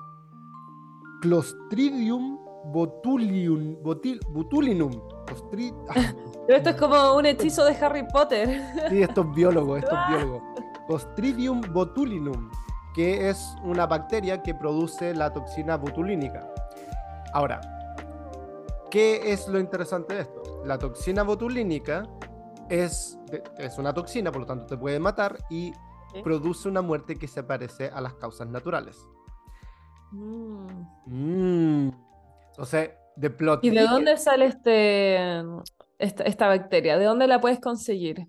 Clostridium 1.20 2.38
botulium, 2.72 3.76
botil- 3.82 4.20
botulinum. 4.30 4.90
Clostri- 5.30 5.74
ah, 5.88 6.12
Pero 6.46 6.58
esto 6.58 6.70
es 6.70 6.76
como 6.76 7.14
un 7.14 7.26
hechizo 7.26 7.64
de 7.64 7.76
Harry 7.76 8.06
Potter. 8.08 8.60
Sí, 8.88 9.02
estos 9.02 9.32
biólogos, 9.34 9.78
estos 9.78 9.98
biólogos. 10.08 10.42
Clostridium 10.86 11.60
botulinum, 11.72 12.50
que 12.94 13.28
es 13.30 13.54
una 13.62 13.86
bacteria 13.86 14.42
que 14.42 14.54
produce 14.54 15.14
la 15.14 15.32
toxina 15.32 15.76
botulínica. 15.76 16.52
Ahora, 17.32 17.60
¿qué 18.90 19.32
es 19.32 19.46
lo 19.46 19.60
interesante 19.60 20.14
de 20.14 20.20
esto? 20.22 20.62
La 20.64 20.78
toxina 20.78 21.22
botulínica 21.22 22.08
es, 22.68 23.16
es 23.58 23.78
una 23.78 23.94
toxina, 23.94 24.32
por 24.32 24.40
lo 24.40 24.46
tanto 24.46 24.66
te 24.66 24.76
puede 24.76 24.98
matar 24.98 25.38
y 25.48 25.72
produce 26.24 26.68
una 26.68 26.82
muerte 26.82 27.16
que 27.16 27.28
se 27.28 27.44
parece 27.44 27.88
a 27.88 28.00
las 28.00 28.14
causas 28.14 28.48
naturales. 28.48 28.98
Mm. 30.10 30.66
Mm. 31.06 31.90
Entonces, 32.48 32.90
de 33.16 33.30
plot 33.30 33.64
¿Y 33.64 33.70
de 33.70 33.82
dónde 33.82 34.16
sale 34.16 34.46
este, 34.46 35.18
esta, 35.98 36.24
esta 36.24 36.46
bacteria? 36.48 36.98
¿De 36.98 37.04
dónde 37.04 37.26
la 37.26 37.40
puedes 37.40 37.60
conseguir? 37.60 38.26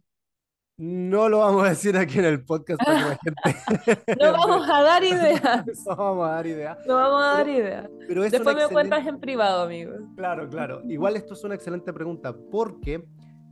No 0.78 1.30
lo 1.30 1.39
vamos 1.39 1.63
a 1.63 1.70
decir 1.70 1.96
aquí 1.96 2.17
en 2.17 2.26
el 2.26 2.44
podcast 2.44 2.82
para 2.84 3.20
que 3.20 3.30
la 3.32 3.54
gente... 3.96 4.15
No 4.20 4.32
vamos 4.32 4.67
a 4.67 4.82
dar 4.82 5.04
ideas. 5.04 5.65
No 5.86 5.96
vamos 5.96 6.28
a 6.28 6.32
dar 6.32 6.48
idea. 6.48 6.78
No 6.88 6.96
vamos 6.96 7.24
a 7.24 7.28
dar 7.38 7.50
ideas. 7.50 7.89
Pero 8.08 8.24
es 8.24 8.32
Después 8.32 8.56
me 8.56 8.67
cuentas 8.67 9.00
excelente- 9.00 9.10
en 9.10 9.20
privado, 9.20 9.62
amigo. 9.63 9.94
Claro, 10.15 10.50
claro. 10.50 10.82
Igual 10.89 11.17
esto 11.17 11.36
es 11.36 11.44
una 11.44 11.54
excelente 11.56 11.94
pregunta 11.94 12.34
porque 12.50 13.04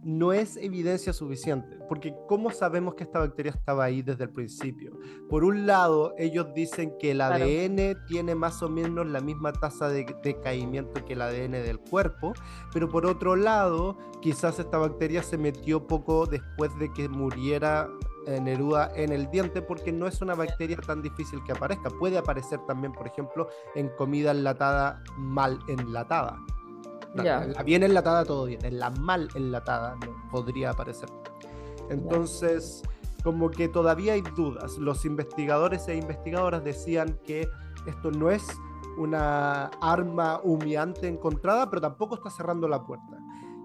no 0.03 0.33
es 0.33 0.57
evidencia 0.57 1.13
suficiente. 1.13 1.77
Porque 1.87 2.15
¿cómo 2.27 2.51
sabemos 2.51 2.95
que 2.95 3.03
esta 3.03 3.19
bacteria 3.19 3.51
estaba 3.51 3.83
ahí 3.83 4.01
desde 4.01 4.25
el 4.25 4.29
principio? 4.29 4.97
Por 5.29 5.43
un 5.43 5.65
lado, 5.65 6.13
ellos 6.17 6.47
dicen 6.53 6.93
que 6.99 7.11
el 7.11 7.17
Claro. 7.17 7.43
ADN 7.43 8.05
tiene 8.07 8.35
más 8.35 8.61
o 8.63 8.69
menos 8.69 9.07
la 9.07 9.19
misma 9.19 9.51
tasa 9.51 9.89
de 9.89 10.05
decaimiento 10.23 11.03
que 11.05 11.13
el 11.13 11.21
ADN 11.21 11.51
del 11.51 11.79
cuerpo, 11.79 12.33
pero 12.73 12.87
por 12.87 13.05
otro 13.05 13.35
lado, 13.35 13.97
quizás 14.21 14.59
esta 14.59 14.77
bacteria 14.77 15.23
se 15.23 15.37
metió 15.37 15.85
poco 15.85 16.25
después 16.25 16.77
de 16.79 16.91
que 16.93 17.09
muriera 17.09 17.89
eh, 18.27 18.39
Neruda 18.39 18.91
en 18.95 19.11
el 19.11 19.29
diente 19.31 19.61
porque 19.61 19.91
no 19.91 20.05
es 20.05 20.21
una 20.21 20.35
bacteria 20.35 20.77
tan 20.77 21.01
difícil 21.01 21.39
que 21.45 21.53
aparezca. 21.53 21.89
Puede 21.89 22.17
aparecer 22.17 22.59
también, 22.67 22.93
por 22.93 23.07
ejemplo, 23.07 23.47
en 23.75 23.89
comida 23.97 24.31
enlatada 24.31 25.01
mal 25.17 25.59
enlatada. 25.67 26.39
La- 27.15 27.23
Ya. 27.23 27.45
La 27.45 27.63
bien 27.63 27.83
enlatada 27.83 28.23
todo 28.25 28.45
bien, 28.45 28.63
en 28.65 28.79
la 28.79 28.89
mal 28.91 29.27
enlatada 29.35 29.95
no 29.95 30.29
podría 30.31 30.71
aparecer. 30.71 31.09
Entonces, 31.89 32.83
como 33.23 33.49
que 33.49 33.67
todavía 33.67 34.13
hay 34.13 34.21
dudas. 34.35 34.77
Los 34.77 35.05
investigadores 35.05 35.87
e 35.87 35.95
investigadoras 35.95 36.63
decían 36.63 37.17
que 37.23 37.47
esto 37.87 38.11
no 38.11 38.29
es 38.29 38.45
una 38.97 39.65
arma 39.81 40.39
humeante 40.43 41.07
encontrada, 41.07 41.69
pero 41.69 41.81
tampoco 41.81 42.15
está 42.15 42.29
cerrando 42.29 42.67
la 42.67 42.83
puerta. 42.85 43.17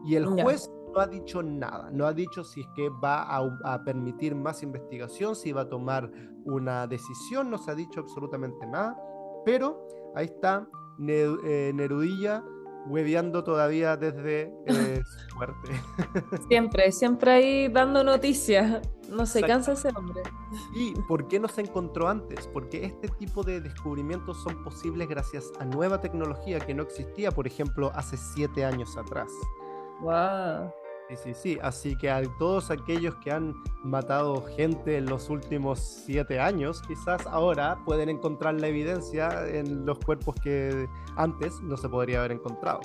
Y 0.05 0.17
el 0.17 0.35
Ya. 0.37 0.43
juez 0.45 0.71
no 0.93 1.01
ha 1.01 1.07
dicho 1.07 1.43
nada, 1.43 1.91
no 1.93 2.07
ha 2.07 2.13
dicho 2.13 2.45
si 2.45 2.61
es 2.61 2.69
que 2.77 2.89
va 2.89 3.23
a, 3.23 3.39
a 3.65 3.83
permitir 3.85 4.35
más 4.35 4.63
investigación, 4.63 5.35
si 5.35 5.53
va 5.53 5.63
a 5.63 5.69
tomar 5.69 6.11
una 6.45 6.87
decisión, 6.87 7.51
no 7.51 7.59
se 7.59 7.71
ha 7.73 7.75
dicho 7.75 8.01
absolutamente 8.01 8.65
nada, 8.67 8.97
pero 9.45 9.87
ahí 10.15 10.27
está 10.27 10.69
eh, 11.09 11.73
Nerudilla 11.75 12.45
hueveando 12.87 13.45
todavía 13.45 13.97
desde 13.97 14.53
eh, 14.67 15.03
su 15.05 15.37
muerte. 15.37 15.71
Siempre, 16.49 16.93
siempre 16.93 17.31
ahí 17.31 17.69
dando 17.69 18.05
noticias. 18.05 18.81
No 19.09 19.27
se 19.27 19.43
cansa 19.43 19.73
ese 19.73 19.89
hombre. 19.95 20.23
¿Y 20.75 20.95
por 21.09 21.29
qué 21.29 21.39
no 21.39 21.49
se 21.49 21.61
encontró 21.61 22.09
antes? 22.09 22.49
Porque 22.49 22.85
este 22.85 23.09
tipo 23.09 23.43
de 23.43 23.61
descubrimientos 23.61 24.43
son 24.43 24.63
posibles 24.65 25.09
gracias 25.09 25.53
a 25.61 25.65
nueva 25.65 26.01
tecnología 26.01 26.59
que 26.59 26.75
no 26.75 26.83
existía, 26.83 27.31
por 27.31 27.47
ejemplo, 27.47 27.93
hace 27.95 28.17
siete 28.17 28.65
años 28.65 28.97
atrás. 28.97 29.31
Wow. 30.01 30.73
Sí, 31.09 31.17
sí, 31.17 31.35
sí. 31.35 31.59
Así 31.63 31.97
que 31.97 32.11
a 32.11 32.23
todos 32.39 32.71
aquellos 32.71 33.15
que 33.17 33.31
han 33.31 33.55
matado 33.83 34.43
gente 34.57 34.97
en 34.97 35.07
los 35.07 35.29
últimos 35.29 35.79
siete 35.79 36.41
años, 36.41 36.81
quizás 36.83 37.27
ahora 37.27 37.79
pueden 37.85 38.09
encontrar 38.09 38.55
la 38.55 38.69
evidencia 38.69 39.47
en 39.47 39.85
los 39.85 39.99
cuerpos 39.99 40.35
que 40.43 40.89
antes 41.17 41.61
no 41.63 41.77
se 41.77 41.89
podría 41.89 42.21
haber 42.21 42.33
encontrado. 42.33 42.81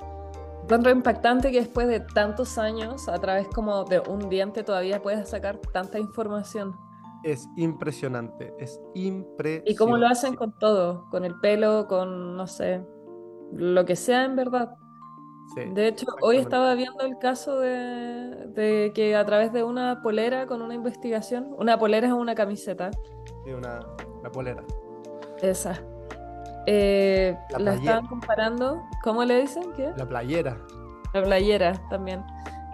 Encuentro 0.64 0.92
impactante 0.92 1.52
que 1.52 1.62
después 1.62 1.88
de 1.88 2.00
tantos 2.02 2.58
años, 2.58 3.08
a 3.08 3.18
través 3.18 3.48
como 3.48 3.86
de 3.86 4.00
un 4.02 4.30
diente, 4.30 4.64
todavía 4.64 5.02
puedas 5.02 5.30
sacar 5.30 5.58
tanta 5.74 5.98
información. 5.98 6.76
Es 7.24 7.48
impresionante, 7.56 8.54
es 8.60 8.80
impresionante. 8.94 9.72
Y 9.72 9.76
cómo 9.76 9.98
lo 9.98 10.08
hacen 10.08 10.36
con 10.36 10.52
todo, 10.60 11.10
con 11.10 11.26
el 11.26 11.40
pelo, 11.40 11.88
con, 11.88 12.38
no 12.38 12.48
sé, 12.48 12.86
lo 13.52 13.86
que 13.86 13.96
sea 13.96 14.26
en 14.26 14.36
verdad. 14.36 14.76
De 15.56 15.88
hecho, 15.88 16.06
hoy 16.22 16.38
estaba 16.38 16.74
viendo 16.76 17.04
el 17.04 17.18
caso 17.18 17.60
de, 17.60 18.92
que 18.94 19.16
a 19.16 19.26
través 19.26 19.52
de 19.52 19.64
una 19.64 20.02
polera 20.02 20.46
con 20.48 20.62
una 20.62 20.76
investigación, 20.76 21.56
una 21.58 21.78
polera 21.78 22.08
es 22.08 22.14
una 22.14 22.36
camiseta. 22.36 22.92
Sí, 23.46 23.52
una, 23.52 23.80
polera. 24.32 24.64
Esa. 25.42 25.82
Eh, 26.66 27.36
la, 27.58 27.74
estaban 27.74 28.06
comparando, 28.08 28.84
¿cómo 29.04 29.24
le 29.26 29.42
dicen? 29.42 29.72
¿Qué? 29.76 29.92
La 29.98 30.08
playera. 30.08 30.58
La 31.14 31.24
playera 31.24 31.82
también. 31.90 32.24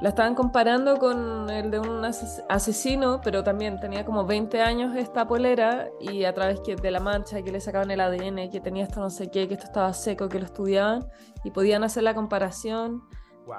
La 0.01 0.09
estaban 0.09 0.35
comparando 0.35 0.97
con 0.97 1.49
el 1.49 1.71
de 1.71 1.79
un 1.79 2.03
asesino, 2.03 3.21
pero 3.23 3.43
también 3.43 3.79
tenía 3.79 4.03
como 4.03 4.25
20 4.25 4.61
años 4.61 4.95
esta 4.95 5.25
polera 5.25 5.89
y 6.01 6.25
a 6.25 6.33
través 6.33 6.61
de 6.63 6.91
la 6.91 6.99
mancha 6.99 7.41
que 7.41 7.51
le 7.51 7.61
sacaban 7.61 7.89
el 7.91 8.01
ADN, 8.01 8.49
que 8.49 8.59
tenía 8.59 8.83
esto 8.83 8.99
no 8.99 9.09
sé 9.09 9.31
qué, 9.31 9.47
que 9.47 9.53
esto 9.53 9.67
estaba 9.67 9.93
seco, 9.93 10.27
que 10.27 10.39
lo 10.39 10.45
estudiaban 10.45 11.07
y 11.45 11.51
podían 11.51 11.83
hacer 11.85 12.03
la 12.03 12.13
comparación. 12.13 13.03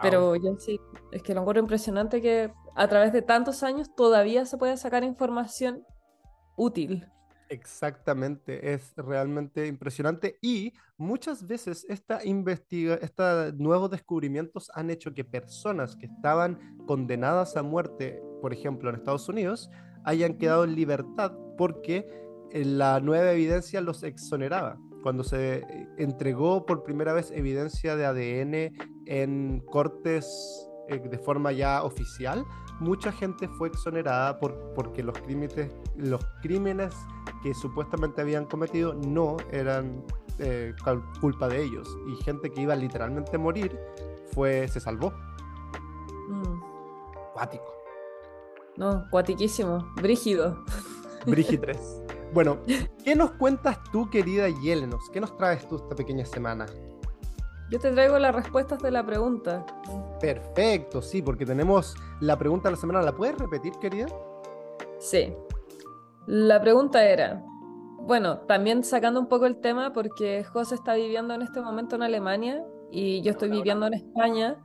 Pero 0.03 0.37
yo 0.37 0.57
sí, 0.59 0.79
es 1.11 1.23
que 1.23 1.33
lo 1.33 1.41
encuentro 1.41 1.63
impresionante 1.63 2.21
que 2.21 2.53
a 2.75 2.87
través 2.87 3.13
de 3.13 3.23
tantos 3.23 3.63
años 3.63 3.95
todavía 3.95 4.45
se 4.45 4.59
puede 4.59 4.77
sacar 4.77 5.05
información 5.05 5.87
útil. 6.55 7.09
Exactamente, 7.49 8.73
es 8.73 8.93
realmente 8.97 9.69
impresionante 9.69 10.39
y 10.43 10.73
muchas 10.97 11.47
veces 11.47 11.87
esta 11.89 12.25
investiga, 12.25 12.97
estos 12.97 13.55
nuevos 13.55 13.91
descubrimientos 13.91 14.71
han 14.75 14.91
hecho 14.91 15.15
que 15.15 15.25
personas 15.25 15.95
que 15.97 16.07
estaban 16.07 16.77
condenadas 16.87 17.57
a 17.57 17.63
muerte, 17.63 18.21
por 18.43 18.53
ejemplo 18.53 18.91
en 18.91 18.97
Estados 18.97 19.29
Unidos, 19.29 19.71
hayan 20.05 20.39
quedado 20.39 20.65
en 20.65 20.75
libertad 20.75 21.33
porque 21.57 22.07
eh, 22.51 22.65
la 22.65 23.01
nueva 23.01 23.33
evidencia 23.33 23.81
los 23.81 24.03
exoneraba. 24.03 24.79
Cuando 25.03 25.23
se 25.23 25.59
eh, 25.59 25.89
entregó 25.99 26.67
por 26.67 26.83
primera 26.83 27.13
vez 27.13 27.31
evidencia 27.31 27.95
de 27.95 28.07
ADN 28.07 29.05
en 29.07 29.61
cortes 29.61 30.69
eh, 30.89 30.99
de 30.99 31.19
forma 31.19 31.53
ya 31.53 31.83
oficial, 31.83 32.45
mucha 32.81 33.13
gente 33.13 33.49
fue 33.49 33.69
exonerada 33.69 34.39
por, 34.39 34.75
porque 34.75 35.03
los 35.03 35.19
crímenes, 35.19 35.73
los 35.97 36.25
crímenes 36.43 36.95
que 37.47 37.55
supuestamente 37.55 38.21
habían 38.21 38.45
cometido 38.47 38.93
no 38.93 39.37
eran 39.53 40.03
eh, 40.41 40.75
culpa 41.21 41.47
de 41.47 41.63
ellos. 41.63 41.89
Y 42.09 42.21
gente 42.25 42.51
que 42.51 42.63
iba 42.63 42.75
literalmente 42.75 43.37
a 43.37 43.39
morir 43.39 43.79
fue, 44.33 44.67
se 44.67 44.81
salvó. 44.81 45.13
Mm. 46.29 46.61
Cuático. 47.35 47.73
No, 48.77 49.07
cuatiquísimo. 49.13 49.93
Brígido. 50.03 50.65
Brígides. 51.25 52.03
Bueno, 52.35 52.59
¿qué 53.05 53.15
nos 53.15 53.31
cuentas 53.31 53.79
tú, 53.93 54.11
querida 54.11 54.49
Yelenos? 54.49 55.09
¿Qué 55.13 55.21
nos 55.21 55.37
traes 55.39 55.67
tú 55.69 55.77
esta 55.77 55.95
pequeña 55.95 56.27
semana? 56.27 56.67
Yo 57.71 57.79
te 57.79 57.93
traigo 57.93 58.19
las 58.19 58.35
respuestas 58.35 58.83
de 58.83 58.91
la 58.91 59.07
pregunta. 59.07 59.65
Perfecto, 60.21 61.01
sí, 61.01 61.23
porque 61.23 61.47
tenemos 61.47 61.95
la 62.21 62.37
pregunta 62.37 62.69
de 62.69 62.75
la 62.75 62.81
semana. 62.81 63.01
¿La 63.01 63.13
puedes 63.13 63.39
repetir, 63.39 63.75
querida? 63.75 64.09
Sí. 64.99 65.33
La 66.27 66.61
pregunta 66.61 67.05
era, 67.05 67.45
bueno, 68.01 68.39
también 68.41 68.85
sacando 68.85 69.21
un 69.21 69.27
poco 69.27 69.47
el 69.47 69.61
tema, 69.61 69.93
porque 69.93 70.45
José 70.45 70.75
está 70.75 70.95
viviendo 70.95 71.35
en 71.35 71.43
este 71.43 71.61
momento 71.61 71.97
en 71.97 72.03
Alemania 72.03 72.65
y 72.91 73.23
yo 73.23 73.33
estoy 73.33 73.51
viviendo 73.51 73.87
en 73.87 73.95
España, 73.95 74.59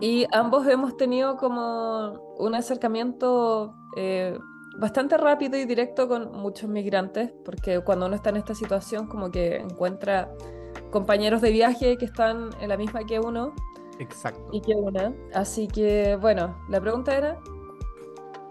y 0.00 0.24
ambos 0.30 0.66
hemos 0.68 0.96
tenido 0.96 1.36
como 1.36 2.12
un 2.38 2.54
acercamiento 2.54 3.74
eh, 3.96 4.38
bastante 4.78 5.16
rápido 5.16 5.58
y 5.58 5.64
directo 5.64 6.06
con 6.08 6.30
muchos 6.32 6.70
migrantes, 6.70 7.32
porque 7.44 7.80
cuando 7.80 8.06
uno 8.06 8.14
está 8.14 8.30
en 8.30 8.36
esta 8.36 8.54
situación 8.54 9.08
como 9.08 9.30
que 9.32 9.56
encuentra 9.56 10.30
compañeros 10.90 11.40
de 11.40 11.50
viaje 11.50 11.96
que 11.96 12.04
están 12.04 12.50
en 12.60 12.68
la 12.68 12.76
misma 12.76 13.04
que 13.04 13.18
uno. 13.18 13.52
Exacto. 13.98 14.48
Y 14.52 14.60
que 14.60 14.74
una. 14.74 15.12
Así 15.34 15.66
que, 15.66 16.16
bueno, 16.20 16.56
la 16.68 16.80
pregunta 16.80 17.16
era, 17.16 17.40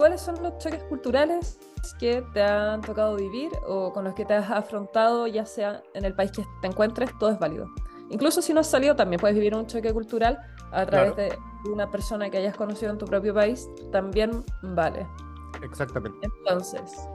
¿cuáles 0.04 0.20
son 0.20 0.44
los 0.44 0.58
choques 0.58 0.84
culturales 0.84 1.58
que 1.98 2.22
te 2.34 2.44
han 2.44 2.82
tocado 2.82 3.16
vivir 3.16 3.50
o 3.66 3.94
con 3.94 4.04
los 4.04 4.14
que 4.14 4.26
te 4.26 4.34
has 4.34 4.52
afrontado, 4.52 5.28
ya 5.28 5.46
sea 5.46 5.82
en 5.94 6.04
el 6.04 6.14
país 6.14 6.30
que 6.34 6.44
te 6.62 6.68
encuentres, 6.68 7.18
todo 7.18 7.30
es 7.30 7.40
válido. 7.40 7.68
Incluso 8.10 8.42
si 8.42 8.54
no 8.54 8.60
has 8.60 8.68
salido, 8.68 8.98
también 8.98 9.22
puedes 9.22 9.34
vivir 9.34 9.56
un 9.56 9.66
choque 9.66 9.94
cultural 9.94 10.42
a 10.74 10.86
través 10.86 11.16
de 11.16 11.40
una 11.72 11.90
persona 11.90 12.30
que 12.30 12.40
hayas 12.40 12.58
conocido 12.58 12.92
en 12.92 12.98
tu 12.98 13.06
propio 13.06 13.34
país, 13.34 13.70
también 13.94 14.44
vale. 14.62 15.08
Exactamente. 15.64 16.18
Entonces, 16.22 17.08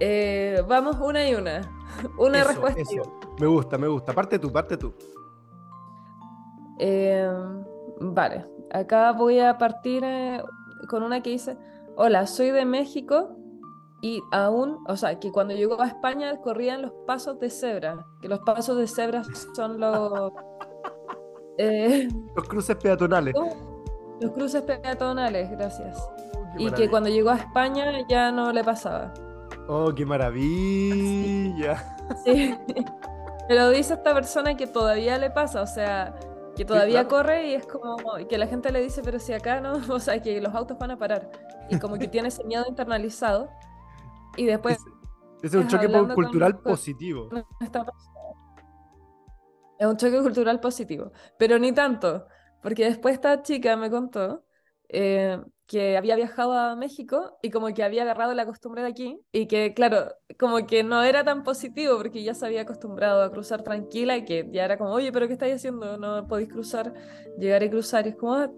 eh, 0.00 0.64
vamos 0.66 0.96
una 1.02 1.28
y 1.28 1.34
una. 1.34 1.60
Una 2.18 2.42
respuesta. 2.42 2.80
Me 3.38 3.46
gusta, 3.46 3.76
me 3.76 3.86
gusta. 3.86 4.14
Parte 4.14 4.38
tú, 4.38 4.50
parte 4.50 4.78
tú. 4.78 4.94
Eh, 6.78 7.30
vale, 8.00 8.46
acá 8.72 9.12
voy 9.12 9.40
a 9.40 9.58
partir 9.58 10.02
eh, 10.02 10.42
con 10.88 11.02
una 11.02 11.22
que 11.22 11.30
dice, 11.30 11.56
hola, 11.96 12.26
soy 12.26 12.50
de 12.50 12.64
México 12.64 13.36
y 14.02 14.22
aún, 14.32 14.78
o 14.86 14.96
sea, 14.96 15.18
que 15.18 15.32
cuando 15.32 15.54
llegó 15.54 15.80
a 15.80 15.86
España 15.86 16.36
corrían 16.40 16.82
los 16.82 16.92
pasos 17.06 17.38
de 17.40 17.50
cebra, 17.50 18.06
que 18.20 18.28
los 18.28 18.40
pasos 18.40 18.76
de 18.76 18.86
cebra 18.86 19.22
son 19.54 19.80
los... 19.80 20.32
los 22.36 22.48
cruces 22.48 22.76
peatonales. 22.76 23.34
Los 24.20 24.30
cruces 24.32 24.62
peatonales, 24.62 25.50
gracias. 25.50 25.98
Oh, 26.54 26.58
y 26.58 26.70
que 26.72 26.88
cuando 26.88 27.08
llegó 27.08 27.30
a 27.30 27.36
España 27.36 28.06
ya 28.08 28.30
no 28.30 28.52
le 28.52 28.62
pasaba. 28.62 29.12
Oh, 29.68 29.92
qué 29.94 30.04
maravilla. 30.04 31.96
Sí. 32.24 32.54
Pero 33.48 33.70
dice 33.70 33.94
esta 33.94 34.14
persona 34.14 34.56
que 34.56 34.66
todavía 34.66 35.18
le 35.18 35.30
pasa, 35.30 35.62
o 35.62 35.66
sea, 35.66 36.14
que 36.54 36.64
todavía 36.64 37.08
corre 37.08 37.48
y 37.48 37.54
es 37.54 37.66
como 37.66 37.96
que 38.28 38.38
la 38.38 38.46
gente 38.46 38.70
le 38.70 38.80
dice, 38.80 39.02
pero 39.02 39.18
si 39.18 39.32
acá 39.32 39.60
no, 39.60 39.72
o 39.94 40.00
sea, 40.00 40.20
que 40.20 40.40
los 40.40 40.54
autos 40.54 40.78
van 40.78 40.92
a 40.92 40.98
parar. 40.98 41.30
Y 41.70 41.78
como 41.78 41.98
que 41.98 42.08
tiene 42.08 42.28
ese 42.28 42.44
miedo 42.44 42.64
internalizado. 42.68 43.50
Y 44.36 44.46
después. 44.46 44.78
Es, 45.42 45.54
un 45.54 45.68
choque 45.68 45.88
cultural 46.14 46.58
positivo. 46.58 47.28
Es 49.78 49.86
un 49.86 49.96
choque 49.96 50.20
cultural 50.20 50.60
positivo. 50.60 51.12
Pero 51.38 51.58
ni 51.58 51.72
tanto, 51.72 52.26
porque 52.62 52.84
después 52.84 53.14
esta 53.14 53.42
chica 53.42 53.76
me 53.76 53.90
contó 53.90 54.43
eh, 54.96 55.40
que 55.66 55.96
había 55.96 56.14
viajado 56.14 56.52
a 56.52 56.76
México 56.76 57.36
y 57.42 57.50
como 57.50 57.72
que 57.74 57.82
había 57.82 58.02
agarrado 58.02 58.32
la 58.34 58.46
costumbre 58.46 58.82
de 58.82 58.88
aquí 58.88 59.18
y 59.32 59.46
que 59.46 59.74
claro, 59.74 60.12
como 60.38 60.66
que 60.66 60.84
no 60.84 61.02
era 61.02 61.24
tan 61.24 61.42
positivo 61.42 61.96
porque 61.96 62.22
ya 62.22 62.34
se 62.34 62.46
había 62.46 62.62
acostumbrado 62.62 63.22
a 63.22 63.30
cruzar 63.32 63.62
tranquila 63.62 64.16
y 64.16 64.24
que 64.24 64.48
ya 64.52 64.66
era 64.66 64.78
como, 64.78 64.92
oye, 64.92 65.10
pero 65.10 65.26
¿qué 65.26 65.32
estáis 65.32 65.56
haciendo? 65.56 65.96
No 65.96 66.28
podéis 66.28 66.50
cruzar, 66.50 66.92
llegar 67.38 67.62
y 67.62 67.70
cruzar 67.70 68.06
y 68.06 68.10
es 68.10 68.16
como, 68.16 68.34
ah, 68.34 68.52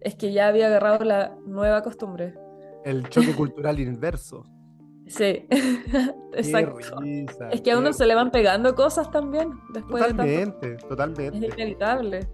es 0.00 0.16
que 0.16 0.32
ya 0.32 0.48
había 0.48 0.66
agarrado 0.66 1.04
la 1.04 1.36
nueva 1.46 1.82
costumbre. 1.82 2.34
El 2.84 3.08
choque 3.08 3.34
cultural 3.36 3.78
inverso. 3.78 4.44
Sí, 5.06 5.46
exacto. 6.34 7.00
es 7.50 7.60
que 7.62 7.72
a 7.72 7.78
uno 7.78 7.92
se 7.92 8.06
le 8.06 8.14
van 8.14 8.30
pegando 8.30 8.74
cosas 8.74 9.10
también 9.10 9.50
después 9.72 10.06
totalmente, 10.06 10.68
de 10.68 10.76
tanto... 10.76 10.88
Totalmente, 10.88 11.46
Es 11.46 11.54
inevitable. 11.54 12.28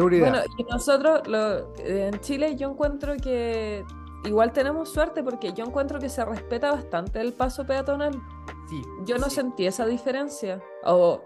Bueno, 0.00 0.38
y 0.56 0.64
nosotros 0.64 1.22
en 1.78 2.20
Chile 2.20 2.56
yo 2.56 2.70
encuentro 2.70 3.16
que 3.16 3.84
igual 4.24 4.52
tenemos 4.52 4.88
suerte 4.88 5.22
porque 5.22 5.52
yo 5.52 5.64
encuentro 5.64 5.98
que 5.98 6.08
se 6.08 6.24
respeta 6.24 6.72
bastante 6.72 7.20
el 7.20 7.32
paso 7.32 7.66
peatonal. 7.66 8.20
Sí. 8.68 8.82
Yo 9.04 9.18
no 9.18 9.30
sentí 9.30 9.66
esa 9.66 9.86
diferencia. 9.86 10.62
O, 10.84 11.22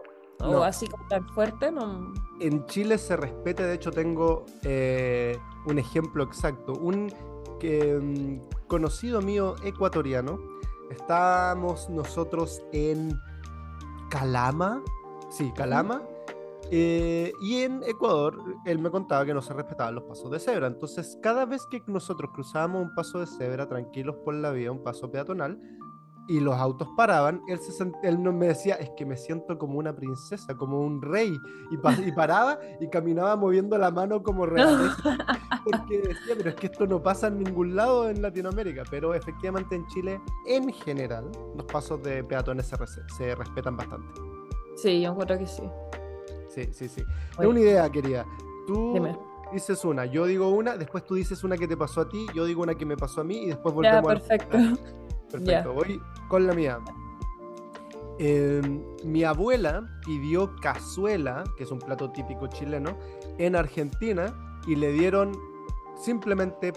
así 0.64 0.86
como 0.86 1.06
tan 1.08 1.28
fuerte, 1.30 1.70
no. 1.70 2.12
En 2.40 2.64
Chile 2.66 2.98
se 2.98 3.16
respeta, 3.16 3.64
de 3.64 3.74
hecho 3.74 3.90
tengo 3.90 4.44
eh, 4.62 5.36
un 5.66 5.78
ejemplo 5.78 6.24
exacto. 6.24 6.72
Un 6.74 7.12
mm, 7.62 8.66
conocido 8.66 9.20
mío 9.20 9.54
ecuatoriano, 9.64 10.38
estábamos 10.90 11.88
nosotros 11.90 12.62
en 12.72 13.18
Calama. 14.10 14.82
Sí, 15.30 15.52
Calama. 15.56 16.02
Eh, 16.74 17.32
y 17.42 17.62
en 17.62 17.82
Ecuador, 17.84 18.34
él 18.64 18.78
me 18.78 18.90
contaba 18.90 19.26
que 19.26 19.34
no 19.34 19.42
se 19.42 19.52
respetaban 19.52 19.94
los 19.94 20.04
pasos 20.04 20.30
de 20.30 20.40
cebra. 20.40 20.66
Entonces, 20.68 21.18
cada 21.22 21.44
vez 21.44 21.66
que 21.70 21.82
nosotros 21.86 22.30
cruzábamos 22.32 22.82
un 22.82 22.94
paso 22.94 23.20
de 23.20 23.26
cebra 23.26 23.68
tranquilos 23.68 24.16
por 24.24 24.32
la 24.34 24.52
vía, 24.52 24.72
un 24.72 24.82
paso 24.82 25.10
peatonal, 25.10 25.60
y 26.28 26.40
los 26.40 26.54
autos 26.54 26.88
paraban, 26.96 27.42
él, 27.48 27.58
se 27.58 27.72
sent- 27.72 27.98
él 28.04 28.22
no 28.22 28.32
me 28.32 28.46
decía, 28.46 28.76
es 28.76 28.88
que 28.96 29.04
me 29.04 29.16
siento 29.18 29.58
como 29.58 29.78
una 29.78 29.94
princesa, 29.94 30.56
como 30.56 30.80
un 30.80 31.02
rey, 31.02 31.36
y, 31.70 31.76
pa- 31.76 31.92
y 31.94 32.10
paraba 32.12 32.58
y 32.80 32.88
caminaba 32.88 33.34
moviendo 33.36 33.76
la 33.76 33.90
mano 33.90 34.22
como 34.22 34.46
realeza, 34.46 35.18
porque 35.64 35.98
decía, 35.98 36.34
pero 36.38 36.50
es 36.50 36.54
que 36.54 36.68
esto 36.68 36.86
no 36.86 37.02
pasa 37.02 37.26
en 37.26 37.38
ningún 37.42 37.74
lado 37.76 38.08
en 38.08 38.22
Latinoamérica, 38.22 38.84
pero 38.88 39.12
efectivamente 39.14 39.74
en 39.74 39.84
Chile, 39.88 40.20
en 40.46 40.72
general, 40.72 41.30
los 41.56 41.66
pasos 41.66 42.00
de 42.04 42.22
peatones 42.24 42.66
se, 42.66 42.76
se 43.18 43.34
respetan 43.34 43.76
bastante. 43.76 44.08
Sí, 44.76 45.02
yo 45.02 45.10
encuentro 45.10 45.36
que 45.38 45.46
sí. 45.46 45.64
Sí, 46.54 46.68
sí, 46.72 46.88
sí. 46.88 47.02
Es 47.38 47.46
una 47.46 47.60
idea, 47.60 47.88
querida. 47.90 48.26
Tú 48.66 48.92
Dime. 48.94 49.16
dices 49.52 49.84
una, 49.84 50.04
yo 50.06 50.26
digo 50.26 50.48
una, 50.50 50.76
después 50.76 51.04
tú 51.04 51.14
dices 51.14 51.42
una 51.44 51.56
que 51.56 51.66
te 51.66 51.76
pasó 51.76 52.02
a 52.02 52.08
ti, 52.08 52.26
yo 52.34 52.44
digo 52.44 52.62
una 52.62 52.74
que 52.74 52.84
me 52.86 52.96
pasó 52.96 53.22
a 53.22 53.24
mí 53.24 53.44
y 53.44 53.46
después 53.46 53.74
Ya, 53.82 54.00
volvemos 54.00 54.10
al- 54.10 54.18
perfecto. 54.20 54.58
Perfecto, 55.32 55.50
Ya. 55.50 55.66
voy 55.66 55.98
con 56.28 56.46
la 56.46 56.52
mía. 56.52 56.78
Eh, 58.18 58.60
mi 59.04 59.24
abuela 59.24 59.82
pidió 60.04 60.54
cazuela, 60.60 61.42
que 61.56 61.64
es 61.64 61.70
un 61.70 61.78
plato 61.78 62.10
típico 62.12 62.46
chileno, 62.48 62.96
en 63.38 63.56
Argentina 63.56 64.60
y 64.66 64.76
le 64.76 64.92
dieron 64.92 65.32
simplemente 65.96 66.72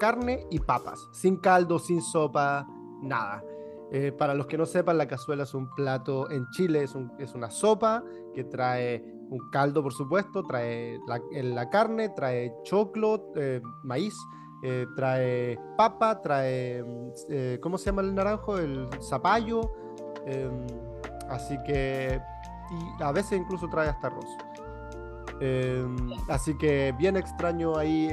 carne 0.00 0.46
y 0.50 0.58
papas, 0.60 1.08
sin 1.12 1.36
caldo, 1.36 1.78
sin 1.78 2.00
sopa, 2.00 2.66
nada. 3.02 3.44
Eh, 3.92 4.12
para 4.12 4.34
los 4.34 4.46
que 4.46 4.56
no 4.58 4.66
sepan, 4.66 4.98
la 4.98 5.06
cazuela 5.06 5.42
es 5.44 5.54
un 5.54 5.68
plato 5.74 6.30
en 6.30 6.48
Chile, 6.50 6.82
es, 6.82 6.94
un- 6.94 7.12
es 7.18 7.34
una 7.34 7.50
sopa 7.50 8.02
que 8.34 8.44
trae 8.44 9.04
un 9.30 9.50
caldo, 9.50 9.82
por 9.82 9.92
supuesto, 9.92 10.42
trae 10.42 10.98
la, 11.06 11.70
carne, 11.70 12.08
trae 12.10 12.54
choclo, 12.62 13.32
eh, 13.36 13.60
maíz, 13.82 14.16
eh, 14.62 14.86
trae 14.96 15.58
papa, 15.76 16.20
trae, 16.20 16.82
mm, 16.82 17.10
eh, 17.30 17.58
¿cómo 17.62 17.78
se 17.78 17.86
llama 17.86 18.02
el 18.02 18.14
naranjo? 18.14 18.58
El 18.58 18.88
zapallo. 19.02 19.72
em, 20.26 20.66
así 21.30 21.56
que, 21.64 22.20
y 22.70 23.02
a 23.02 23.12
veces 23.12 23.38
incluso 23.38 23.66
trae 23.68 23.88
hasta 23.88 24.08
arroz. 24.08 24.26
Em, 25.40 25.96
así 26.28 26.56
que 26.58 26.92
bien 26.98 27.16
extraño 27.16 27.76
ahí 27.78 28.10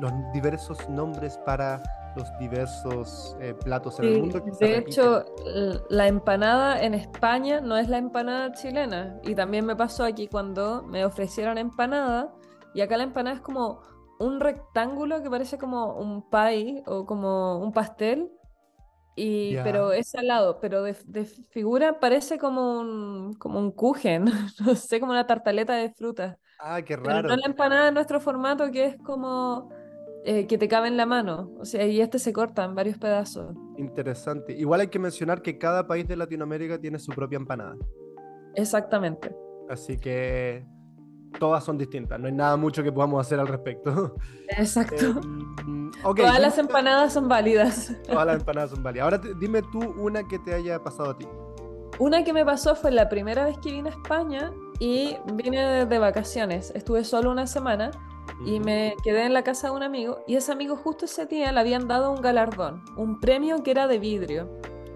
los 0.00 0.12
diversos 0.32 0.86
nombres 0.88 1.38
para 1.46 1.80
los 2.16 2.36
diversos 2.38 3.36
eh, 3.40 3.54
platos 3.54 3.98
en 4.00 4.06
el 4.06 4.14
mundo. 4.14 4.42
que 4.42 4.50
de 4.58 4.78
hecho, 4.78 5.24
la 5.88 6.08
empanada 6.08 6.82
en 6.82 6.94
España 6.94 7.60
no 7.60 7.76
es 7.76 7.88
la 7.88 7.98
empanada 7.98 8.52
chilena. 8.52 9.20
Y 9.22 9.34
también 9.34 9.64
me 9.66 9.76
pasó 9.76 10.04
aquí 10.04 10.28
cuando 10.28 10.82
me 10.82 11.04
ofrecieron 11.04 11.58
empanada. 11.58 12.32
Y 12.74 12.80
acá 12.80 12.96
la 12.96 13.04
empanada 13.04 13.36
es 13.36 13.42
como 13.42 13.80
un 14.18 14.40
rectángulo 14.40 15.22
que 15.22 15.30
parece 15.30 15.58
como 15.58 15.94
un 15.94 16.28
pie 16.30 16.82
o 16.86 17.06
como 17.06 17.58
un 17.58 17.72
pastel. 17.72 18.30
Y, 19.14 19.56
pero 19.62 19.92
es 19.92 20.10
salado, 20.10 20.60
pero 20.60 20.82
de, 20.82 20.94
de 21.06 21.24
figura 21.24 22.00
parece 22.00 22.38
como 22.38 22.78
un, 22.80 23.34
como 23.34 23.58
un 23.58 23.70
kuchen, 23.72 24.24
no 24.66 24.74
sé, 24.74 25.00
como 25.00 25.12
una 25.12 25.26
tartaleta 25.26 25.74
de 25.74 25.90
frutas. 25.90 26.36
Ah, 26.58 26.82
qué 26.82 26.96
Pero 27.02 27.22
raro. 27.22 27.28
no 27.28 27.36
la 27.36 27.46
empanada 27.46 27.88
en 27.88 27.94
nuestro 27.94 28.20
formato 28.20 28.70
que 28.70 28.84
es 28.86 28.96
como 28.98 29.70
eh, 30.28 30.48
que 30.48 30.58
te 30.58 30.66
cabe 30.66 30.88
en 30.88 30.96
la 30.96 31.06
mano. 31.06 31.52
O 31.60 31.64
sea, 31.64 31.86
y 31.86 32.00
este 32.00 32.18
se 32.18 32.32
corta 32.32 32.64
en 32.64 32.74
varios 32.74 32.98
pedazos. 32.98 33.54
Interesante. 33.76 34.52
Igual 34.52 34.80
hay 34.80 34.88
que 34.88 34.98
mencionar 34.98 35.40
que 35.40 35.56
cada 35.56 35.86
país 35.86 36.08
de 36.08 36.16
Latinoamérica 36.16 36.80
tiene 36.80 36.98
su 36.98 37.12
propia 37.12 37.36
empanada. 37.36 37.76
Exactamente. 38.56 39.32
Así 39.70 39.96
que 39.98 40.66
todas 41.38 41.62
son 41.62 41.78
distintas. 41.78 42.18
No 42.18 42.26
hay 42.26 42.32
nada 42.32 42.56
mucho 42.56 42.82
que 42.82 42.90
podamos 42.90 43.24
hacer 43.24 43.38
al 43.38 43.46
respecto. 43.46 44.16
Exacto. 44.48 45.20
Ok, 46.02 46.16
Todas 46.16 46.40
las 46.40 46.58
empanadas 46.58 47.12
son 47.12 47.28
válidas. 47.28 47.94
Todas 48.08 48.26
las 48.26 48.36
empanadas 48.40 48.70
son 48.70 48.82
válidas. 48.82 49.04
Ahora 49.04 49.20
dime 49.38 49.62
tú 49.70 49.78
una 49.96 50.26
que 50.26 50.40
te 50.40 50.54
haya 50.54 50.82
pasado 50.82 51.10
a 51.10 51.18
ti. 51.18 51.28
Una 52.00 52.24
que 52.24 52.32
me 52.32 52.44
pasó 52.44 52.74
fue 52.74 52.90
la 52.90 53.08
primera 53.08 53.44
vez 53.44 53.58
que 53.58 53.70
vine 53.70 53.90
a 53.90 53.92
España 53.92 54.52
y 54.80 55.16
vine 55.34 55.86
de 55.86 55.98
vacaciones. 56.00 56.72
Estuve 56.74 57.04
solo 57.04 57.30
una 57.30 57.46
semana 57.46 57.92
y 58.44 58.60
me 58.60 58.94
quedé 59.02 59.24
en 59.24 59.34
la 59.34 59.42
casa 59.42 59.68
de 59.68 59.74
un 59.74 59.82
amigo 59.82 60.18
y 60.26 60.36
ese 60.36 60.52
amigo 60.52 60.76
justo 60.76 61.04
ese 61.04 61.26
día 61.26 61.52
le 61.52 61.60
habían 61.60 61.88
dado 61.88 62.10
un 62.12 62.20
galardón, 62.20 62.82
un 62.96 63.18
premio 63.20 63.62
que 63.62 63.70
era 63.70 63.86
de 63.86 63.98
vidrio. 63.98 64.48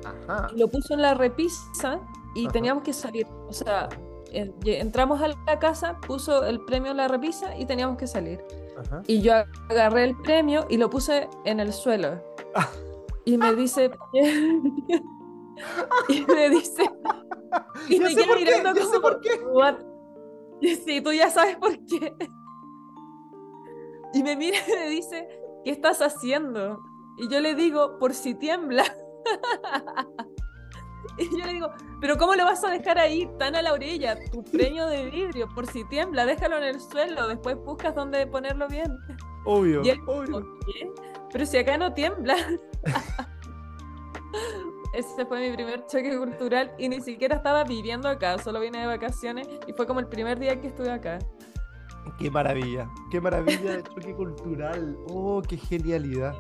Ajá. 0.05 0.49
Y 0.55 0.59
lo 0.59 0.69
puso 0.69 0.95
en 0.95 1.03
la 1.03 1.15
repisa 1.15 2.01
y 2.35 2.45
Ajá. 2.45 2.53
teníamos 2.53 2.83
que 2.83 2.93
salir. 2.93 3.27
O 3.49 3.53
sea, 3.53 3.89
entramos 4.33 5.21
a 5.21 5.29
la 5.29 5.59
casa, 5.59 5.99
puso 6.07 6.45
el 6.45 6.61
premio 6.65 6.91
en 6.93 6.97
la 6.99 7.09
repisa 7.09 7.57
y 7.57 7.67
teníamos 7.67 7.97
que 7.97 8.07
salir. 8.07 8.43
Ajá. 8.79 9.03
Y 9.07 9.21
yo 9.21 9.35
agarré 9.69 10.05
el 10.05 10.17
premio 10.17 10.67
y 10.69 10.77
lo 10.77 10.89
puse 10.89 11.29
en 11.45 11.61
el 11.61 11.73
suelo. 11.73 12.23
Ah. 12.55 12.69
Y 13.25 13.37
me 13.37 13.55
dice. 13.55 13.91
y 16.09 16.21
me 16.27 16.51
dice. 16.51 16.91
Y 17.89 17.99
Ya 17.99 18.05
me 18.05 18.15
queda 18.15 18.37
mirando 18.37 18.81
como, 18.81 19.01
por 19.01 19.21
qué. 19.21 19.31
"What?". 19.53 19.75
Sí, 20.85 21.01
tú 21.01 21.13
ya 21.13 21.31
sabes 21.31 21.57
por 21.57 21.73
qué. 21.87 22.15
Y 24.13 24.23
me 24.23 24.37
mira 24.37 24.59
y 24.67 24.73
me 24.73 24.89
dice, 24.89 25.29
¿qué 25.65 25.71
estás 25.71 26.03
haciendo? 26.03 26.81
Y 27.19 27.29
yo 27.29 27.41
le 27.41 27.55
digo, 27.55 27.99
por 27.99 28.15
si 28.15 28.35
tiembla. 28.35 28.85
Y 31.19 31.39
yo 31.39 31.45
le 31.45 31.53
digo, 31.53 31.71
pero 32.01 32.17
¿cómo 32.17 32.35
lo 32.35 32.45
vas 32.45 32.65
a 32.65 32.71
dejar 32.71 32.99
ahí 32.99 33.29
tan 33.39 33.55
a 33.55 33.63
la 33.63 33.73
orilla? 33.73 34.17
Tu 34.31 34.43
premio 34.45 34.87
de 34.87 35.07
vidrio, 35.07 35.49
por 35.55 35.67
si 35.67 35.85
tiembla, 35.85 36.25
déjalo 36.25 36.57
en 36.59 36.65
el 36.65 36.81
suelo, 36.81 37.29
después 37.29 37.57
buscas 37.57 37.95
dónde 37.95 38.27
ponerlo 38.27 38.69
bien. 38.69 38.97
Obvio, 39.45 39.83
Y 39.83 39.91
él, 39.91 40.01
obvio. 40.07 40.47
¿qué? 40.67 40.89
Pero 41.33 41.47
si 41.47 41.59
acá 41.59 41.77
no 41.77 41.93
tiembla. 41.93 42.37
Ese 44.95 45.25
fue 45.27 45.41
mi 45.41 45.55
primer 45.55 45.87
choque 45.87 46.17
cultural 46.17 46.73
y 46.79 46.89
ni 46.89 47.01
siquiera 47.01 47.37
estaba 47.37 47.65
viviendo 47.65 48.09
acá, 48.09 48.39
solo 48.39 48.61
vine 48.61 48.81
de 48.81 48.87
vacaciones 48.87 49.49
y 49.67 49.73
fue 49.73 49.87
como 49.87 50.01
el 50.01 50.07
primer 50.07 50.39
día 50.39 50.61
que 50.61 50.69
estuve 50.69 50.91
acá. 50.91 51.19
Qué 52.19 52.31
maravilla. 52.31 52.91
Qué 53.11 53.21
maravilla 53.21 53.77
de 53.77 53.83
choque 53.83 54.15
cultural. 54.15 54.97
Oh, 55.09 55.43
qué 55.47 55.57
genialidad. 55.57 56.35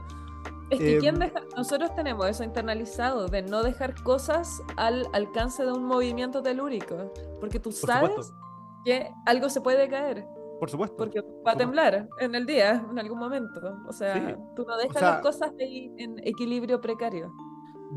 Es 0.70 0.78
que 0.78 0.98
¿quién 0.98 1.14
Em, 1.16 1.20
deja? 1.20 1.40
nosotros 1.56 1.94
tenemos 1.96 2.26
eso 2.28 2.44
internalizado, 2.44 3.26
de 3.26 3.42
no 3.42 3.62
dejar 3.62 4.00
cosas 4.02 4.62
al 4.76 5.06
alcance 5.12 5.64
de 5.64 5.72
un 5.72 5.84
movimiento 5.84 6.42
telúrico, 6.42 7.12
porque 7.40 7.58
tú 7.58 7.72
sabes 7.72 8.32
que 8.84 9.10
algo 9.26 9.48
se 9.50 9.60
puede 9.60 9.88
caer, 9.88 10.24
Por 10.60 10.70
supuesto. 10.70 10.96
porque 10.96 11.22
va 11.44 11.52
a 11.52 11.56
temblar 11.56 12.08
en 12.20 12.34
el 12.36 12.46
día, 12.46 12.86
en 12.88 12.98
algún 13.00 13.18
momento. 13.18 13.60
O 13.88 13.92
sea, 13.92 14.14
Sí. 14.14 14.34
tú 14.54 14.64
no 14.64 14.76
dejas 14.76 14.96
sea- 14.98 15.10
las 15.10 15.22
cosas 15.22 15.50
ahí 15.58 15.92
en 15.98 16.16
equilibrio 16.24 16.80
precario. 16.80 17.32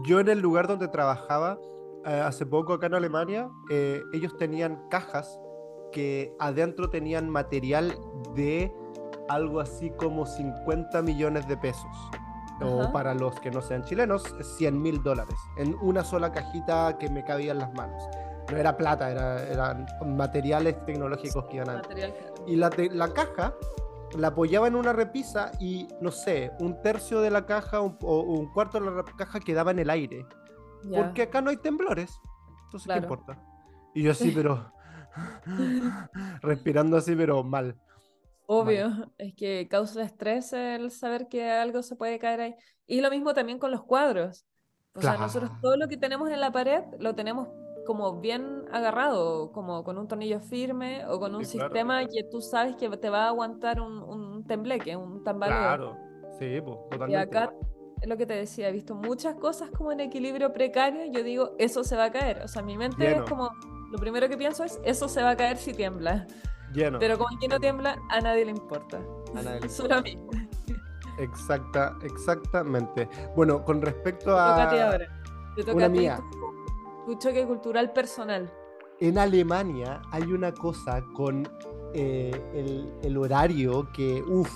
Yo 0.06 0.20
en 0.20 0.30
el 0.30 0.40
lugar 0.40 0.68
donde 0.68 0.88
trabajaba 0.88 1.60
eh, 2.06 2.20
hace 2.20 2.46
poco 2.46 2.74
acá 2.74 2.88
en 2.88 2.96
Alemania, 2.96 3.50
eh, 3.70 4.02
ellos 4.12 4.36
tenían 4.36 4.78
cajas 4.90 5.40
que 5.94 6.36
adentro 6.40 6.90
tenían 6.90 7.30
material 7.30 7.96
de 8.36 8.74
algo 9.30 9.62
así 9.62 9.90
como 9.92 10.26
50 10.26 11.02
millones 11.02 11.48
de 11.48 11.56
pesos. 11.56 12.10
O 12.62 12.92
para 12.92 13.14
los 13.14 13.40
que 13.40 13.52
no 13.52 13.62
sean 13.62 13.84
chilenos, 13.84 14.24
100 14.58 14.82
mil 14.82 15.02
dólares. 15.04 15.36
En 15.58 15.76
una 15.82 16.04
sola 16.04 16.32
cajita 16.32 16.98
que 16.98 17.10
me 17.10 17.24
cabía 17.24 17.52
en 17.54 17.60
las 17.60 17.74
manos. 17.74 18.02
No 18.52 18.58
era 18.58 18.76
plata, 18.78 19.10
era, 19.12 19.44
eran 19.48 19.86
materiales 20.06 20.84
tecnológicos 20.86 21.46
que 21.46 21.58
iban 21.58 21.70
a... 21.70 21.82
Y 22.46 22.56
la, 22.58 22.70
la 22.92 23.14
caja 23.14 23.54
la 24.18 24.28
apoyaba 24.28 24.68
en 24.68 24.76
una 24.76 24.94
repisa 24.94 25.52
y, 25.60 25.88
no 26.00 26.12
sé, 26.12 26.52
un 26.60 26.82
tercio 26.82 27.22
de 27.22 27.32
la 27.32 27.46
caja 27.46 27.82
un- 27.82 27.98
o 28.02 28.22
un 28.22 28.52
cuarto 28.54 28.80
de 28.80 28.92
la 28.92 29.04
caja 29.04 29.40
quedaba 29.40 29.72
en 29.72 29.80
el 29.80 29.90
aire. 29.90 30.26
Porque 30.94 31.24
acá 31.24 31.42
no 31.42 31.50
hay 31.50 31.58
temblores. 31.58 32.20
Entonces, 32.66 32.86
Claro. 32.86 33.02
¿qué 33.02 33.06
importa? 33.06 33.42
Y 33.94 34.04
yo 34.04 34.12
así, 34.12 34.32
pero... 34.32 34.72
respirando 36.42 36.98
así, 36.98 37.16
pero 37.16 37.44
mal. 37.44 37.76
Obvio, 38.46 39.14
es 39.18 39.34
que 39.36 39.68
causa 39.70 40.04
estrés 40.04 40.52
el 40.54 40.92
saber 40.92 41.28
que 41.30 41.50
algo 41.50 41.82
se 41.82 41.96
puede 41.96 42.20
caer 42.20 42.42
ahí. 42.42 42.56
Y 42.86 43.02
lo 43.02 43.10
mismo 43.10 43.34
también 43.34 43.58
con 43.60 43.72
los 43.72 43.84
cuadros. 43.84 44.46
O 44.94 45.02
sea, 45.02 45.18
nosotros 45.18 45.52
todo 45.62 45.78
lo 45.78 45.88
que 45.88 45.98
tenemos 45.98 46.30
en 46.30 46.42
la 46.42 46.52
pared 46.52 46.84
lo 47.00 47.16
tenemos 47.16 47.50
como 47.86 48.20
bien 48.20 48.64
agarrado, 48.72 49.52
como 49.52 49.84
con 49.84 49.98
un 49.98 50.08
tornillo 50.08 50.40
firme 50.42 51.06
o 51.08 51.20
con 51.20 51.36
un 51.36 51.46
Sí, 51.46 51.52
claro. 51.52 51.70
sistema 51.74 52.06
que 52.08 52.24
tú 52.30 52.42
sabes 52.42 52.76
que 52.76 52.90
te 52.98 53.10
va 53.10 53.26
a 53.26 53.28
aguantar 53.30 53.82
un, 53.82 54.00
un 54.00 54.46
tembleque, 54.46 54.96
un 54.96 55.24
tambaleo. 55.24 55.58
Claro. 55.60 55.98
Sí, 56.40 56.60
pues, 56.62 56.78
Y 56.88 56.90
totalmente. 56.90 57.16
acá 57.16 57.54
es 58.02 58.08
lo 58.10 58.18
que 58.18 58.26
te 58.26 58.34
decía, 58.36 58.70
he 58.70 58.72
visto 58.72 58.96
muchas 58.96 59.36
cosas 59.36 59.72
como 59.72 59.92
en 59.92 60.00
equilibrio 60.02 60.54
precario. 60.54 61.06
Yo 61.12 61.24
digo, 61.24 61.56
eso 61.58 61.84
se 61.84 61.96
va 61.96 62.06
a 62.06 62.12
caer. 62.12 62.42
O 62.44 62.48
sea, 62.48 62.62
mi 62.62 62.78
mente 62.78 63.06
Lleno. 63.06 63.16
es 63.16 63.24
como, 63.24 63.50
lo 63.94 64.00
primero 64.00 64.28
que 64.28 64.36
pienso 64.36 64.64
es, 64.64 64.80
eso 64.84 65.08
se 65.08 65.22
va 65.22 65.30
a 65.30 65.38
caer 65.38 65.56
si 65.58 65.72
tiembla. 65.72 66.26
Lleno. 66.74 66.98
Pero 66.98 67.16
como 67.16 67.38
aquí 67.38 67.48
no 67.48 67.60
tiembla, 67.60 68.02
a 68.10 68.20
nadie 68.22 68.44
le 68.44 68.50
importa. 68.50 69.00
A 69.36 69.42
nadie 69.44 69.62
le 69.62 69.70
Solo 69.70 69.98
a 69.98 70.02
mí. 70.02 70.18
Exacta, 71.20 71.96
exactamente. 72.02 73.08
Bueno, 73.36 73.64
con 73.64 73.84
respecto 73.84 74.32
Te 74.32 74.32
toca 74.32 74.64
a 74.64 74.70
ti 74.72 74.78
a... 74.78 74.88
ahora. 74.88 75.22
Te 75.56 75.62
toca 75.64 75.76
una 75.76 75.86
a 75.86 75.92
ti 75.92 76.00
mía. 76.00 76.20
tu, 76.32 77.14
tu 77.14 77.20
choque 77.20 77.46
cultural 77.46 77.94
personal. 77.94 78.52
En 79.00 79.20
Alemania 79.20 80.02
hay 80.10 80.24
una 80.24 80.52
cosa 80.52 81.04
con 81.14 81.48
eh, 81.94 82.32
el, 82.56 82.92
el 83.04 83.16
horario 83.16 83.92
que, 83.94 84.24
uff, 84.24 84.52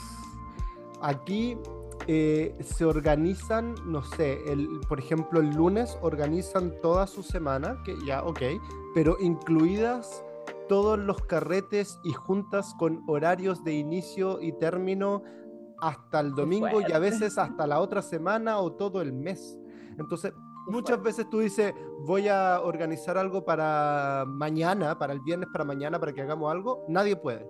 aquí 0.99 1.59
eh, 2.07 2.57
se 2.63 2.85
organizan, 2.85 3.75
no 3.85 4.01
sé, 4.01 4.39
el, 4.51 4.79
por 4.87 4.97
ejemplo, 4.97 5.41
el 5.41 5.49
lunes 5.49 5.95
organizan 6.01 6.73
toda 6.81 7.05
su 7.05 7.21
semana, 7.21 7.83
que 7.83 7.95
ya, 8.05 8.23
ok, 8.23 8.41
pero 8.97 9.15
incluidas 9.19 10.25
todos 10.67 10.97
los 10.97 11.21
carretes 11.21 11.99
y 12.03 12.13
juntas 12.13 12.73
con 12.79 13.03
horarios 13.05 13.63
de 13.63 13.73
inicio 13.73 14.41
y 14.41 14.53
término 14.53 15.21
hasta 15.79 16.19
el 16.19 16.31
domingo 16.31 16.81
y 16.81 16.91
a 16.91 16.97
veces 16.97 17.37
hasta 17.37 17.67
la 17.67 17.79
otra 17.79 18.01
semana 18.01 18.57
o 18.57 18.73
todo 18.73 19.03
el 19.03 19.13
mes. 19.13 19.55
Entonces, 19.99 20.33
muchas 20.65 20.99
veces 21.03 21.29
tú 21.29 21.41
dices, 21.41 21.75
voy 22.07 22.27
a 22.27 22.59
organizar 22.59 23.19
algo 23.19 23.45
para 23.45 24.25
mañana, 24.27 24.97
para 24.97 25.13
el 25.13 25.19
viernes, 25.19 25.47
para 25.53 25.63
mañana, 25.63 25.99
para 25.99 26.11
que 26.11 26.23
hagamos 26.23 26.51
algo. 26.51 26.83
Nadie 26.89 27.15
puede. 27.15 27.47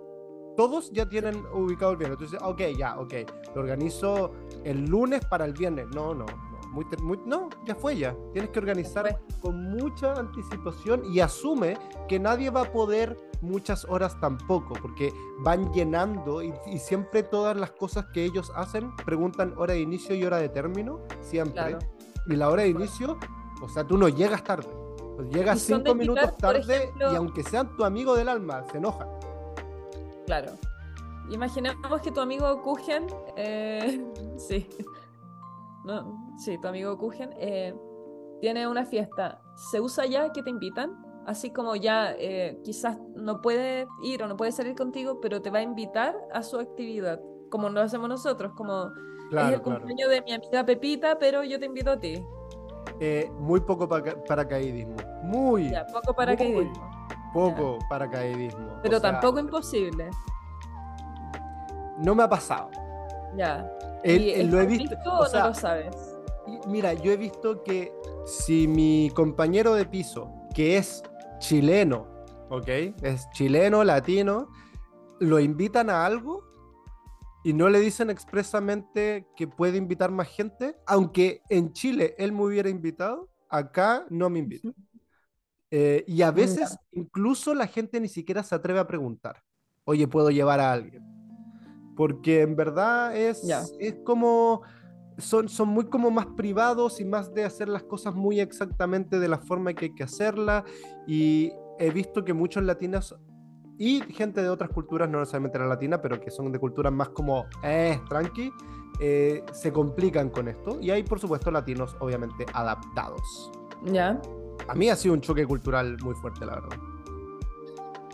Todos 0.54 0.92
ya 0.92 1.08
tienen 1.08 1.46
ubicado 1.54 1.92
el 1.92 1.96
viernes. 1.96 2.18
Entonces, 2.20 2.46
ok, 2.46 2.76
ya, 2.76 3.00
ok. 3.00 3.14
Lo 3.54 3.62
organizo 3.62 4.32
el 4.64 4.84
lunes 4.84 5.24
para 5.24 5.46
el 5.46 5.54
viernes. 5.54 5.86
No, 5.94 6.12
no. 6.12 6.26
Muy, 6.72 6.84
muy, 7.02 7.18
no, 7.24 7.48
ya 7.64 7.74
fue 7.74 7.96
ya. 7.96 8.14
Tienes 8.32 8.50
que 8.50 8.58
organizar 8.58 9.20
con 9.40 9.70
mucha 9.70 10.14
anticipación 10.14 11.02
y 11.12 11.20
asume 11.20 11.78
que 12.08 12.18
nadie 12.18 12.50
va 12.50 12.62
a 12.62 12.72
poder 12.72 13.16
muchas 13.40 13.84
horas 13.84 14.18
tampoco, 14.20 14.74
porque 14.80 15.12
van 15.40 15.72
llenando 15.72 16.42
y, 16.42 16.52
y, 16.66 16.78
siempre 16.78 17.22
todas 17.22 17.56
las 17.56 17.70
cosas 17.70 18.06
que 18.12 18.24
ellos 18.24 18.52
hacen 18.54 18.94
preguntan 18.96 19.54
hora 19.56 19.74
de 19.74 19.80
inicio 19.80 20.14
y 20.14 20.24
hora 20.24 20.38
de 20.38 20.48
término, 20.48 21.00
siempre. 21.20 21.52
Claro. 21.52 21.78
Y 22.26 22.36
la 22.36 22.50
hora 22.50 22.62
de 22.62 22.68
inicio, 22.68 23.18
o 23.62 23.68
sea, 23.68 23.84
tú 23.84 23.96
no 23.96 24.08
llegas 24.08 24.44
tarde. 24.44 24.68
Pues 25.16 25.30
llegas 25.30 25.60
cinco 25.60 25.94
minutos 25.96 26.36
tarde 26.36 26.76
ejemplo... 26.76 27.12
y 27.12 27.16
aunque 27.16 27.42
sean 27.42 27.74
tu 27.76 27.84
amigo 27.84 28.14
del 28.14 28.28
alma, 28.28 28.64
se 28.70 28.78
enojan. 28.78 29.08
Claro. 30.26 30.52
Imaginemos 31.30 32.00
que 32.02 32.10
tu 32.10 32.20
amigo 32.20 32.62
Kuchen, 32.62 33.06
eh, 33.36 34.04
sí, 34.36 34.68
no, 35.84 36.27
sí, 36.38 36.58
tu 36.58 36.68
amigo 36.68 36.96
Kuchen 36.96 37.30
eh, 37.38 37.74
tiene 38.40 38.66
una 38.66 38.84
fiesta. 38.84 39.40
¿Se 39.70 39.80
usa 39.80 40.06
ya 40.06 40.32
que 40.32 40.42
te 40.42 40.50
invitan? 40.50 40.90
Así 41.26 41.50
como 41.50 41.76
ya 41.76 42.14
eh, 42.18 42.58
quizás 42.64 42.98
no 43.14 43.42
puede 43.42 43.86
ir 44.02 44.22
o 44.22 44.28
no 44.28 44.36
puede 44.36 44.52
salir 44.52 44.74
contigo, 44.74 45.20
pero 45.20 45.42
te 45.42 45.50
va 45.50 45.58
a 45.58 45.62
invitar 45.62 46.16
a 46.32 46.42
su 46.42 46.58
actividad, 46.58 47.20
como 47.50 47.68
lo 47.68 47.82
hacemos 47.82 48.08
nosotros, 48.08 48.52
como 48.56 48.90
Claro, 49.28 49.48
es 49.48 49.54
el 49.54 49.62
cumpleaños 49.62 50.08
de 50.08 50.22
mi 50.22 50.32
amiga 50.32 50.64
Pepita, 50.64 51.18
pero 51.18 51.44
yo 51.44 51.58
te 51.58 51.66
invito 51.66 51.90
a 51.90 52.00
ti. 52.00 52.24
Eh, 53.00 53.30
muy 53.38 53.60
poco 53.60 53.86
para 53.88 54.22
paracaidismo. 54.24 54.96
Muy. 55.22 55.70
Ya, 55.70 55.86
poco 55.86 56.14
paracaidismo. 56.14 56.90
Poco 57.34 57.78
ya. 57.78 57.88
paracaidismo. 57.88 58.80
Pero 58.82 58.96
o 58.96 59.00
sea, 59.00 59.12
tampoco 59.12 59.38
imposible. 59.38 60.10
No 61.98 62.14
me 62.14 62.22
ha 62.22 62.28
pasado. 62.28 62.70
Ya. 63.36 63.70
El, 64.02 64.30
el, 64.30 64.50
lo 64.50 64.60
he 64.60 64.66
visto. 64.66 64.96
o, 65.04 65.26
sea, 65.26 65.42
no 65.42 65.48
lo 65.48 65.54
sabes? 65.54 66.17
Mira, 66.66 66.94
yo 66.94 67.12
he 67.12 67.16
visto 67.16 67.62
que 67.62 67.92
si 68.26 68.68
mi 68.68 69.10
compañero 69.14 69.74
de 69.74 69.86
piso, 69.86 70.32
que 70.54 70.76
es 70.76 71.02
chileno, 71.38 72.06
¿ok? 72.50 72.68
Es 73.02 73.28
chileno, 73.32 73.84
latino, 73.84 74.48
lo 75.20 75.40
invitan 75.40 75.90
a 75.90 76.04
algo, 76.06 76.48
y 77.44 77.52
no 77.52 77.68
le 77.68 77.80
dicen 77.80 78.10
expresamente 78.10 79.26
que 79.36 79.46
puede 79.46 79.78
invitar 79.78 80.10
más 80.10 80.28
gente, 80.28 80.76
aunque 80.86 81.42
en 81.48 81.72
Chile 81.72 82.14
él 82.18 82.32
me 82.32 82.42
hubiera 82.42 82.68
invitado, 82.68 83.28
acá 83.48 84.06
no 84.10 84.28
me 84.28 84.40
invita. 84.40 84.70
Eh, 85.70 86.04
y 86.06 86.22
a 86.22 86.30
veces 86.30 86.76
incluso 86.92 87.54
la 87.54 87.66
gente 87.66 88.00
ni 88.00 88.08
siquiera 88.08 88.42
se 88.42 88.54
atreve 88.54 88.80
a 88.80 88.86
preguntar, 88.86 89.42
oye, 89.84 90.08
¿puedo 90.08 90.30
llevar 90.30 90.60
a 90.60 90.72
alguien? 90.72 91.02
Porque 91.96 92.42
en 92.42 92.56
verdad 92.56 93.16
es, 93.16 93.42
es 93.78 93.96
como, 94.04 94.62
son, 95.18 95.48
son 95.48 95.68
muy 95.68 95.86
como 95.86 96.10
más 96.10 96.26
privados 96.26 97.00
y 97.00 97.04
más 97.04 97.34
de 97.34 97.44
hacer 97.44 97.68
las 97.68 97.82
cosas 97.82 98.14
muy 98.14 98.40
exactamente 98.40 99.18
de 99.18 99.28
la 99.28 99.38
forma 99.38 99.74
que 99.74 99.86
hay 99.86 99.94
que 99.94 100.04
hacerla. 100.04 100.64
Y 101.06 101.52
he 101.78 101.90
visto 101.90 102.24
que 102.24 102.32
muchos 102.32 102.62
latinos 102.64 103.16
y 103.78 104.00
gente 104.12 104.42
de 104.42 104.48
otras 104.48 104.70
culturas, 104.70 105.08
no 105.08 105.20
necesariamente 105.20 105.58
la 105.58 105.66
latina, 105.66 106.02
pero 106.02 106.20
que 106.20 106.30
son 106.30 106.50
de 106.50 106.58
culturas 106.58 106.92
más 106.92 107.10
como, 107.10 107.46
eh, 107.62 108.00
tranqui, 108.08 108.52
eh, 108.98 109.44
se 109.52 109.72
complican 109.72 110.30
con 110.30 110.48
esto. 110.48 110.78
Y 110.80 110.90
hay, 110.90 111.04
por 111.04 111.20
supuesto, 111.20 111.50
latinos, 111.50 111.96
obviamente, 112.00 112.44
adaptados. 112.52 113.52
Ya. 113.84 114.20
A 114.66 114.74
mí 114.74 114.90
ha 114.90 114.96
sido 114.96 115.14
un 115.14 115.20
choque 115.20 115.46
cultural 115.46 115.96
muy 116.02 116.14
fuerte, 116.16 116.44
la 116.44 116.56
verdad. 116.56 116.78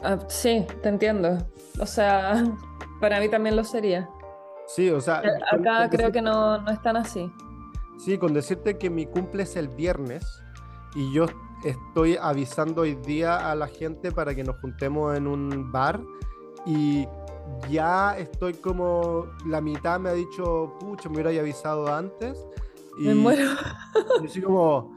Ah, 0.03 0.19
sí, 0.29 0.67
te 0.83 0.89
entiendo. 0.91 1.39
O 1.81 1.87
sea, 1.87 2.45
para 3.01 3.19
mí 3.21 3.31
también 3.31 3.57
lo 3.57 3.65
sería. 3.65 4.09
Sí, 4.67 4.91
o 4.91 5.01
sea. 5.01 5.19
Acá 5.19 5.41
con, 5.51 5.65
con 5.65 5.89
creo 5.91 6.13
que 6.13 6.23
no, 6.23 6.61
no 6.61 6.71
es 6.71 6.81
tan 6.83 6.97
así. 6.97 7.31
Sí, 7.99 8.19
con 8.19 8.35
decirte 8.35 8.77
que 8.77 8.91
mi 8.91 9.07
cumple 9.07 9.45
es 9.45 9.57
el 9.57 9.69
viernes 9.69 10.43
y 10.95 11.13
yo 11.13 11.27
estoy 11.65 12.17
avisando 12.21 12.83
hoy 12.83 12.95
día 12.95 13.51
a 13.51 13.55
la 13.55 13.69
gente 13.69 14.13
para 14.13 14.35
que 14.35 14.45
nos 14.45 14.57
juntemos 14.61 15.17
en 15.17 15.27
un 15.27 15.73
bar 15.73 16.01
y 16.67 17.07
ya 17.71 18.17
estoy 18.19 18.55
como 18.55 19.27
la 19.47 19.61
mitad 19.61 20.01
me 20.01 20.11
ha 20.11 20.13
dicho, 20.13 20.75
pucha, 20.81 21.09
me 21.09 21.21
hubiera 21.21 21.41
avisado 21.41 21.93
antes. 21.93 22.47
Y 22.99 23.05
me 23.05 23.15
muero. 23.15 23.45
Y 24.23 24.27
así 24.27 24.41
como, 24.41 24.93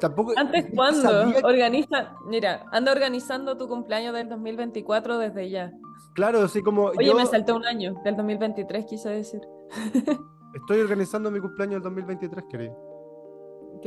tampoco. 0.00 0.32
¿Antes 0.36 0.66
cuándo? 0.74 1.32
Que... 1.32 1.40
Organiza, 1.44 2.14
mira, 2.26 2.64
anda 2.72 2.92
organizando 2.92 3.56
tu 3.56 3.68
cumpleaños 3.68 4.14
del 4.14 4.28
2024 4.28 5.18
desde 5.18 5.50
ya. 5.50 5.72
Claro, 6.18 6.42
así 6.42 6.62
como. 6.62 6.86
Oye, 6.86 7.06
yo... 7.06 7.14
me 7.14 7.24
salté 7.26 7.52
un 7.52 7.64
año, 7.64 7.94
del 8.02 8.16
2023, 8.16 8.86
quise 8.86 9.08
decir. 9.08 9.40
Estoy 10.52 10.80
organizando 10.80 11.30
mi 11.30 11.38
cumpleaños 11.38 11.74
del 11.74 11.94
2023, 11.94 12.44
querido. 12.50 12.76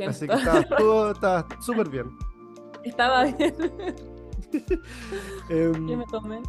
Así 0.08 0.26
que 0.26 0.32
está 0.32 0.64
todo 0.64 1.10
está 1.10 1.46
súper 1.60 1.90
bien. 1.90 2.16
Estaba 2.84 3.24
bien. 3.24 3.54
um, 5.50 5.86
¿Qué 5.86 5.94
me 5.94 6.06
tomé? 6.06 6.40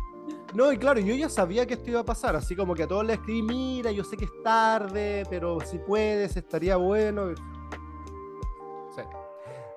No, 0.53 0.71
y 0.71 0.77
claro, 0.77 1.01
yo 1.01 1.15
ya 1.15 1.27
sabía 1.27 1.65
que 1.65 1.73
esto 1.73 1.89
iba 1.89 1.99
a 1.99 2.05
pasar, 2.05 2.37
así 2.37 2.55
como 2.55 2.75
que 2.75 2.83
a 2.83 2.87
todos 2.87 3.05
les 3.05 3.17
escribí, 3.17 3.41
mira, 3.41 3.91
yo 3.91 4.05
sé 4.05 4.15
que 4.15 4.23
es 4.23 4.31
tarde, 4.41 5.25
pero 5.29 5.59
si 5.65 5.79
puedes, 5.79 6.37
estaría 6.37 6.77
bueno. 6.77 7.35
Sí. 8.95 9.01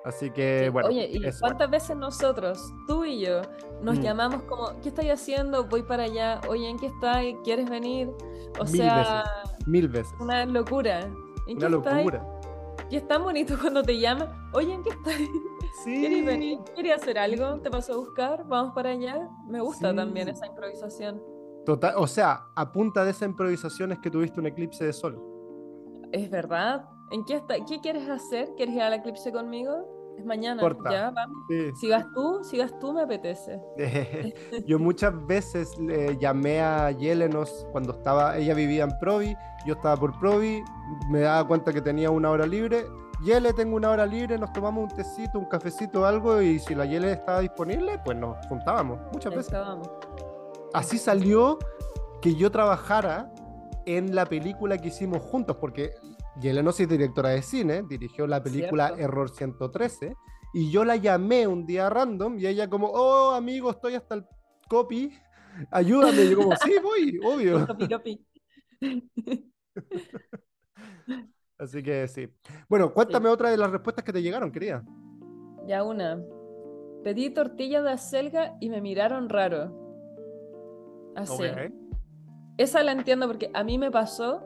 Así 0.05 0.29
que, 0.31 0.63
sí. 0.65 0.69
bueno. 0.69 0.89
Oye, 0.89 1.09
¿y 1.11 1.19
cuántas 1.19 1.39
bueno. 1.39 1.71
veces 1.71 1.97
nosotros, 1.97 2.73
tú 2.87 3.03
y 3.03 3.19
yo, 3.19 3.41
nos 3.81 3.99
mm. 3.99 4.01
llamamos 4.01 4.43
como, 4.43 4.79
¿qué 4.81 4.89
estoy 4.89 5.09
haciendo? 5.09 5.65
Voy 5.65 5.83
para 5.83 6.03
allá. 6.03 6.41
Oye, 6.47 6.69
¿en 6.69 6.77
qué 6.77 6.87
estás? 6.87 7.23
¿Quieres 7.43 7.69
venir? 7.69 8.09
O 8.59 8.63
Mil 8.63 8.77
sea, 8.77 8.97
veces. 8.97 9.67
Mil 9.67 9.87
veces. 9.89 10.13
Una 10.19 10.45
locura. 10.45 11.01
¿En 11.47 11.57
Una 11.57 11.67
qué 11.67 11.69
locura. 11.69 12.25
Y 12.89 12.95
es 12.95 13.07
tan 13.07 13.23
bonito 13.23 13.55
cuando 13.61 13.83
te 13.83 13.99
llaman. 13.99 14.29
Oye, 14.53 14.73
¿en 14.73 14.83
qué 14.83 14.89
estás? 14.89 15.15
Sí. 15.83 15.99
¿Quieres 15.99 16.25
venir? 16.25 16.59
¿Quieres 16.73 17.01
hacer 17.01 17.19
algo? 17.19 17.59
¿Te 17.59 17.69
pasó 17.69 17.93
a 17.93 17.97
buscar? 17.97 18.47
¿Vamos 18.47 18.73
para 18.73 18.91
allá? 18.91 19.29
Me 19.47 19.61
gusta 19.61 19.91
sí. 19.91 19.95
también 19.95 20.27
esa 20.29 20.47
improvisación. 20.47 21.21
Total, 21.65 21.93
o 21.97 22.07
sea, 22.07 22.47
a 22.55 22.71
punta 22.71 23.03
de 23.03 23.11
esa 23.11 23.25
improvisación 23.25 23.91
es 23.91 23.99
que 23.99 24.09
tuviste 24.09 24.39
un 24.39 24.47
eclipse 24.47 24.85
de 24.85 24.93
sol. 24.93 25.21
Es 26.11 26.29
verdad. 26.29 26.87
¿En 27.11 27.23
qué, 27.23 27.35
está? 27.35 27.55
¿Qué 27.65 27.79
quieres 27.79 28.09
hacer? 28.09 28.53
¿Quieres 28.55 28.75
ir 28.75 28.81
al 28.81 28.93
eclipse 28.93 29.31
conmigo? 29.31 30.15
Es 30.17 30.25
mañana. 30.25 30.61
Corta. 30.61 30.91
Ya, 30.91 31.11
vamos. 31.11 31.37
Sí. 31.47 31.71
Si 31.79 31.89
vas 31.89 32.05
tú, 32.13 32.43
si 32.43 32.57
vas 32.57 32.77
tú, 32.79 32.91
me 32.91 33.03
apetece. 33.03 33.61
yo 34.65 34.79
muchas 34.79 35.13
veces 35.25 35.77
le 35.77 36.17
llamé 36.17 36.59
a 36.59 36.91
Yelenos 36.91 37.67
cuando 37.71 37.93
estaba, 37.93 38.37
ella 38.37 38.53
vivía 38.53 38.83
en 38.83 38.97
Provi, 38.99 39.35
yo 39.65 39.75
estaba 39.75 39.95
por 39.95 40.19
Provi, 40.19 40.63
me 41.09 41.21
daba 41.21 41.47
cuenta 41.47 41.71
que 41.71 41.81
tenía 41.81 42.09
una 42.09 42.29
hora 42.31 42.45
libre. 42.45 42.85
Yele, 43.23 43.51
tengo 43.53 43.75
una 43.75 43.89
hora 43.89 44.05
libre, 44.05 44.37
nos 44.37 44.53
tomamos 44.53 44.91
un 44.91 44.95
tecito, 44.95 45.39
un 45.39 45.45
cafecito, 45.45 46.05
algo, 46.05 46.39
y 46.39 46.59
si 46.59 46.75
la 46.75 46.85
Yele 46.85 47.13
estaba 47.13 47.39
disponible, 47.39 47.99
pues 48.05 48.15
nos 48.15 48.45
juntábamos 48.47 48.99
muchas 49.11 49.31
veces. 49.33 49.47
Estábamos. 49.47 49.89
Así 50.73 50.99
salió 50.99 51.57
que 52.21 52.35
yo 52.35 52.51
trabajara 52.51 53.31
en 53.85 54.13
la 54.13 54.25
película 54.25 54.77
que 54.77 54.89
hicimos 54.89 55.21
juntos, 55.23 55.57
porque 55.59 55.95
Yelena 56.39 56.69
es 56.69 56.89
directora 56.89 57.29
de 57.29 57.41
cine, 57.41 57.83
dirigió 57.83 58.27
la 58.27 58.43
película 58.43 58.87
Cierto. 58.87 59.03
Error 59.03 59.29
113, 59.29 60.15
y 60.53 60.71
yo 60.71 60.85
la 60.85 60.95
llamé 60.95 61.47
un 61.47 61.65
día 61.65 61.89
random, 61.89 62.37
y 62.37 62.47
ella 62.47 62.69
como, 62.69 62.87
oh, 62.87 63.31
amigo, 63.31 63.71
estoy 63.71 63.95
hasta 63.95 64.15
el 64.15 64.25
copy, 64.67 65.11
ayúdame, 65.71 66.23
y 66.23 66.29
yo 66.31 66.37
como, 66.37 66.55
sí, 66.57 66.75
voy, 66.81 67.19
obvio. 67.25 67.65
Copy, 67.67 67.87
copy. 67.87 68.25
Así 71.59 71.81
que 71.81 72.07
sí. 72.07 72.29
Bueno, 72.69 72.93
cuéntame 72.93 73.29
sí. 73.29 73.33
otra 73.33 73.49
de 73.49 73.57
las 73.57 73.71
respuestas 73.71 74.05
que 74.05 74.13
te 74.13 74.21
llegaron, 74.21 74.51
querida. 74.51 74.83
Ya 75.65 75.83
una. 75.83 76.21
Pedí 77.03 77.31
tortilla 77.31 77.81
de 77.81 77.91
acelga 77.91 78.55
y 78.59 78.69
me 78.69 78.79
miraron 78.79 79.27
raro. 79.27 79.73
Así. 81.15 81.33
Okay. 81.33 81.73
Esa 82.57 82.83
la 82.83 82.91
entiendo 82.91 83.27
porque 83.27 83.49
a 83.53 83.63
mí 83.63 83.79
me 83.79 83.89
pasó 83.89 84.43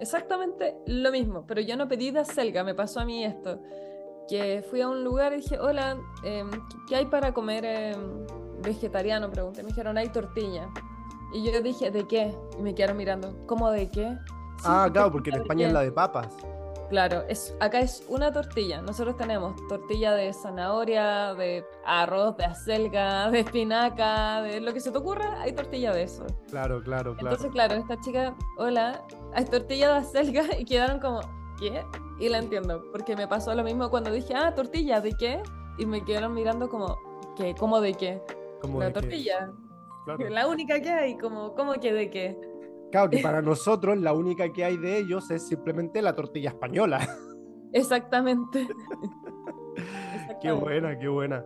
exactamente 0.00 0.76
lo 0.86 1.10
mismo, 1.10 1.44
pero 1.46 1.60
yo 1.60 1.76
no 1.76 1.88
pedí 1.88 2.10
de 2.10 2.20
acelga, 2.20 2.64
me 2.64 2.74
pasó 2.74 3.00
a 3.00 3.04
mí 3.04 3.24
esto. 3.24 3.60
Que 4.28 4.64
fui 4.70 4.80
a 4.80 4.88
un 4.88 5.04
lugar 5.04 5.34
y 5.34 5.36
dije, 5.36 5.58
hola, 5.58 5.98
eh, 6.24 6.44
¿qué 6.88 6.96
hay 6.96 7.06
para 7.06 7.34
comer 7.34 7.64
eh, 7.66 7.96
vegetariano? 8.62 9.30
Pregunté, 9.30 9.62
me 9.62 9.68
dijeron, 9.68 9.98
hay 9.98 10.08
tortilla. 10.08 10.70
Y 11.34 11.44
yo 11.44 11.60
dije, 11.60 11.90
¿de 11.90 12.06
qué? 12.06 12.34
Y 12.58 12.62
me 12.62 12.74
quedaron 12.74 12.96
mirando, 12.96 13.36
¿cómo 13.46 13.70
de 13.70 13.90
qué? 13.90 14.16
ah, 14.64 14.88
claro, 14.90 15.10
porque 15.12 15.30
en 15.30 15.42
España 15.42 15.66
es 15.66 15.72
la 15.72 15.82
de 15.82 15.92
papas. 15.92 16.28
Claro, 16.88 17.24
es, 17.28 17.56
acá 17.60 17.80
es 17.80 18.04
una 18.08 18.32
tortilla. 18.32 18.82
Nosotros 18.82 19.16
tenemos 19.16 19.54
tortilla 19.68 20.14
de 20.14 20.32
zanahoria, 20.32 21.34
de 21.34 21.64
arroz, 21.84 22.36
de 22.36 22.44
acelga, 22.44 23.30
de 23.32 23.40
espinaca, 23.40 24.42
de 24.42 24.60
lo 24.60 24.72
que 24.72 24.80
se 24.80 24.90
te 24.90 24.98
ocurra, 24.98 25.40
hay 25.40 25.52
tortilla 25.52 25.92
de 25.92 26.02
eso. 26.04 26.26
Claro, 26.50 26.82
claro, 26.82 27.14
claro. 27.14 27.36
Entonces, 27.36 27.50
claro, 27.52 27.74
esta 27.74 28.00
chica, 28.00 28.34
hola, 28.58 29.02
hay 29.34 29.44
tortilla 29.44 29.92
de 29.92 29.98
acelga 29.98 30.44
y 30.58 30.64
quedaron 30.64 31.00
como, 31.00 31.20
¿qué? 31.58 31.84
Y 32.18 32.28
la 32.28 32.38
entiendo, 32.38 32.84
porque 32.92 33.16
me 33.16 33.26
pasó 33.26 33.54
lo 33.54 33.64
mismo 33.64 33.90
cuando 33.90 34.12
dije, 34.12 34.34
ah, 34.34 34.54
tortilla, 34.54 35.00
¿de 35.00 35.12
qué? 35.12 35.42
Y 35.78 35.86
me 35.86 36.04
quedaron 36.04 36.34
mirando 36.34 36.68
como, 36.68 36.98
¿qué? 37.36 37.54
¿Cómo 37.58 37.80
de 37.80 37.94
qué? 37.94 38.22
Como 38.60 38.80
la 38.80 38.86
de 38.86 38.92
tortilla. 38.92 39.50
claro. 40.04 40.28
La 40.30 40.46
única 40.46 40.80
que 40.80 40.90
hay, 40.90 41.16
como, 41.16 41.54
¿cómo 41.54 41.72
que 41.74 41.92
de 41.92 42.10
qué? 42.10 42.53
Claro, 42.94 43.10
que 43.10 43.18
para 43.18 43.42
nosotros 43.42 43.98
la 43.98 44.12
única 44.12 44.52
que 44.52 44.64
hay 44.64 44.76
de 44.76 44.98
ellos 44.98 45.28
es 45.32 45.48
simplemente 45.48 46.00
la 46.00 46.14
tortilla 46.14 46.50
española. 46.50 47.00
Exactamente. 47.72 48.68
Qué 50.40 50.52
buena, 50.52 50.96
qué 50.96 51.08
buena. 51.08 51.44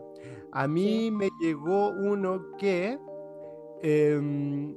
A 0.53 0.68
mí 0.68 1.11
me 1.11 1.30
llegó 1.40 1.88
uno 1.88 2.51
que 2.59 2.99
em, 3.80 4.76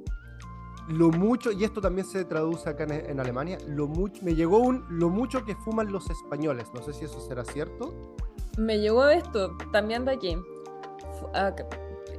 lo 0.88 1.10
mucho, 1.10 1.52
y 1.52 1.64
esto 1.64 1.82
también 1.82 2.06
se 2.06 2.24
traduce 2.24 2.70
acá 2.70 2.84
en, 2.84 2.92
en 2.92 3.20
Alemania, 3.20 3.58
lo 3.68 3.86
mucho, 3.86 4.22
me 4.24 4.34
llegó 4.34 4.58
un 4.60 4.82
lo 4.88 5.10
mucho 5.10 5.44
que 5.44 5.54
fuman 5.56 5.92
los 5.92 6.08
españoles. 6.08 6.68
No 6.74 6.80
sé 6.80 6.94
si 6.94 7.04
eso 7.04 7.20
será 7.20 7.44
cierto. 7.44 8.14
Me 8.56 8.78
llegó 8.78 9.06
esto 9.10 9.58
también 9.72 10.06
de 10.06 10.12
aquí. 10.12 10.38
Acá- 11.34 11.66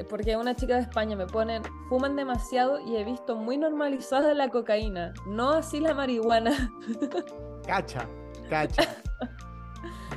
Porque 0.10 0.36
una 0.38 0.56
chica 0.56 0.76
de 0.76 0.82
España 0.82 1.16
me 1.16 1.28
ponen, 1.28 1.64
fuman 1.89 2.16
demasiado 2.16 2.80
y 2.80 2.97
he 2.97 3.04
visto 3.04 3.36
muy 3.36 3.58
normalizada 3.58 4.34
la 4.34 4.49
cocaína, 4.49 5.14
no 5.26 5.51
así 5.51 5.80
la 5.80 5.93
marihuana. 5.93 6.74
Cacha, 7.66 8.08
cacha. 8.49 8.84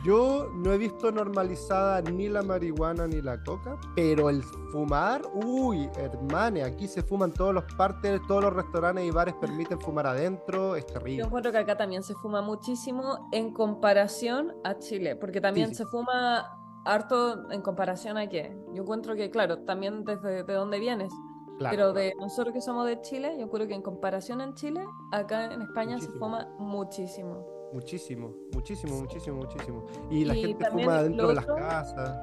Yo 0.04 0.50
no 0.54 0.72
he 0.72 0.78
visto 0.78 1.10
normalizada 1.10 2.00
ni 2.02 2.28
la 2.28 2.42
marihuana 2.42 3.08
ni 3.08 3.20
la 3.20 3.42
coca, 3.42 3.76
pero 3.96 4.30
el 4.30 4.42
fumar, 4.70 5.22
uy, 5.34 5.88
hermane, 5.96 6.62
aquí 6.62 6.86
se 6.86 7.02
fuman 7.02 7.32
todos 7.32 7.52
los 7.52 7.64
partes, 7.74 8.20
todos 8.28 8.44
los 8.44 8.52
restaurantes 8.52 9.04
y 9.04 9.10
bares 9.10 9.34
permiten 9.34 9.80
fumar 9.80 10.06
adentro, 10.06 10.76
es 10.76 10.86
Yo 10.86 10.92
terrible. 10.92 11.24
encuentro 11.24 11.50
que 11.50 11.58
acá 11.58 11.76
también 11.76 12.04
se 12.04 12.14
fuma 12.14 12.40
muchísimo 12.40 13.28
en 13.32 13.52
comparación 13.52 14.54
a 14.62 14.78
Chile, 14.78 15.16
porque 15.16 15.40
también 15.40 15.70
sí. 15.70 15.76
se 15.76 15.86
fuma 15.86 16.56
harto 16.86 17.50
en 17.50 17.60
comparación 17.62 18.16
a 18.16 18.28
qué. 18.28 18.56
Yo 18.72 18.82
encuentro 18.82 19.14
que, 19.16 19.30
claro, 19.30 19.58
también 19.58 20.04
desde 20.04 20.44
de 20.44 20.54
dónde 20.54 20.78
vienes, 20.78 21.12
Claro, 21.58 21.74
pero 21.74 21.92
claro. 21.92 21.92
de 21.94 22.14
nosotros 22.20 22.52
que 22.52 22.60
somos 22.60 22.86
de 22.86 23.00
Chile, 23.00 23.36
yo 23.38 23.48
creo 23.48 23.66
que 23.66 23.74
en 23.74 23.80
comparación 23.82 24.42
en 24.42 24.54
Chile, 24.54 24.84
acá 25.10 25.52
en 25.52 25.62
España 25.62 25.98
se 25.98 26.08
fuma 26.08 26.46
muchísimo. 26.58 27.46
Muchísimo, 27.72 28.32
muchísimo, 28.52 28.96
muchísimo, 29.00 29.36
muchísimo. 29.38 29.84
Y 30.10 30.24
la 30.24 30.36
Y 30.36 30.42
gente 30.42 30.70
fuma 30.70 31.02
dentro 31.02 31.28
de 31.28 31.34
las 31.34 31.46
casas. 31.46 32.18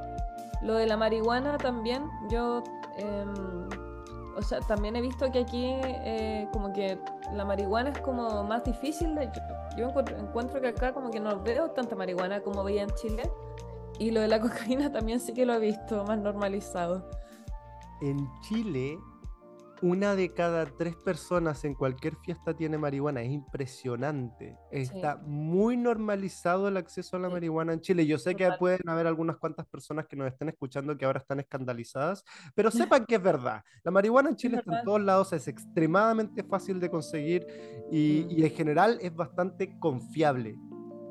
Lo 0.61 0.75
de 0.75 0.85
la 0.85 0.97
marihuana 0.97 1.57
también, 1.57 2.07
yo, 2.29 2.63
em, 2.97 3.67
o 4.37 4.41
sea, 4.41 4.59
también 4.61 4.95
he 4.95 5.01
visto 5.01 5.29
que 5.31 5.39
aquí 5.39 5.65
eh, 5.65 6.47
como 6.53 6.71
que 6.71 6.97
la 7.33 7.43
marihuana 7.43 7.89
es 7.89 7.99
como 8.01 8.43
más 8.43 8.63
difícil 8.63 9.15
de... 9.15 9.25
Yo, 9.25 9.77
yo 9.77 9.87
encuentro, 9.89 10.17
encuentro 10.17 10.61
que 10.61 10.67
acá 10.67 10.93
como 10.93 11.09
que 11.09 11.19
no 11.19 11.41
veo 11.41 11.71
tanta 11.71 11.95
marihuana 11.95 12.41
como 12.41 12.63
veía 12.63 12.83
en 12.83 12.91
Chile. 12.91 13.23
Y 13.99 14.11
lo 14.11 14.21
de 14.21 14.27
la 14.27 14.39
cocaína 14.41 14.91
también 14.91 15.19
sí 15.19 15.33
que 15.33 15.45
lo 15.45 15.53
he 15.53 15.59
visto 15.59 16.03
más 16.05 16.17
normalizado. 16.19 17.09
En 18.01 18.27
Chile, 18.41 18.97
una 19.81 20.15
de 20.15 20.33
cada 20.33 20.65
tres 20.65 20.95
personas 20.95 21.63
en 21.63 21.73
cualquier 21.73 22.15
fiesta 22.17 22.53
tiene 22.53 22.77
marihuana. 22.77 23.21
Es 23.21 23.31
impresionante. 23.31 24.57
Está 24.71 25.17
muy 25.25 25.77
normalizado 25.77 26.67
el 26.69 26.77
acceso 26.77 27.17
a 27.17 27.19
la 27.19 27.27
Sí. 27.27 27.33
marihuana 27.33 27.73
en 27.73 27.81
Chile. 27.81 28.05
Yo 28.05 28.17
sé 28.17 28.35
que 28.35 28.45
Total. 28.45 28.59
pueden 28.59 28.89
haber 28.89 29.07
algunas 29.07 29.37
cuantas 29.37 29.65
personas 29.67 30.05
que 30.07 30.15
nos 30.15 30.27
estén 30.27 30.49
escuchando 30.49 30.97
que 30.97 31.05
ahora 31.05 31.19
están 31.19 31.39
escandalizadas, 31.39 32.23
pero 32.55 32.71
sepan 33.01 33.05
que 33.05 33.15
es 33.15 33.23
verdad. 33.23 33.61
La 33.83 33.91
marihuana 33.91 34.29
en 34.29 34.35
Chile 34.37 34.57
está 34.57 34.79
en 34.79 34.85
todos 34.85 35.01
lados, 35.01 35.31
es 35.33 35.47
extremadamente 35.47 36.43
fácil 36.43 36.79
de 36.79 36.89
conseguir 36.89 37.45
y, 37.91 38.25
Mm. 38.25 38.31
y 38.31 38.43
en 38.45 38.51
general 38.51 38.97
es 39.01 39.13
bastante 39.13 39.77
confiable. 39.79 40.55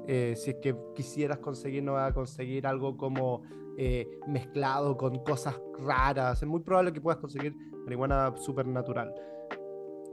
Eh, 0.07 0.35
si 0.37 0.51
es 0.51 0.57
que 0.57 0.77
quisieras 0.95 1.39
conseguir, 1.39 1.83
no 1.83 1.93
vas 1.95 2.11
a 2.11 2.15
conseguir 2.15 2.67
algo 2.67 2.97
como 2.97 3.43
eh, 3.79 4.19
mezclado 4.27 4.97
con 4.97 5.23
cosas 5.25 5.61
raras. 5.79 6.43
Es 6.43 6.49
muy 6.49 6.61
probable 6.61 6.93
que 6.93 7.01
puedas 7.01 7.21
conseguir 7.21 7.55
marihuana 7.85 8.35
supernatural. 8.37 9.15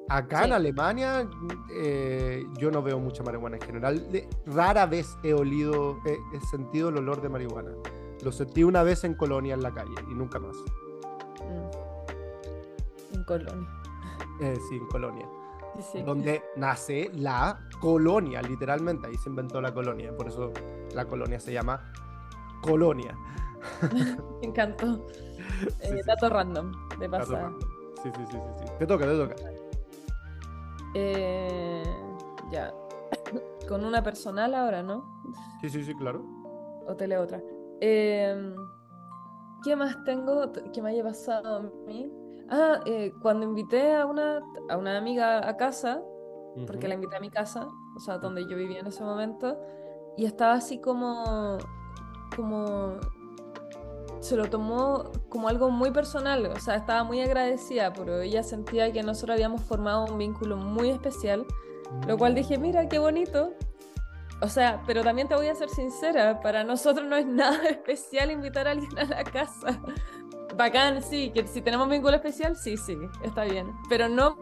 Acá 0.10 0.46
en. 0.46 0.54
Alemania 0.54 1.30
eh, 1.72 2.44
yo 2.58 2.72
no 2.72 2.82
veo 2.82 3.00
mucha 3.00 3.24
marihuana 3.24 3.58
en 3.58 3.62
general. 3.62 4.12
De- 4.12 4.28
rara 4.46 4.86
vez 4.86 5.18
he 5.24 5.34
olido, 5.34 6.00
he, 6.06 6.18
he 6.36 6.40
sentido 6.42 6.90
el 6.90 6.98
olor 6.98 7.22
de 7.22 7.30
marihuana. 7.30 7.72
Lo 8.24 8.32
sentí 8.32 8.64
una 8.64 8.84
vez 8.84 9.04
en 9.04 9.14
Colonia 9.14 9.54
en 9.54 9.62
la 9.62 9.74
calle 9.74 9.94
y 10.10 10.14
nunca 10.14 10.40
más. 10.40 10.56
Mm. 11.38 13.16
En 13.16 13.24
Colonia. 13.24 13.70
Sí, 14.40 14.76
en 14.76 14.88
Colonia. 14.88 15.28
Sí. 15.82 16.02
Donde 16.02 16.44
nace 16.56 17.10
la 17.14 17.60
colonia, 17.80 18.42
literalmente. 18.42 19.08
Ahí 19.08 19.18
se 19.18 19.30
inventó 19.30 19.62
la 19.62 19.74
colonia. 19.74 20.16
Por 20.16 20.28
eso 20.28 20.52
la 20.94 21.06
colonia 21.06 21.40
se 21.40 21.54
llama 21.54 21.92
colonia. 22.62 23.18
Me 24.42 24.48
encantó. 24.48 25.08
Eh, 25.82 25.90
sí. 25.90 25.96
dato 26.06 26.30
random, 26.30 26.72
de 27.00 27.10
pasada. 27.10 27.52
Sí, 28.04 28.10
sí, 28.16 28.24
sí, 28.30 28.38
sí. 28.38 28.66
Te 28.78 28.88
toca, 28.88 29.06
te 29.06 29.18
toca. 29.18 29.36
Eh, 30.94 31.84
ya. 32.52 32.74
Con 33.68 33.86
una 33.86 34.02
personal 34.02 34.56
ahora, 34.56 34.82
¿no? 34.82 35.22
Sí, 35.62 35.70
sí, 35.70 35.84
sí, 35.84 35.94
claro. 35.96 36.24
O 36.88 36.96
te 36.96 37.08
leo 37.08 37.22
otra. 37.22 37.42
Em, 37.82 38.56
¿qué 39.64 39.76
más 39.76 40.04
tengo 40.04 40.52
que 40.74 40.82
me 40.82 40.90
haya 40.90 41.04
pasado 41.04 41.58
a 41.58 41.62
mí? 41.88 42.12
Ah, 42.52 42.80
eh, 42.86 43.14
cuando 43.22 43.45
invité 43.45 43.95
a 43.95 44.06
una, 44.06 44.41
a 44.70 44.78
una 44.78 44.97
amiga 44.97 45.47
a 45.47 45.56
casa, 45.56 46.02
porque 46.66 46.88
la 46.88 46.95
invité 46.95 47.16
a 47.16 47.20
mi 47.20 47.30
casa, 47.30 47.68
o 47.95 48.00
sea, 48.00 48.18
donde 48.18 48.47
yo 48.47 48.56
vivía 48.58 48.80
en 48.80 48.88
ese 48.88 49.04
momento, 49.04 49.58
y 50.18 50.26
estaba 50.26 50.54
así 50.54 50.80
como, 50.80 51.58
como, 52.36 52.95
se 54.20 54.36
lo 54.36 54.50
tomó 54.50 55.12
como 55.30 55.47
algo 55.47 55.70
muy 55.70 55.91
personal, 55.91 56.47
o 56.47 56.60
sea, 56.60 56.76
estaba 56.76 57.04
muy 57.04 57.22
agradecida, 57.22 57.93
pero 57.93 58.22
ella 58.22 58.43
sentía 58.43 58.91
que 58.91 59.04
nosotros 59.04 59.36
habíamos 59.36 59.62
formado 59.62 60.06
un 60.06 60.18
vínculo 60.18 60.58
muy 60.58 60.89
especial, 60.89 61.45
lo 62.08 62.18
cual 62.18 62.36
dije, 62.36 62.58
mira, 62.58 62.88
qué 62.89 63.00
bonito. 63.00 63.54
O 64.41 64.47
sea, 64.47 64.82
pero 64.88 65.04
también 65.04 65.28
te 65.28 65.36
voy 65.36 65.47
a 65.47 65.56
ser 65.56 65.70
sincera, 65.70 66.39
para 66.39 66.64
nosotros 66.64 67.06
no 67.08 67.16
es 67.16 67.26
nada 67.28 67.68
especial 67.68 68.32
invitar 68.32 68.68
a 68.68 68.72
alguien 68.72 68.97
a 68.97 69.04
la 69.04 69.24
casa. 69.24 69.80
Bacán, 70.60 71.01
sí, 71.01 71.32
que 71.34 71.47
si 71.47 71.62
tenemos 71.62 71.88
vínculo 71.89 72.16
especial, 72.18 72.55
sí, 72.55 72.76
sí, 72.78 72.95
está 73.24 73.45
bien. 73.45 73.72
Pero 73.88 74.10
no 74.10 74.36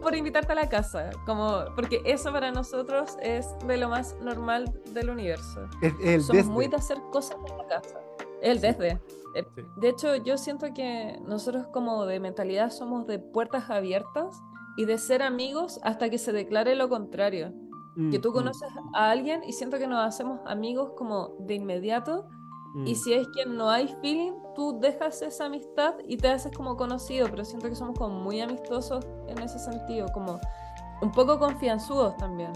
por 0.00 0.14
invitarte 0.16 0.52
a 0.52 0.54
la 0.54 0.68
casa, 0.68 1.10
como 1.26 1.64
porque 1.74 2.00
eso 2.06 2.32
para 2.32 2.50
nosotros 2.52 3.16
es 3.20 3.46
de 3.66 3.76
lo 3.76 3.88
más 3.90 4.16
normal 4.22 4.72
del 4.94 5.10
universo. 5.10 5.66
El, 5.82 5.94
el 6.02 6.20
Somos 6.22 6.36
desde. 6.44 6.50
muy 6.52 6.68
de 6.68 6.76
hacer 6.76 6.98
cosas 7.12 7.36
en 7.50 7.58
la 7.58 7.66
casa. 7.66 7.98
El 8.40 8.60
Sí. 8.60 8.66
desde. 8.68 8.88
Eh, 9.34 9.44
Sí. 9.54 9.62
De 9.76 9.88
hecho, 9.90 10.16
yo 10.16 10.38
siento 10.38 10.72
que 10.72 11.18
nosotros 11.26 11.66
como 11.72 12.06
de 12.06 12.18
mentalidad 12.18 12.70
somos 12.70 13.06
de 13.06 13.18
puertas 13.18 13.68
abiertas 13.70 14.40
y 14.76 14.86
de 14.86 14.96
ser 14.98 15.22
amigos 15.22 15.78
hasta 15.82 16.08
que 16.10 16.16
se 16.18 16.32
declare 16.32 16.74
lo 16.76 16.88
contrario. 16.88 17.52
Que 18.10 18.18
Mm, 18.18 18.20
tú 18.22 18.30
mm, 18.30 18.32
conoces 18.32 18.68
a 18.94 19.10
alguien 19.10 19.42
y 19.44 19.52
siento 19.52 19.78
que 19.78 19.86
nos 19.86 19.98
hacemos 19.98 20.40
amigos 20.46 20.92
como 20.96 21.36
de 21.40 21.54
inmediato 21.54 22.28
y 22.74 22.92
mm. 22.92 22.96
si 22.96 23.12
es 23.14 23.26
que 23.28 23.46
no 23.46 23.68
hay 23.68 23.88
feeling, 24.00 24.32
tú 24.54 24.78
dejas 24.80 25.22
esa 25.22 25.46
amistad 25.46 25.94
y 26.06 26.16
te 26.16 26.28
haces 26.28 26.52
como 26.52 26.76
conocido, 26.76 27.28
pero 27.30 27.44
siento 27.44 27.68
que 27.68 27.74
somos 27.74 27.98
como 27.98 28.20
muy 28.20 28.40
amistosos 28.40 29.04
en 29.26 29.38
ese 29.38 29.58
sentido, 29.58 30.06
como 30.12 30.40
un 31.02 31.10
poco 31.10 31.38
confianzudos 31.38 32.16
también. 32.16 32.52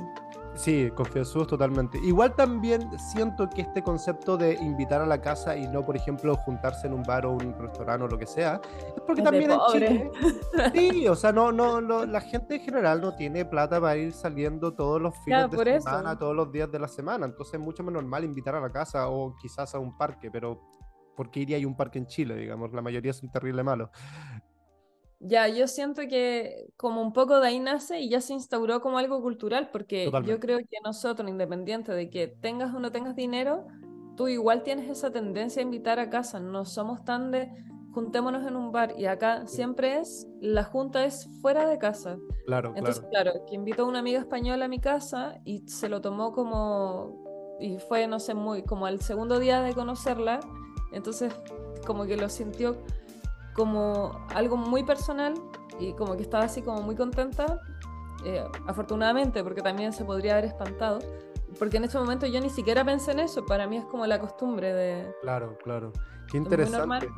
Sí, 0.57 0.89
confianzudos 0.95 1.49
totalmente. 1.49 1.99
Igual 1.99 2.35
también 2.37 2.89
siento 2.99 3.51
que 3.51 3.63
este 3.63 3.83
concepto 3.83 4.37
de 4.37 4.55
invitar 4.55 5.01
a 5.01 5.07
la 5.07 5.21
casa 5.21 5.57
y 5.57 5.67
no, 5.67 5.85
por 5.85 5.97
ejemplo, 5.97 6.37
juntarse 6.37 6.87
en 6.87 6.95
un 6.95 7.03
bar 7.03 7.27
o 7.27 7.33
un 7.33 7.59
restaurante 7.59 8.05
o 8.05 8.09
lo 8.09 8.17
que 8.19 8.27
sea, 8.27 8.61
es 8.97 9.03
porque 9.05 9.23
Es 9.23 9.25
también 9.25 9.51
en. 9.51 9.59
Chile. 9.73 10.11
Sí, 10.75 11.09
o 11.09 11.17
sea, 11.17 11.33
no, 11.33 11.51
no, 11.51 11.81
no, 11.81 12.07
la 12.07 12.21
gente 12.21 12.55
en 12.57 12.61
general 12.63 13.01
no 13.01 13.17
tiene 13.17 13.45
plata 13.45 13.81
para 13.81 13.97
ir 13.97 14.13
saliendo 14.13 14.73
todos 14.75 15.03
los 15.03 15.15
fines 15.25 15.41
Ya, 15.41 15.49
de 15.49 15.57
por 15.57 15.67
eso. 15.69 15.89
semana, 15.89 16.17
todos 16.17 16.37
los 16.37 16.53
días 16.53 16.71
de 16.71 16.79
la 16.79 16.89
semana. 16.89 17.27
Entonces 17.27 17.55
es 17.55 17.61
mucho 17.61 17.83
más 17.83 17.93
normal 17.93 18.25
invitar 18.25 18.55
a 18.55 18.61
la 18.61 18.71
casa 18.71 19.09
o 19.09 19.35
quizás 19.37 19.75
a 19.75 19.81
un 19.81 19.97
parque, 19.97 20.31
pero 20.31 20.61
¿por 21.17 21.31
qué 21.31 21.41
iría 21.41 21.59
a 21.63 21.67
un 21.67 21.77
parque 21.77 21.99
en 21.99 22.07
Chile? 22.07 22.37
Digamos, 22.37 22.73
la 22.73 22.81
mayoría 22.81 23.13
son 23.13 23.29
terrible 23.31 23.63
malos. 23.65 23.91
Ya, 25.27 25.49
yo 25.49 25.67
siento 25.67 26.03
que 26.03 26.67
como 26.77 27.01
un 27.01 27.15
poco 27.15 27.41
de 27.41 27.49
ahí 27.49 27.59
nace 27.59 28.01
y 28.01 28.11
ya 28.11 28.21
se 28.21 28.35
instauró 28.35 28.83
como 28.83 28.99
algo 28.99 29.23
cultural, 29.23 29.71
porque 29.73 30.05
yo 30.05 30.11
Totalmente. 30.11 30.41
creo 30.41 30.59
que 30.59 30.77
nosotros, 30.85 31.29
independiente 31.31 31.93
de 31.93 32.11
que 32.11 32.29
tengas 32.29 32.75
o 32.75 32.79
no 32.79 32.93
tengas 32.93 33.17
dinero, 33.17 33.67
tú 34.17 34.29
igual 34.29 34.63
tienes 34.63 34.91
esa 34.91 35.11
tendencia 35.11 35.61
a 35.61 35.65
invitar 35.65 35.99
a 35.99 36.11
casa. 36.11 36.41
No 36.41 36.67
somos 36.67 37.05
tan 37.05 37.31
de 37.31 37.51
juntémonos 37.95 38.47
en 38.47 38.57
un 38.57 38.71
bar 38.71 38.95
y 38.99 39.07
acá 39.07 39.47
siempre 39.47 39.99
es, 39.99 40.27
la 40.41 40.65
junta 40.65 41.05
es 41.05 41.27
fuera 41.41 41.67
de 41.69 41.79
casa. 41.79 42.19
Claro, 42.45 42.75
Entonces, 42.77 43.05
claro. 43.09 43.31
claro, 43.33 43.47
que 43.47 43.55
invitó 43.55 43.85
a 43.85 43.87
una 43.87 44.01
amiga 44.01 44.19
española 44.19 44.67
a 44.67 44.69
mi 44.69 44.81
casa 44.81 45.41
y 45.45 45.67
se 45.69 45.89
lo 45.89 46.01
tomó 46.01 46.33
como, 46.33 47.57
y 47.61 47.79
fue, 47.79 48.07
no 48.09 48.19
sé, 48.19 48.35
muy, 48.35 48.63
como 48.63 48.87
al 48.87 49.01
segundo 49.01 49.39
día 49.39 49.63
de 49.63 49.75
conocerla, 49.75 50.41
entonces 50.93 51.33
como 51.87 52.05
que 52.05 52.17
lo 52.17 52.29
sintió 52.29 52.77
como 53.55 54.27
algo 54.35 54.57
muy 54.57 54.85
personal 54.85 55.35
y 55.79 55.93
como 55.95 56.17
que 56.17 56.23
estaba 56.23 56.45
así 56.45 56.63
como 56.63 56.83
muy 56.83 56.97
contenta, 56.97 57.61
eh, 58.25 58.45
afortunadamente, 58.67 59.43
porque 59.43 59.63
también 59.63 59.93
se 59.93 60.05
podría 60.05 60.33
haber 60.33 60.47
espantado, 60.47 60.99
porque 61.59 61.77
en 61.79 61.85
ese 61.85 61.99
momento 61.99 62.27
yo 62.27 62.41
ni 62.41 62.51
siquiera 62.51 62.85
pensé 62.85 63.13
en 63.13 63.21
eso, 63.21 63.45
para 63.45 63.67
mí 63.67 63.77
es 63.77 63.85
como 63.85 64.07
la 64.07 64.19
costumbre 64.21 64.73
de... 64.73 65.15
Claro, 65.23 65.57
claro. 65.63 65.93
Qué 66.31 66.39
interesante. 66.39 66.79
normal. 66.79 67.09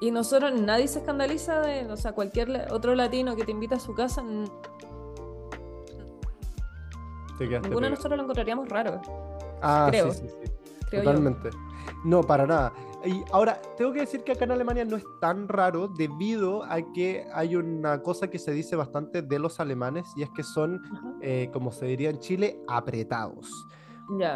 Y 0.00 0.10
nosotros, 0.10 0.58
nadie 0.58 0.88
se 0.88 1.00
escandaliza 1.00 1.60
de, 1.60 1.86
o 1.92 1.96
sea, 1.96 2.12
cualquier 2.12 2.68
otro 2.70 2.94
latino 2.94 3.36
que 3.36 3.44
te 3.44 3.52
invita 3.52 3.76
a 3.76 3.80
su 3.80 3.94
casa, 3.94 4.22
ninguno 7.38 7.80
de 7.80 7.90
nosotros 7.90 8.16
lo 8.16 8.22
encontraríamos 8.22 8.68
raro, 8.68 9.00
Ah, 9.62 9.88
creo, 9.90 10.10
sí, 10.12 10.26
sí, 10.26 10.34
sí. 10.42 10.52
creo 10.88 11.02
yo. 11.02 11.12
No, 12.04 12.22
para 12.22 12.46
nada. 12.46 12.72
Y 13.04 13.22
ahora, 13.32 13.60
tengo 13.76 13.92
que 13.92 14.00
decir 14.00 14.22
que 14.24 14.32
acá 14.32 14.44
en 14.44 14.52
Alemania 14.52 14.84
no 14.84 14.96
es 14.96 15.04
tan 15.20 15.48
raro 15.48 15.88
debido 15.88 16.64
a 16.64 16.80
que 16.92 17.26
hay 17.32 17.56
una 17.56 18.02
cosa 18.02 18.28
que 18.28 18.38
se 18.38 18.52
dice 18.52 18.76
bastante 18.76 19.22
de 19.22 19.38
los 19.38 19.58
alemanes 19.58 20.12
y 20.16 20.22
es 20.22 20.30
que 20.30 20.42
son, 20.42 20.82
eh, 21.22 21.48
como 21.52 21.72
se 21.72 21.86
diría 21.86 22.10
en 22.10 22.18
Chile, 22.18 22.60
apretados. 22.68 23.66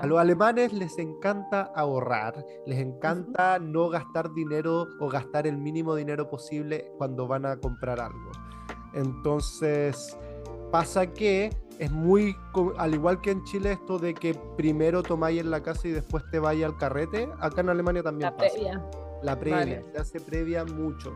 A 0.00 0.06
los 0.06 0.20
alemanes 0.20 0.72
les 0.72 0.98
encanta 0.98 1.72
ahorrar, 1.74 2.44
les 2.64 2.78
encanta 2.78 3.58
no 3.58 3.88
gastar 3.88 4.32
dinero 4.32 4.86
o 5.00 5.08
gastar 5.08 5.48
el 5.48 5.58
mínimo 5.58 5.96
dinero 5.96 6.30
posible 6.30 6.92
cuando 6.96 7.26
van 7.26 7.44
a 7.44 7.56
comprar 7.56 7.98
algo. 7.98 8.30
Entonces, 8.92 10.16
pasa 10.70 11.08
que 11.08 11.50
es 11.78 11.90
muy, 11.90 12.36
al 12.78 12.94
igual 12.94 13.20
que 13.20 13.30
en 13.32 13.42
Chile, 13.44 13.72
esto 13.72 13.98
de 13.98 14.14
que 14.14 14.34
primero 14.56 15.02
tomáis 15.02 15.40
en 15.40 15.50
la 15.50 15.62
casa 15.62 15.88
y 15.88 15.90
después 15.90 16.24
te 16.30 16.38
vayas 16.38 16.70
al 16.72 16.78
carrete, 16.78 17.28
acá 17.40 17.60
en 17.62 17.68
Alemania 17.70 18.02
también 18.02 18.30
La 18.30 18.36
pasa. 18.36 18.50
previa. 18.52 18.84
La 19.22 19.38
previa, 19.38 19.58
Vale. 19.58 19.84
se 19.92 19.98
hace 19.98 20.20
previa 20.20 20.64
mucho. 20.64 21.12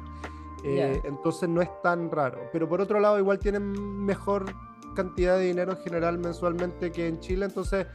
Eh, 0.64 1.00
Entonces 1.04 1.48
no 1.48 1.60
es 1.62 1.68
tan 1.82 2.10
raro. 2.10 2.38
Pero 2.52 2.68
por 2.68 2.80
otro 2.80 2.98
lado, 2.98 3.18
igual 3.18 3.38
tienen 3.38 3.70
mejor 4.04 4.46
cantidad 4.96 5.36
de 5.36 5.44
dinero 5.44 5.72
en 5.72 5.78
general 5.78 6.18
mensualmente 6.18 6.90
que 6.90 7.06
en 7.06 7.20
Chile. 7.20 7.44
Entonces 7.46 7.86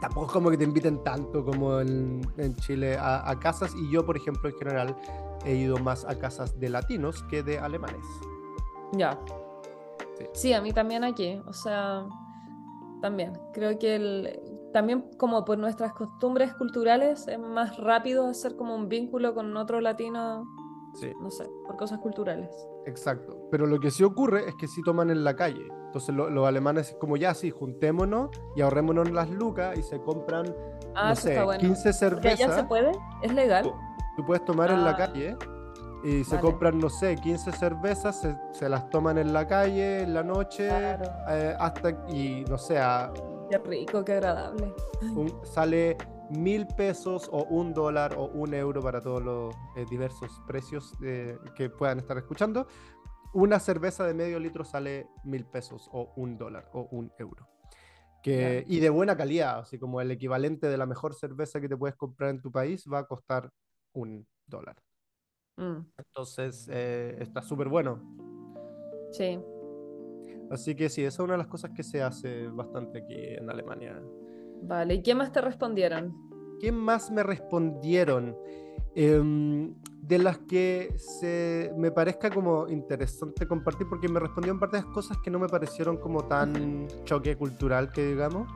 tampoco 0.00 0.26
es 0.26 0.32
como 0.32 0.50
que 0.50 0.56
te 0.56 0.64
inviten 0.64 1.02
tanto 1.02 1.44
como 1.44 1.80
en, 1.80 2.20
en 2.36 2.54
Chile 2.56 2.96
a, 2.96 3.28
a 3.28 3.38
casas. 3.38 3.74
Y 3.74 3.90
yo, 3.90 4.06
por 4.06 4.16
ejemplo, 4.16 4.48
en 4.48 4.56
general 4.56 4.96
he 5.44 5.54
ido 5.56 5.76
más 5.78 6.04
a 6.04 6.18
casas 6.18 6.58
de 6.58 6.68
latinos 6.70 7.22
que 7.24 7.42
de 7.42 7.58
alemanes. 7.58 8.04
Ya. 8.92 9.18
Sí. 10.18 10.24
Sí, 10.32 10.52
a 10.52 10.60
mí 10.60 10.72
también 10.72 11.04
aquí, 11.04 11.40
o 11.46 11.52
sea, 11.52 12.04
también. 13.00 13.32
Creo 13.52 13.78
que 13.78 13.96
el, 13.96 14.40
también 14.72 15.04
como 15.18 15.44
por 15.44 15.58
nuestras 15.58 15.92
costumbres 15.92 16.52
culturales 16.54 17.26
es 17.28 17.38
más 17.38 17.76
rápido 17.78 18.26
hacer 18.28 18.56
como 18.56 18.74
un 18.74 18.88
vínculo 18.88 19.34
con 19.34 19.56
otro 19.56 19.80
latino, 19.80 20.46
Sí, 20.94 21.12
no 21.20 21.30
sé, 21.30 21.46
por 21.66 21.76
cosas 21.76 21.98
culturales. 22.00 22.50
exacto. 22.86 23.36
Pero 23.50 23.66
lo 23.66 23.78
que 23.78 23.90
sí 23.90 24.02
ocurre 24.02 24.48
es 24.48 24.54
que 24.56 24.66
sí 24.66 24.82
toman 24.82 25.10
en 25.10 25.22
la 25.22 25.36
calle. 25.36 25.66
Entonces 25.86 26.14
lo- 26.14 26.28
los 26.30 26.46
alemanes 26.46 26.90
es 26.90 26.96
como 26.96 27.16
ya, 27.16 27.34
sí, 27.34 27.50
juntémonos 27.50 28.30
y 28.56 28.62
ahorrémonos 28.62 29.10
las 29.10 29.30
lucas 29.30 29.78
y 29.78 29.82
se 29.82 30.00
compran, 30.00 30.54
Ah, 30.94 31.10
no 31.10 31.14
sé, 31.16 31.42
bueno. 31.44 31.60
15 31.60 31.90
Porque 32.10 32.28
allá 32.28 32.36
se 32.36 32.42
cervezas. 32.44 32.66
puede, 32.66 32.92
es 33.22 33.32
legal. 33.34 33.72
Tú 34.16 34.24
puedes 34.24 34.44
tomar 34.44 34.70
en 34.70 34.82
la 34.84 34.90
Ah, 34.90 34.96
calle 34.96 35.36
y 36.04 36.24
se 36.24 36.36
vale. 36.36 36.42
compran, 36.48 36.78
no 36.78 36.88
sé, 36.88 37.16
15 37.16 37.52
cervezas, 37.52 38.20
se, 38.20 38.36
se 38.52 38.68
las 38.68 38.88
toman 38.90 39.18
en 39.18 39.32
la 39.32 39.46
calle, 39.46 40.02
en 40.02 40.14
la 40.14 40.22
noche, 40.22 40.68
Claro. 40.68 41.04
eh, 41.28 41.56
hasta, 41.58 41.90
y 42.08 42.44
no 42.48 42.58
sé, 42.58 42.78
a- 42.78 43.12
Qué 43.50 43.58
rico, 43.58 44.04
qué 44.04 44.12
agradable. 44.12 44.72
un- 45.14 45.40
sale 45.44 45.96
mil 46.30 46.66
pesos 46.76 47.28
o 47.32 47.44
un 47.44 47.72
dólar 47.72 48.14
o 48.16 48.26
un 48.26 48.52
euro 48.54 48.82
para 48.82 49.00
todos 49.00 49.22
los 49.22 49.54
eh, 49.76 49.86
diversos 49.88 50.42
precios 50.46 50.92
eh, 51.02 51.38
que 51.56 51.70
puedan 51.70 51.98
estar 51.98 52.18
escuchando. 52.18 52.66
Una 53.32 53.58
cerveza 53.58 54.04
de 54.06 54.14
medio 54.14 54.38
litro 54.38 54.64
sale 54.64 55.06
mil 55.24 55.44
pesos 55.46 55.88
o 55.92 56.12
un 56.16 56.36
dólar 56.36 56.68
o 56.74 56.88
un 56.92 57.10
euro. 57.18 57.48
Que, 58.22 58.64
y 58.66 58.80
de 58.80 58.90
buena 58.90 59.16
calidad, 59.16 59.60
así 59.60 59.78
como 59.78 60.00
el 60.00 60.10
equivalente 60.10 60.66
de 60.66 60.76
la 60.76 60.86
mejor 60.86 61.14
cerveza 61.14 61.60
que 61.60 61.68
te 61.68 61.76
puedes 61.76 61.96
comprar 61.96 62.30
en 62.30 62.42
tu 62.42 62.50
país 62.50 62.84
va 62.92 62.98
a 62.98 63.06
costar 63.06 63.48
un 63.92 64.26
dólar. 64.46 64.76
Mm, 65.58 65.84
Entonces, 65.98 66.68
eh, 66.72 67.16
está 67.20 67.42
súper 67.42 67.68
bueno. 67.68 68.00
sí, 69.10 69.38
Así 70.50 70.74
que 70.74 70.88
sí, 70.88 71.02
esa 71.04 71.22
es 71.22 71.24
una 71.24 71.34
de 71.34 71.38
las 71.38 71.46
cosas 71.48 71.72
que 71.76 71.82
se 71.82 72.02
hace 72.02 72.48
bastante 72.48 72.98
aquí 72.98 73.14
en 73.16 73.50
Alemania. 73.50 74.02
vale. 74.62 74.94
¿Y 74.94 75.02
qué 75.02 75.14
más 75.14 75.32
te 75.32 75.40
respondieron? 75.40 76.14
¿Qué 76.60 76.72
más 76.72 77.10
me 77.10 77.22
respondieron? 77.22 78.36
Em, 78.94 79.74
de 80.02 80.18
las 80.18 80.38
que 80.38 80.94
se, 80.96 81.72
me 81.76 81.90
parezca 81.92 82.32
como 82.32 82.68
interesante 82.68 83.46
compartir, 83.46 83.86
porque 83.88 84.08
me 84.08 84.18
respondieron 84.20 84.58
partes 84.58 84.84
cosas 84.86 85.18
que 85.18 85.30
no 85.30 85.38
me 85.38 85.48
parecieron 85.48 85.98
como 85.98 86.24
tan 86.26 86.88
choque 87.04 87.36
cultural 87.36 87.92
que 87.92 88.06
digamos. 88.06 88.48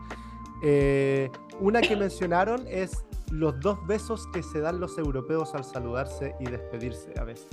Eh, 0.63 1.31
una 1.61 1.81
que 1.81 1.97
mencionaron 1.97 2.65
es 2.69 3.05
los 3.31 3.59
dos 3.61 3.85
besos 3.87 4.27
que 4.33 4.43
se 4.43 4.61
dan 4.61 4.79
los 4.81 4.97
europeos 4.99 5.55
al 5.55 5.65
saludarse 5.65 6.35
y 6.39 6.45
despedirse 6.45 7.19
a 7.19 7.25
veces. 7.25 7.49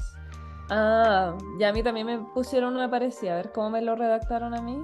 Ah, 0.70 1.36
ya 1.60 1.70
a 1.70 1.74
mí 1.74 1.82
también 1.82 2.06
me 2.06 2.20
pusieron 2.34 2.76
una 2.76 2.90
parecida. 2.90 3.34
A 3.34 3.36
ver 3.38 3.52
cómo 3.52 3.72
me 3.72 3.82
lo 3.82 3.96
redactaron 3.96 4.54
a 4.54 4.62
mí. 4.62 4.84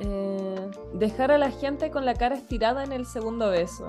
Eh, 0.00 0.70
dejar 0.94 1.30
a 1.30 1.38
la 1.38 1.50
gente 1.50 1.90
con 1.90 2.04
la 2.04 2.14
cara 2.14 2.34
estirada 2.34 2.82
en 2.82 2.92
el 2.92 3.06
segundo 3.06 3.50
beso. 3.50 3.88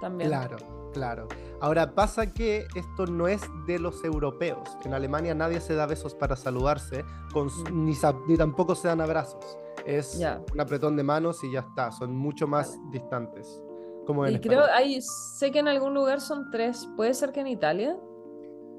También. 0.00 0.28
Claro, 0.28 0.56
claro. 0.92 1.28
Ahora 1.60 1.94
pasa 1.94 2.34
que 2.34 2.66
esto 2.74 3.06
no 3.06 3.28
es 3.28 3.40
de 3.66 3.78
los 3.78 4.04
europeos. 4.04 4.68
En 4.84 4.92
Alemania 4.92 5.34
nadie 5.34 5.60
se 5.62 5.74
da 5.74 5.86
besos 5.86 6.14
para 6.14 6.36
saludarse, 6.36 7.04
con 7.32 7.46
Mm. 7.46 7.94
ni 8.26 8.36
tampoco 8.36 8.74
se 8.74 8.88
dan 8.88 9.00
abrazos. 9.00 9.56
Es 9.86 10.20
un 10.52 10.60
apretón 10.60 10.96
de 10.96 11.02
manos 11.04 11.42
y 11.44 11.52
ya 11.52 11.60
está. 11.60 11.92
Son 11.92 12.14
mucho 12.14 12.46
más 12.46 12.76
Vale. 12.76 12.90
distantes. 12.90 13.62
Como 14.04 14.26
Y 14.26 14.40
creo, 14.40 14.64
hay, 14.72 15.00
sé 15.00 15.50
que 15.50 15.60
en 15.60 15.68
algún 15.68 15.94
lugar 15.94 16.20
son 16.20 16.50
tres. 16.50 16.88
¿Puede 16.96 17.14
ser 17.14 17.32
que 17.32 17.40
en 17.40 17.48
Italia? 17.48 17.96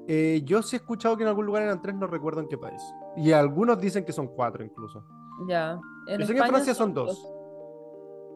Eh, 0.06 0.42
yo 0.44 0.62
sí 0.62 0.76
he 0.76 0.78
escuchado 0.78 1.16
que 1.16 1.22
en 1.22 1.28
algún 1.28 1.44
lugar 1.44 1.62
eran 1.62 1.82
tres, 1.82 1.94
no 1.94 2.06
recuerdo 2.06 2.40
en 2.40 2.48
qué 2.48 2.56
país. 2.56 2.80
Y 3.16 3.32
algunos 3.32 3.78
dicen 3.78 4.04
que 4.04 4.12
son 4.12 4.28
cuatro 4.28 4.64
incluso. 4.64 5.04
Ya. 5.46 5.78
En 6.06 6.20
Yo 6.20 6.26
sé 6.26 6.34
que 6.34 6.40
en 6.40 6.46
Francia 6.46 6.74
son 6.74 6.94
dos. 6.94 7.26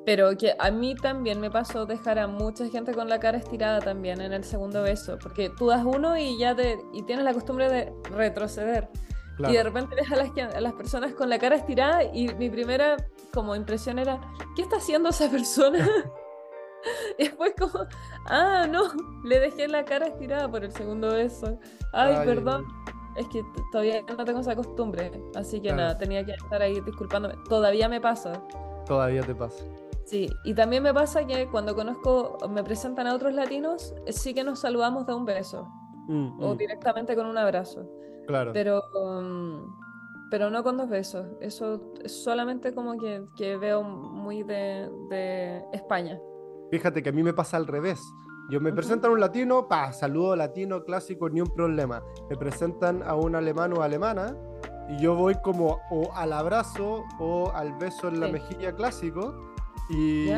Pero 0.05 0.37
que 0.37 0.55
a 0.59 0.71
mí 0.71 0.95
también 0.95 1.41
me 1.41 1.51
pasó 1.51 1.87
dejar 1.87 2.19
a 2.19 2.27
mucha 2.27 2.69
gente 2.69 2.93
con 2.93 3.09
la 3.09 3.21
cara 3.21 3.39
estirada 3.39 3.81
también 3.81 4.21
en 4.21 4.33
el 4.33 4.45
segundo 4.45 4.83
beso. 4.83 5.19
Porque 5.23 5.49
tú 5.51 5.69
das 5.69 5.85
uno 5.85 6.19
y 6.19 6.39
ya 6.39 6.55
te. 6.55 6.79
y 6.93 7.03
tienes 7.05 7.25
la 7.25 7.33
costumbre 7.33 7.71
de 7.71 7.93
retroceder. 8.11 8.91
Claro. 9.37 9.53
Y 9.53 9.57
de 9.57 9.63
repente 9.63 9.95
ves 9.97 10.11
a 10.13 10.17
las, 10.17 10.31
a 10.55 10.61
las 10.61 10.73
personas 10.75 11.15
con 11.15 11.29
la 11.29 11.39
cara 11.39 11.57
estirada 11.57 12.05
y 12.05 12.29
mi 12.35 12.51
primera 12.51 12.97
como 13.33 13.57
impresión 13.57 13.99
era, 13.99 14.21
¿qué 14.55 14.63
está 14.63 14.77
haciendo 14.77 15.09
esa 15.09 15.31
persona? 15.31 15.89
y 17.19 17.25
después 17.25 17.55
como, 17.59 17.87
ah, 18.27 18.67
no, 18.69 18.83
le 19.25 19.41
dejé 19.41 19.69
la 19.69 19.85
cara 19.85 20.07
estirada 20.09 20.51
por 20.51 20.65
el 20.65 20.73
segundo 20.73 21.13
beso. 21.13 21.59
Ay, 21.93 22.15
Ay, 22.19 22.27
perdón. 22.27 22.67
Es 23.17 23.27
que 23.29 23.43
todavía 23.71 24.03
no 24.17 24.25
tengo 24.25 24.41
esa 24.41 24.57
costumbre. 24.57 25.11
Así 25.35 25.61
que 25.61 25.69
Claro. 25.69 25.83
nada, 25.83 25.99
tenía 25.99 26.25
que 26.25 26.33
estar 26.33 26.63
ahí 26.63 26.81
disculpándome. 26.81 27.35
Todavía 27.49 27.89
me 27.89 28.01
pasa. 28.01 28.43
Todavía 28.87 29.23
te 29.23 29.35
pasa. 29.35 29.65
Sí, 30.05 30.29
y 30.45 30.55
también 30.55 30.83
me 30.83 30.93
pasa 30.93 31.27
que 31.27 31.47
cuando 31.49 31.75
conozco, 31.75 32.39
me 32.51 32.65
presentan 32.65 33.07
a 33.07 33.15
otros 33.15 33.33
latinos, 33.35 33.95
sí 34.09 34.35
que 34.35 34.45
nos 34.45 34.61
saludamos 34.61 35.07
de 35.07 35.15
un 35.15 35.25
beso 35.25 35.69
Mm, 36.09 36.43
o 36.43 36.55
mm, 36.55 36.57
directamente 36.59 37.15
con 37.15 37.27
un 37.27 37.39
abrazo. 37.39 37.89
Claro. 38.27 38.53
Pero, 38.53 38.83
um, 38.95 39.75
pero 40.31 40.51
no 40.51 40.63
con 40.63 40.77
dos 40.77 40.89
besos. 40.89 41.27
Eso 41.41 41.81
es 42.03 42.13
solamente 42.25 42.75
como 42.75 42.99
que, 42.99 43.25
que 43.37 43.57
veo 43.57 43.83
muy 43.83 44.43
de, 44.43 44.91
de 45.11 45.63
España. 45.73 46.19
Fíjate 46.71 47.03
que 47.03 47.11
a 47.11 47.13
mí 47.13 47.23
me 47.23 47.35
pasa 47.35 47.57
al 47.59 47.67
revés. 47.67 48.01
Yo 48.51 48.61
me 48.61 48.71
Ujú. 48.71 48.77
presentan 48.77 49.11
a 49.11 49.15
un 49.15 49.21
latino, 49.21 49.69
pa, 49.69 49.93
saludo 49.93 50.35
latino 50.35 50.83
clásico, 50.85 51.29
ni 51.29 51.41
un 51.41 51.49
problema. 51.55 52.03
Me 52.31 52.37
presentan 52.37 53.03
a 53.03 53.15
un 53.15 53.35
alemán 53.37 53.73
o 53.77 53.83
alemana 53.83 54.37
y 54.89 54.99
yo 55.01 55.15
voy 55.15 55.35
como 55.43 55.79
o 55.91 56.11
al 56.15 56.33
abrazo 56.33 57.05
o 57.21 57.51
al 57.55 57.75
beso 57.75 58.09
en 58.09 58.21
la 58.21 58.27
Sí. 58.27 58.33
mejilla 58.33 58.73
clásico 58.75 59.35
y 59.91 60.31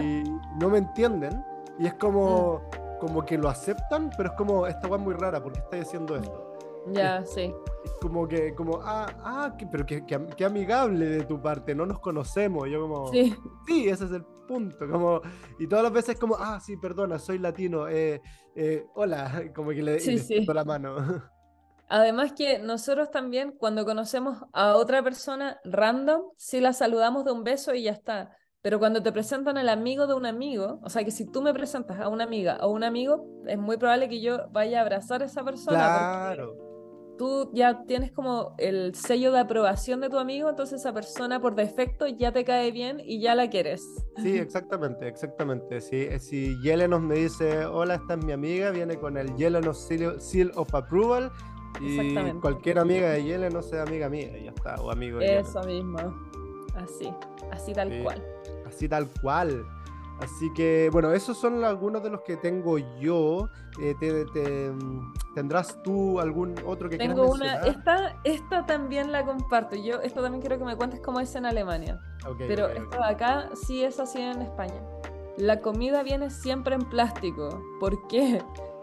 no 0.60 0.68
me 0.68 0.78
entienden. 0.78 1.42
Y 1.78 1.86
es 1.86 1.94
como, 1.94 2.62
como 3.00 3.24
que 3.24 3.38
lo 3.38 3.48
aceptan, 3.48 4.10
pero 4.16 4.30
es 4.30 4.34
como, 4.36 4.66
esta 4.66 4.86
weá 4.86 4.98
es 4.98 5.04
muy 5.04 5.14
rara, 5.14 5.42
porque 5.42 5.60
estáis 5.60 5.86
haciendo 5.86 6.14
esto? 6.16 6.43
Ya, 6.92 7.24
sí. 7.24 7.52
Como 8.00 8.28
que, 8.28 8.54
como, 8.54 8.80
ah, 8.82 9.06
ah, 9.24 9.54
que- 9.58 9.66
pero 9.66 9.86
qué, 9.86 10.02
am- 10.14 10.28
qué 10.36 10.44
amigable 10.44 11.06
de 11.06 11.24
tu 11.24 11.40
parte, 11.40 11.74
no 11.74 11.86
nos 11.86 12.00
conocemos. 12.00 12.68
Yo 12.68 12.82
como, 12.82 13.10
Sí, 13.12 13.34
sí, 13.66 13.88
ese 13.88 14.04
es 14.06 14.12
el 14.12 14.24
punto. 14.46 14.88
Como, 14.88 15.20
y 15.58 15.66
todas 15.66 15.84
las 15.84 15.92
veces 15.92 16.18
como, 16.18 16.36
ah, 16.38 16.60
sí, 16.60 16.76
perdona, 16.76 17.18
soy 17.18 17.38
latino. 17.38 17.88
Eh, 17.88 18.20
eh, 18.54 18.84
hola, 18.94 19.30
como 19.54 19.70
que 19.70 19.82
le, 19.82 20.00
sí, 20.00 20.18
sí. 20.18 20.44
la 20.46 20.64
mano. 20.64 20.96
Además 21.88 22.32
que 22.32 22.58
nosotros 22.58 23.10
también 23.10 23.52
cuando 23.52 23.84
conocemos 23.84 24.38
a 24.52 24.76
otra 24.76 25.02
persona 25.02 25.58
random, 25.64 26.22
sí 26.36 26.60
la 26.60 26.72
saludamos 26.72 27.24
de 27.24 27.32
un 27.32 27.44
beso 27.44 27.74
y 27.74 27.84
ya 27.84 27.92
está. 27.92 28.36
Pero 28.62 28.78
cuando 28.78 29.02
te 29.02 29.12
presentan 29.12 29.58
al 29.58 29.68
amigo 29.68 30.06
de 30.06 30.14
un 30.14 30.24
amigo, 30.24 30.80
o 30.82 30.88
sea 30.88 31.04
que 31.04 31.10
si 31.10 31.30
tú 31.30 31.42
me 31.42 31.52
presentas 31.52 32.00
a 32.00 32.08
una 32.08 32.24
amiga 32.24 32.56
o 32.62 32.70
un 32.70 32.82
amigo, 32.82 33.26
es 33.46 33.58
muy 33.58 33.76
probable 33.76 34.08
que 34.08 34.22
yo 34.22 34.48
vaya 34.50 34.78
a 34.78 34.82
abrazar 34.82 35.22
a 35.22 35.26
esa 35.26 35.44
persona. 35.44 35.76
Claro. 35.76 36.56
Tú 37.16 37.50
ya 37.52 37.84
tienes 37.84 38.10
como 38.10 38.54
el 38.58 38.94
sello 38.94 39.30
de 39.30 39.38
aprobación 39.38 40.00
de 40.00 40.08
tu 40.08 40.18
amigo, 40.18 40.50
entonces 40.50 40.80
esa 40.80 40.92
persona 40.92 41.40
por 41.40 41.54
defecto 41.54 42.06
ya 42.08 42.32
te 42.32 42.44
cae 42.44 42.72
bien 42.72 43.00
y 43.04 43.20
ya 43.20 43.34
la 43.34 43.48
quieres. 43.48 43.82
Sí, 44.16 44.36
exactamente, 44.36 45.06
exactamente. 45.06 45.80
Si, 45.80 46.18
si 46.18 46.60
Yelenos 46.62 47.02
me 47.02 47.14
dice, 47.14 47.66
hola, 47.66 47.94
esta 47.94 48.14
es 48.14 48.24
mi 48.24 48.32
amiga, 48.32 48.70
viene 48.70 48.96
con 48.96 49.16
el 49.16 49.34
Yelenos 49.36 49.88
Seal 50.18 50.50
of 50.56 50.74
Approval 50.74 51.30
y 51.80 52.30
cualquier 52.40 52.78
amiga 52.78 53.10
de 53.10 53.24
Yele 53.24 53.50
no 53.50 53.62
sea 53.62 53.82
amiga 53.82 54.08
mía, 54.08 54.30
ya 54.42 54.50
está, 54.50 54.76
o 54.76 54.90
amigo 54.90 55.18
de 55.18 55.38
Eso 55.38 55.62
mismo. 55.64 55.98
Así, 56.74 57.12
así 57.52 57.72
tal 57.72 58.02
cual. 58.02 58.24
Así 58.66 58.88
tal 58.88 59.08
cual. 59.20 59.64
Así 60.20 60.52
que, 60.52 60.88
bueno, 60.92 61.12
esos 61.12 61.36
son 61.36 61.64
algunos 61.64 62.02
de 62.02 62.10
los 62.10 62.22
que 62.22 62.36
tengo 62.36 62.78
yo. 63.00 63.48
Eh, 63.80 63.94
te, 63.98 64.72
¿Tendrás 65.34 65.82
tú 65.82 66.20
algún 66.20 66.54
otro 66.64 66.88
que 66.88 66.96
Tengo 66.96 67.26
una, 67.26 67.56
esta, 67.62 68.16
esta 68.24 68.64
también 68.64 69.10
la 69.10 69.24
comparto. 69.24 69.76
Yo, 69.76 70.00
esto 70.00 70.22
también 70.22 70.40
quiero 70.40 70.58
que 70.58 70.64
me 70.64 70.76
cuentes 70.76 71.00
cómo 71.00 71.20
es 71.20 71.34
en 71.34 71.46
Alemania. 71.46 72.00
Pero 72.38 72.68
esto 72.68 72.96
de 72.96 73.04
acá 73.04 73.50
sí 73.66 73.82
es 73.82 73.98
así 73.98 74.20
en 74.20 74.42
España. 74.42 74.80
La 75.36 75.60
comida 75.60 76.02
viene 76.04 76.30
siempre 76.30 76.76
en 76.76 76.82
plástico. 76.82 77.60
¿Por 77.80 78.06
qué? 78.06 78.40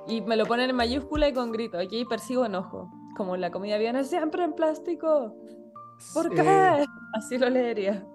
Y 0.08 0.22
me 0.22 0.36
lo 0.36 0.46
ponen 0.46 0.70
en 0.70 0.76
mayúscula 0.76 1.30
y 1.30 1.34
con 1.34 1.52
grito. 1.52 1.78
Aquí 1.78 2.04
persigo 2.06 2.46
enojo. 2.46 2.92
Como 3.16 3.38
la 3.38 3.52
comida 3.52 3.78
viene 3.78 4.04
siempre 4.04 4.44
en 4.44 4.54
plástico. 4.54 5.34
¿Por 6.14 6.30
qué? 6.30 6.42
Eh, 6.42 6.86
Así 7.14 7.38
lo 7.38 7.50
leería. 7.50 8.06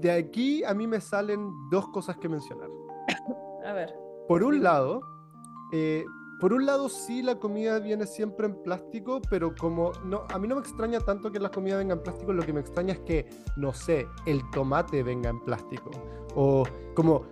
De 0.00 0.10
aquí 0.10 0.64
a 0.64 0.74
mí 0.74 0.86
me 0.86 1.00
salen 1.00 1.50
dos 1.70 1.88
cosas 1.88 2.16
que 2.16 2.28
mencionar. 2.28 2.68
a 3.66 3.72
ver. 3.72 3.94
Por 4.26 4.42
un 4.42 4.62
lado, 4.62 5.02
eh, 5.72 6.04
por 6.40 6.54
un 6.54 6.64
lado 6.64 6.88
sí 6.88 7.22
la 7.22 7.34
comida 7.34 7.78
viene 7.80 8.06
siempre 8.06 8.46
en 8.46 8.62
plástico, 8.62 9.20
pero 9.28 9.54
como 9.54 9.92
no, 10.04 10.24
a 10.32 10.38
mí 10.38 10.48
no 10.48 10.54
me 10.54 10.62
extraña 10.62 10.98
tanto 11.00 11.30
que 11.30 11.38
la 11.38 11.50
comida 11.50 11.76
venga 11.76 11.92
en 11.92 12.02
plástico, 12.02 12.32
lo 12.32 12.42
que 12.42 12.52
me 12.54 12.60
extraña 12.60 12.94
es 12.94 13.00
que, 13.00 13.28
no 13.56 13.74
sé, 13.74 14.08
el 14.24 14.40
tomate 14.50 15.02
venga 15.02 15.28
en 15.28 15.40
plástico. 15.40 15.90
O 16.34 16.64
como 16.94 17.26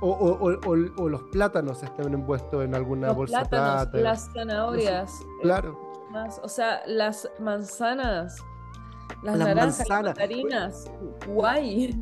o, 0.00 1.08
los 1.08 1.22
plátanos 1.24 1.82
estén 1.82 2.12
envueltos 2.12 2.64
en 2.64 2.74
alguna 2.74 3.08
los 3.08 3.16
bolsa 3.16 3.44
plátanos, 3.44 3.94
Las 3.94 4.32
zanahorias. 4.32 5.12
claro. 5.42 5.78
o 6.42 6.48
sea, 6.48 6.82
las 6.86 7.30
manzanas. 7.38 8.36
Las, 9.22 9.38
naranjas, 9.38 9.88
las 9.88 10.02
mandarinas. 10.02 10.90
Guay. 11.26 11.94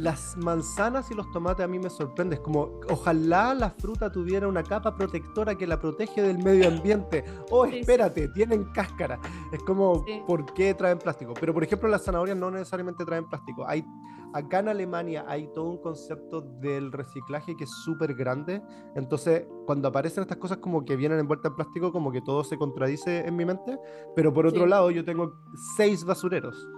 Las 0.00 0.36
manzanas 0.38 1.10
y 1.10 1.14
los 1.14 1.30
tomates 1.30 1.64
a 1.64 1.68
mí 1.68 1.78
me 1.78 1.90
sorprenden. 1.90 2.38
Es 2.38 2.44
como, 2.44 2.80
ojalá 2.88 3.54
la 3.54 3.70
fruta 3.70 4.10
tuviera 4.10 4.48
una 4.48 4.62
capa 4.62 4.96
protectora 4.96 5.54
que 5.54 5.66
la 5.66 5.78
protege 5.78 6.22
del 6.22 6.38
medio 6.38 6.68
ambiente. 6.68 7.22
Oh, 7.50 7.66
espérate, 7.66 8.28
tienen 8.28 8.64
cáscara. 8.72 9.20
Es 9.52 9.62
como, 9.62 10.04
¿por 10.26 10.52
qué 10.54 10.72
traen 10.74 10.98
plástico? 10.98 11.34
Pero, 11.38 11.52
por 11.52 11.64
ejemplo, 11.64 11.88
las 11.88 12.04
zanahorias 12.04 12.36
no 12.36 12.50
necesariamente 12.50 13.04
traen 13.04 13.28
plástico. 13.28 13.66
Hay 13.66 13.84
acá 14.32 14.60
en 14.60 14.68
Alemania 14.68 15.24
hay 15.26 15.48
todo 15.48 15.70
un 15.70 15.78
concepto 15.78 16.40
del 16.40 16.92
reciclaje 16.92 17.56
que 17.56 17.64
es 17.64 17.70
súper 17.84 18.14
grande. 18.14 18.62
Entonces, 18.94 19.46
cuando 19.66 19.88
aparecen 19.88 20.22
estas 20.22 20.38
cosas 20.38 20.58
como 20.58 20.84
que 20.84 20.96
vienen 20.96 21.18
envueltas 21.18 21.50
en 21.50 21.56
plástico, 21.56 21.92
como 21.92 22.12
que 22.12 22.20
todo 22.22 22.44
se 22.44 22.56
contradice 22.56 23.26
en 23.26 23.36
mi 23.36 23.44
mente. 23.44 23.78
Pero 24.16 24.32
por 24.32 24.46
otro 24.46 24.66
lado, 24.66 24.90
yo 24.90 25.04
tengo 25.04 25.34
seis 25.76 26.04
basureros. 26.04 26.68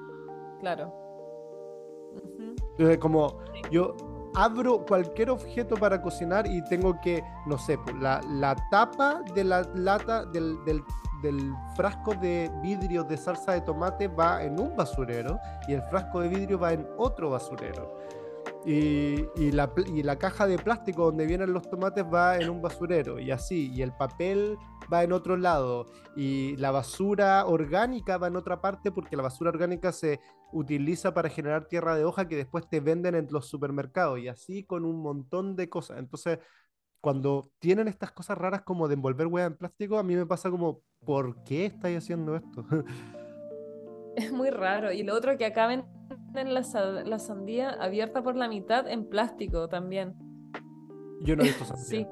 Claro. 0.61 1.02
Entonces, 2.73 2.99
como 2.99 3.39
yo 3.71 3.95
abro 4.35 4.85
cualquier 4.87 5.31
objeto 5.31 5.77
para 5.77 6.01
cocinar 6.01 6.47
y 6.47 6.63
tengo 6.65 6.99
que, 7.01 7.23
no 7.47 7.59
sé, 7.59 7.79
pues, 7.79 7.97
la, 7.97 8.21
la 8.29 8.57
tapa 8.71 9.23
de 9.35 9.45
la 9.45 9.63
lata 9.75 10.25
del, 10.25 10.65
del 10.65 10.83
del 11.23 11.55
frasco 11.77 12.15
de 12.15 12.51
vidrio 12.63 13.05
de 13.05 13.17
salsa 13.17 13.53
de 13.53 13.63
tomate 13.63 14.09
va 14.09 14.43
en 14.43 14.61
un 14.61 14.77
basurero 14.77 15.39
y 15.67 15.73
el 15.73 15.83
frasco 15.83 16.21
de 16.21 16.29
vidrio 16.29 16.59
va 16.59 16.73
en 16.73 16.87
otro 16.99 17.31
basurero. 17.31 17.97
Y, 18.67 19.25
y, 19.37 19.53
la, 19.53 19.73
y, 19.87 20.03
la, 20.03 20.17
caja 20.17 20.47
de 20.47 20.59
plástico 20.59 21.07
donde 21.07 21.27
vienen 21.27 21.53
los 21.53 21.69
tomates 21.69 22.05
va 22.05 22.37
en 22.37 22.51
un 22.51 22.61
basurero 22.61 23.19
y 23.19 23.31
así, 23.31 23.73
y 23.73 23.83
el 23.83 23.93
papel 23.93 24.59
va 24.93 25.03
en 25.03 25.13
otro 25.13 25.37
lado, 25.37 25.87
y 26.17 26.57
la 26.57 26.71
basura 26.71 27.47
orgánica 27.47 28.19
va 28.19 28.29
en 28.29 28.37
otra 28.37 28.61
parte 28.61 28.93
porque 28.93 29.17
la 29.17 29.23
basura 29.23 29.51
orgánica 29.51 29.93
se 29.93 30.21
utiliza 30.53 31.15
para 31.15 31.29
generar 31.29 31.67
tierra 31.67 31.97
de 31.97 32.05
hoja 32.05 32.29
que 32.29 32.37
después 32.37 32.69
te 32.69 32.81
venden 32.81 33.15
en 33.15 33.29
los 33.31 33.49
supermercados 33.49 34.19
y 34.19 34.29
así 34.29 34.65
con 34.65 34.85
un 34.85 35.01
montón 35.01 35.57
de 35.57 35.69
cosas. 35.69 35.99
Entonces, 35.99 36.39
cuando 37.01 37.51
tienen 37.59 37.89
estas 37.89 38.13
cosas 38.13 38.39
raras 38.39 38.63
como 38.63 38.87
de 38.87 38.95
envolver 38.95 39.27
hueá 39.27 39.47
en 39.47 39.57
plástico, 39.57 39.99
a 39.99 40.03
mí 40.03 40.15
me 40.15 40.27
pasa 40.27 40.51
como, 40.51 40.83
¿por 41.05 41.43
qué 41.43 41.67
estáis 41.67 41.99
haciendo 41.99 42.37
esto? 42.37 42.65
Es 44.15 44.31
muy 44.31 44.51
raro. 44.51 44.93
Y 44.93 45.05
lo 45.05 45.15
otro 45.15 45.39
que 45.39 45.47
acá 45.47 45.67
venden 45.67 46.53
la, 46.53 46.63
la 47.07 47.19
sandía 47.19 47.71
abierta 47.71 48.23
por 48.23 48.37
la 48.37 48.47
mitad 48.47 48.87
en 48.87 49.09
plástico 49.09 49.71
también. 49.71 50.15
Yo 51.23 51.35
no 51.35 51.43
he 51.43 51.47
visto 51.47 51.65
sandía. 51.65 52.07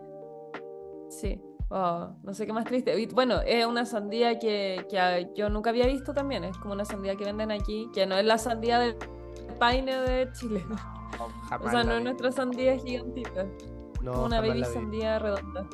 Sí. 1.11 1.37
Sí. 1.37 1.50
Oh, 1.71 2.11
no 2.23 2.35
sé 2.35 2.47
qué 2.47 2.53
más 2.53 2.65
triste. 2.65 2.95
Bueno, 3.15 3.41
es 3.47 3.65
una 3.65 3.87
sandía 3.87 4.39
que, 4.39 4.87
que, 4.91 5.31
yo 5.37 5.49
nunca 5.49 5.71
había 5.71 5.87
visto 5.87 6.13
también. 6.13 6.45
Es 6.45 6.57
como 6.59 6.75
una 6.75 6.85
sandía 6.85 7.15
que 7.17 7.25
venden 7.25 7.53
aquí, 7.53 7.89
que 7.95 8.07
no 8.07 8.17
es 8.17 8.25
la 8.25 8.39
sandía 8.39 8.79
de 8.79 8.97
paine 9.59 9.97
de 10.01 10.33
Chile. 10.33 10.65
o 11.61 11.71
sea, 11.71 11.85
no 11.85 11.95
es 11.95 12.03
nuestra 12.03 12.33
sandía 12.33 12.77
gigantita 12.77 13.47
una 14.03 14.41
baby 14.41 14.65
sandía 14.65 15.19
redonda. 15.19 15.67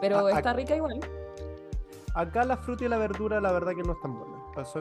Pero 0.00 0.28
está 0.28 0.52
rica 0.52 0.76
igual. 0.76 1.00
Acá 2.14 2.44
la 2.44 2.56
fruta 2.56 2.84
y 2.84 2.88
la 2.88 2.98
verdura, 2.98 3.40
la 3.40 3.52
verdad 3.52 3.72
que 3.74 3.82
no 3.82 3.92
están 3.92 4.16
buenas. 4.18 4.34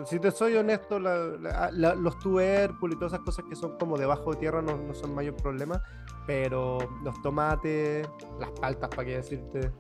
Si 0.08 0.20
te 0.20 0.30
soy 0.30 0.56
honesto, 0.56 1.00
los 1.00 2.20
tubérculos 2.20 2.96
y 2.96 3.00
todas 3.00 3.14
esas 3.14 3.26
cosas 3.26 3.46
que 3.50 3.56
son 3.56 3.78
como 3.78 3.98
debajo 3.98 4.32
de 4.34 4.38
tierra 4.38 4.62
no, 4.62 4.94
son 4.94 5.16
mayor 5.16 5.36
problema. 5.38 5.82
Pero 6.28 6.78
los 7.04 7.22
tomates, 7.22 8.08
las 8.40 8.52
paltas, 8.52 8.90
para 8.90 9.06
qué 9.06 9.16
decirte, 9.18 9.72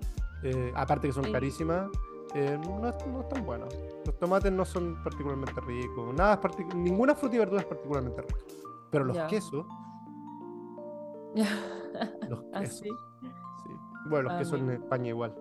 eh, 0.43 0.71
aparte 0.75 1.07
que 1.07 1.13
son 1.13 1.31
carísimas, 1.31 1.89
eh, 2.35 2.57
no, 2.65 2.87
están 2.87 3.45
buenas. 3.45 3.73
Los 4.05 4.17
tomates 4.17 4.51
no 4.51 4.65
son 4.65 5.01
particularmente 5.03 5.59
ricos. 5.61 6.13
Nada 6.13 6.39
ninguna 6.75 7.15
fruta 7.15 7.35
y 7.35 7.39
verdura 7.39 7.61
es 7.61 7.67
particularmente 7.67 8.21
rica. 8.21 8.35
Pero 8.91 9.05
los 9.05 9.17
quesos. 9.29 9.65
Los 12.29 12.43
quesos. 12.43 12.81
¿Así? 12.81 12.89
Sí. 13.63 13.71
Bueno, 14.07 14.29
los 14.29 14.37
quesos 14.39 14.59
en 14.59 14.69
España 14.71 15.09
igual. 15.09 15.35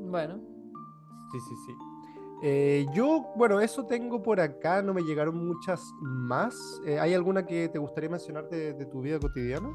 Bueno. 0.00 0.38
Sí, 1.32 1.40
sí, 1.40 1.54
sí. 1.66 1.74
Eh, 2.42 2.86
yo, 2.92 3.32
bueno, 3.34 3.60
eso 3.60 3.86
tengo 3.86 4.22
por 4.22 4.40
acá, 4.40 4.82
no 4.82 4.92
me 4.92 5.02
llegaron 5.02 5.46
muchas 5.46 5.80
más. 6.00 6.80
Eh, 6.84 6.98
¿Hay 6.98 7.14
alguna 7.14 7.46
que 7.46 7.68
te 7.68 7.78
gustaría 7.78 8.10
mencionar 8.10 8.48
de, 8.48 8.74
tu 8.86 9.00
vida 9.00 9.18
cotidiana? 9.18 9.70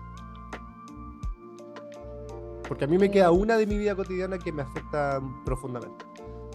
Porque 2.72 2.86
a 2.86 2.88
mí 2.88 2.98
me 2.98 3.12
queda 3.12 3.32
una 3.32 3.58
de 3.58 3.68
mi 3.68 3.78
vida 3.78 3.98
cotidiana 3.98 4.40
que 4.40 4.54
me 4.54 4.62
afecta 4.62 5.22
profundamente. 5.44 6.06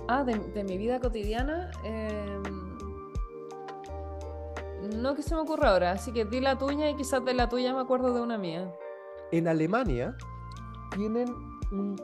Ah, 0.09 0.25
de, 0.25 0.39
de 0.39 0.65
mi 0.65 0.79
vida 0.79 0.99
cotidiana. 0.99 1.71
Eh 1.85 2.41
no 4.95 5.15
que 5.15 5.23
se 5.23 5.35
me 5.35 5.41
ocurra 5.41 5.73
ahora, 5.73 5.93
así 5.93 6.13
que 6.13 6.25
di 6.25 6.41
la 6.41 6.57
tuya 6.57 6.89
y 6.89 6.97
quizás 6.97 7.25
de 7.25 7.35
la 7.35 7.49
tuya 7.49 7.75
me 7.75 7.81
acuerdo 7.81 8.15
de 8.15 8.21
una 8.21 8.39
mía. 8.39 8.73
En 9.33 9.49
Alemania 9.49 10.17
tienen 10.95 11.35
un 11.71 11.97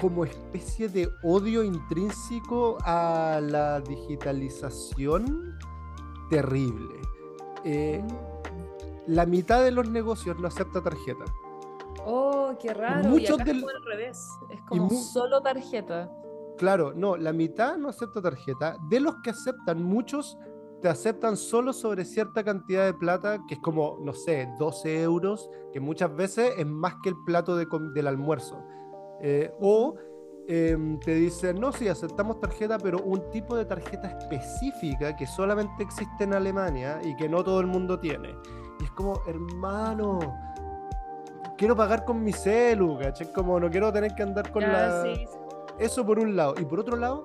como 0.00 0.24
especie 0.24 0.88
de 0.88 1.10
odio 1.22 1.64
intrínseco 1.64 2.78
a 2.82 3.40
la 3.42 3.80
digitalización 3.80 5.58
terrible. 6.30 6.94
Eh, 7.64 8.02
mm. 8.02 9.12
la 9.12 9.26
mitad 9.26 9.62
de 9.62 9.72
los 9.72 9.90
negocios 9.90 10.38
no 10.38 10.46
acepta 10.46 10.80
tarjeta. 10.80 11.24
Oh, 12.06 12.54
qué 12.58 12.74
raro. 12.74 13.08
Muchos 13.08 13.38
y 13.38 13.42
acá 13.42 13.50
es 13.50 13.64
al 13.64 13.84
revés. 13.84 14.28
Es 14.50 14.62
como 14.62 14.90
solo 14.90 15.40
tarjeta. 15.40 16.10
Claro, 16.56 16.92
no, 16.94 17.16
la 17.16 17.32
mitad 17.32 17.76
no 17.76 17.88
acepta 17.88 18.20
tarjeta. 18.20 18.76
De 18.88 19.00
los 19.00 19.16
que 19.22 19.30
aceptan, 19.30 19.82
muchos 19.82 20.36
te 20.80 20.88
aceptan 20.88 21.36
solo 21.36 21.72
sobre 21.72 22.04
cierta 22.04 22.42
cantidad 22.42 22.86
de 22.86 22.94
plata, 22.94 23.38
que 23.46 23.54
es 23.54 23.60
como, 23.60 23.98
no 24.02 24.12
sé, 24.12 24.48
12 24.58 25.02
euros, 25.02 25.50
que 25.72 25.80
muchas 25.80 26.14
veces 26.14 26.52
es 26.56 26.66
más 26.66 26.96
que 27.02 27.10
el 27.10 27.16
plato 27.24 27.56
del 27.56 28.06
almuerzo. 28.06 28.62
Eh, 29.20 29.52
o 29.60 29.94
em, 30.48 30.98
te 31.00 31.14
dicen, 31.14 31.60
no, 31.60 31.70
sí, 31.72 31.88
aceptamos 31.88 32.40
tarjeta, 32.40 32.78
pero 32.78 32.98
un 33.02 33.30
tipo 33.30 33.56
de 33.56 33.64
tarjeta 33.64 34.08
específica 34.18 35.14
que 35.16 35.26
solamente 35.26 35.82
existe 35.82 36.24
en 36.24 36.34
Alemania 36.34 37.00
y 37.04 37.14
que 37.16 37.28
no 37.28 37.44
todo 37.44 37.60
el 37.60 37.66
mundo 37.66 37.98
tiene. 37.98 38.34
Y 38.80 38.84
es 38.84 38.90
como, 38.92 39.20
hermano, 39.26 40.18
quiero 41.60 41.76
pagar 41.76 42.06
con 42.06 42.24
mi 42.24 42.32
celu, 42.32 42.98
¿cachai? 42.98 43.30
Como 43.34 43.60
no 43.60 43.68
quiero 43.70 43.92
tener 43.92 44.14
que 44.14 44.22
andar 44.22 44.50
con 44.50 44.62
la... 44.62 45.04
Eso 45.78 46.06
por 46.06 46.18
un 46.18 46.34
lado. 46.34 46.54
Y 46.58 46.64
por 46.64 46.80
otro 46.80 46.96
lado, 46.96 47.22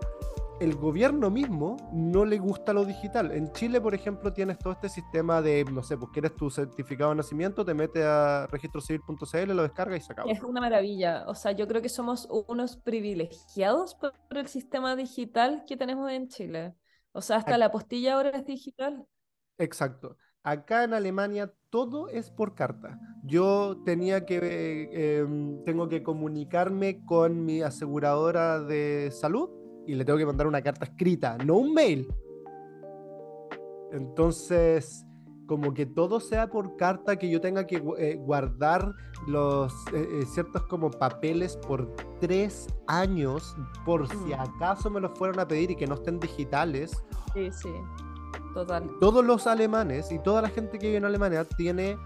el 0.60 0.76
gobierno 0.76 1.30
mismo 1.30 1.78
no 1.94 2.26
le 2.26 2.38
gusta 2.38 2.74
lo 2.74 2.84
digital. 2.84 3.32
En 3.32 3.54
Chile, 3.54 3.80
por 3.80 3.96
ejemplo, 3.96 4.34
tienes 4.34 4.60
todo 4.60 4.74
este 4.74 4.90
sistema 4.90 5.42
de, 5.42 5.64
no 5.64 5.82
sé, 5.84 5.98
pues 5.98 6.12
quieres 6.12 6.36
tu 6.36 6.50
certificado 6.50 7.12
de 7.12 7.16
nacimiento, 7.16 7.64
te 7.64 7.74
metes 7.74 8.04
a 8.04 8.46
registrocivil.cl, 8.48 9.54
lo 9.54 9.64
descargas 9.64 10.00
y 10.00 10.06
se 10.06 10.12
acaba. 10.12 10.30
Es 10.30 10.44
una 10.44 10.60
maravilla. 10.60 11.24
O 11.28 11.36
sea, 11.36 11.54
yo 11.54 11.66
creo 11.66 11.82
que 11.82 11.88
somos 11.88 12.28
unos 12.30 12.76
privilegiados 12.76 13.96
por 13.96 14.14
el 14.32 14.48
sistema 14.50 14.98
digital 14.98 15.64
que 15.66 15.78
tenemos 15.78 16.12
en 16.12 16.28
Chile. 16.28 16.76
O 17.14 17.22
sea, 17.22 17.38
hasta 17.38 17.58
la 17.58 17.72
postilla 17.72 18.16
ahora 18.16 18.32
es 18.32 18.46
digital. 18.46 19.06
Exacto. 19.58 20.18
Acá 20.46 20.84
en 20.84 20.94
Alemania 20.94 21.52
todo 21.72 22.08
es 22.08 22.30
por 22.30 22.54
carta. 22.54 23.00
Yo 23.24 23.82
tenía 23.84 24.28
que, 24.28 24.38
eh, 24.44 25.20
em, 25.22 25.64
tengo 25.64 25.90
que 25.90 26.04
comunicarme 26.04 27.04
con 27.04 27.44
mi 27.44 27.64
aseguradora 27.64 28.62
de 28.62 29.10
salud 29.12 29.50
y 29.88 29.96
le 29.96 30.06
tengo 30.06 30.20
que 30.20 30.26
mandar 30.28 30.46
una 30.46 30.62
carta 30.62 30.86
escrita, 30.86 31.36
no 31.44 31.58
un 31.58 31.74
mail. 31.74 32.08
Entonces, 33.92 35.04
como 35.48 35.74
que 35.74 35.88
todo 35.88 36.20
sea 36.20 36.48
por 36.52 36.76
carta, 36.76 37.16
que 37.18 37.28
yo 37.28 37.42
tenga 37.42 37.66
que 37.66 37.82
eh, 37.98 38.16
guardar 38.16 38.94
los 39.28 39.74
eh, 39.94 40.26
ciertos 40.28 40.62
como 40.68 40.92
papeles 40.92 41.58
por 41.58 41.92
tres 42.22 42.68
años, 42.86 43.56
por 43.84 44.08
si 44.08 44.16
mm. 44.16 44.34
acaso 44.34 44.92
me 44.92 45.00
los 45.00 45.18
fueran 45.18 45.40
a 45.40 45.48
pedir 45.48 45.72
y 45.72 45.76
que 45.76 45.88
no 45.88 45.96
estén 45.96 46.20
digitales. 46.20 47.04
Sí, 47.34 47.50
sí. 47.52 47.70
Total. 48.54 48.90
Todos 49.00 49.24
los 49.24 49.48
alemanes 49.48 50.12
y 50.12 50.20
toda 50.20 50.42
la 50.42 50.50
gente 50.50 50.80
que 50.80 50.88
vive 50.88 50.98
en 50.98 51.06
Alemania 51.06 51.44
tiene 51.44 51.98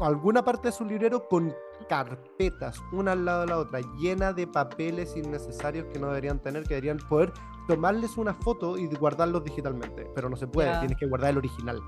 alguna 0.00 0.44
parte 0.44 0.68
de 0.68 0.72
su 0.72 0.84
librero 0.84 1.28
con 1.28 1.54
carpetas, 1.88 2.80
una 2.92 3.12
al 3.12 3.24
lado 3.24 3.40
de 3.42 3.46
la 3.48 3.58
otra, 3.58 3.80
llena 3.98 4.32
de 4.32 4.46
papeles 4.46 5.16
innecesarios 5.16 5.86
que 5.92 5.98
no 5.98 6.08
deberían 6.08 6.38
tener, 6.38 6.62
que 6.62 6.74
deberían 6.74 6.98
poder 7.08 7.32
tomarles 7.68 8.16
una 8.16 8.34
foto 8.34 8.78
y 8.78 8.86
guardarlos 8.88 9.44
digitalmente. 9.44 10.10
Pero 10.14 10.28
no 10.28 10.36
se 10.36 10.46
puede, 10.46 10.76
tienes 10.78 10.96
que 10.98 11.06
guardar 11.06 11.30
el 11.30 11.38
original. 11.38 11.80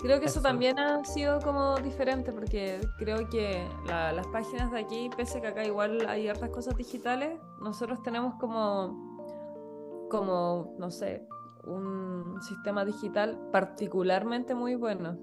Creo 0.00 0.18
que 0.18 0.26
eso, 0.26 0.40
también 0.40 0.80
ha 0.80 1.04
sido 1.04 1.38
como 1.40 1.76
diferente 1.76 2.32
porque 2.32 2.80
creo 2.98 3.28
que 3.28 3.64
las 3.86 4.26
páginas 4.26 4.72
de 4.72 4.80
aquí, 4.80 5.08
pese 5.16 5.38
a 5.38 5.40
que 5.40 5.46
acá 5.46 5.64
igual 5.64 6.06
hay 6.08 6.28
hartas 6.28 6.50
cosas 6.50 6.76
digitales, 6.76 7.38
nosotros 7.60 8.02
tenemos 8.02 8.34
como, 8.40 10.08
como, 10.10 10.74
no 10.76 10.90
sé, 10.90 11.24
un 11.64 12.40
sistema 12.42 12.84
digital 12.84 13.38
particularmente 13.52 14.54
muy 14.54 14.74
bueno. 14.74 15.18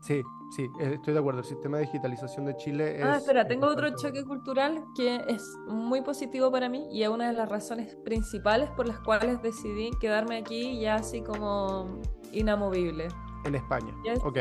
Sí, 0.00 0.22
sí, 0.54 0.68
estoy 0.80 1.14
de 1.14 1.20
acuerdo. 1.20 1.40
El 1.40 1.46
sistema 1.46 1.78
de 1.78 1.84
digitalización 1.84 2.46
de 2.46 2.56
Chile 2.56 2.84
ah, 2.84 2.98
es. 2.98 3.04
Ah, 3.04 3.16
espera, 3.18 3.46
tengo 3.46 3.66
otro 3.66 3.88
choque 3.96 4.24
cultural 4.24 4.84
que 4.94 5.24
es 5.28 5.42
muy 5.66 6.02
positivo 6.02 6.50
para 6.50 6.68
mí 6.68 6.86
y 6.92 7.02
es 7.02 7.08
una 7.08 7.28
de 7.28 7.32
las 7.32 7.48
razones 7.48 7.96
principales 8.04 8.70
por 8.70 8.86
las 8.86 9.00
cuales 9.00 9.42
decidí 9.42 9.90
quedarme 10.00 10.36
aquí 10.36 10.80
ya 10.80 10.96
así 10.96 11.22
como 11.22 12.00
inamovible. 12.32 13.08
En 13.44 13.54
España. 13.54 13.92
ok. 14.24 14.38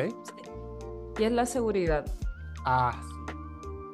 Y 1.20 1.24
es 1.24 1.32
la 1.32 1.46
seguridad. 1.46 2.06
Ah, 2.66 2.92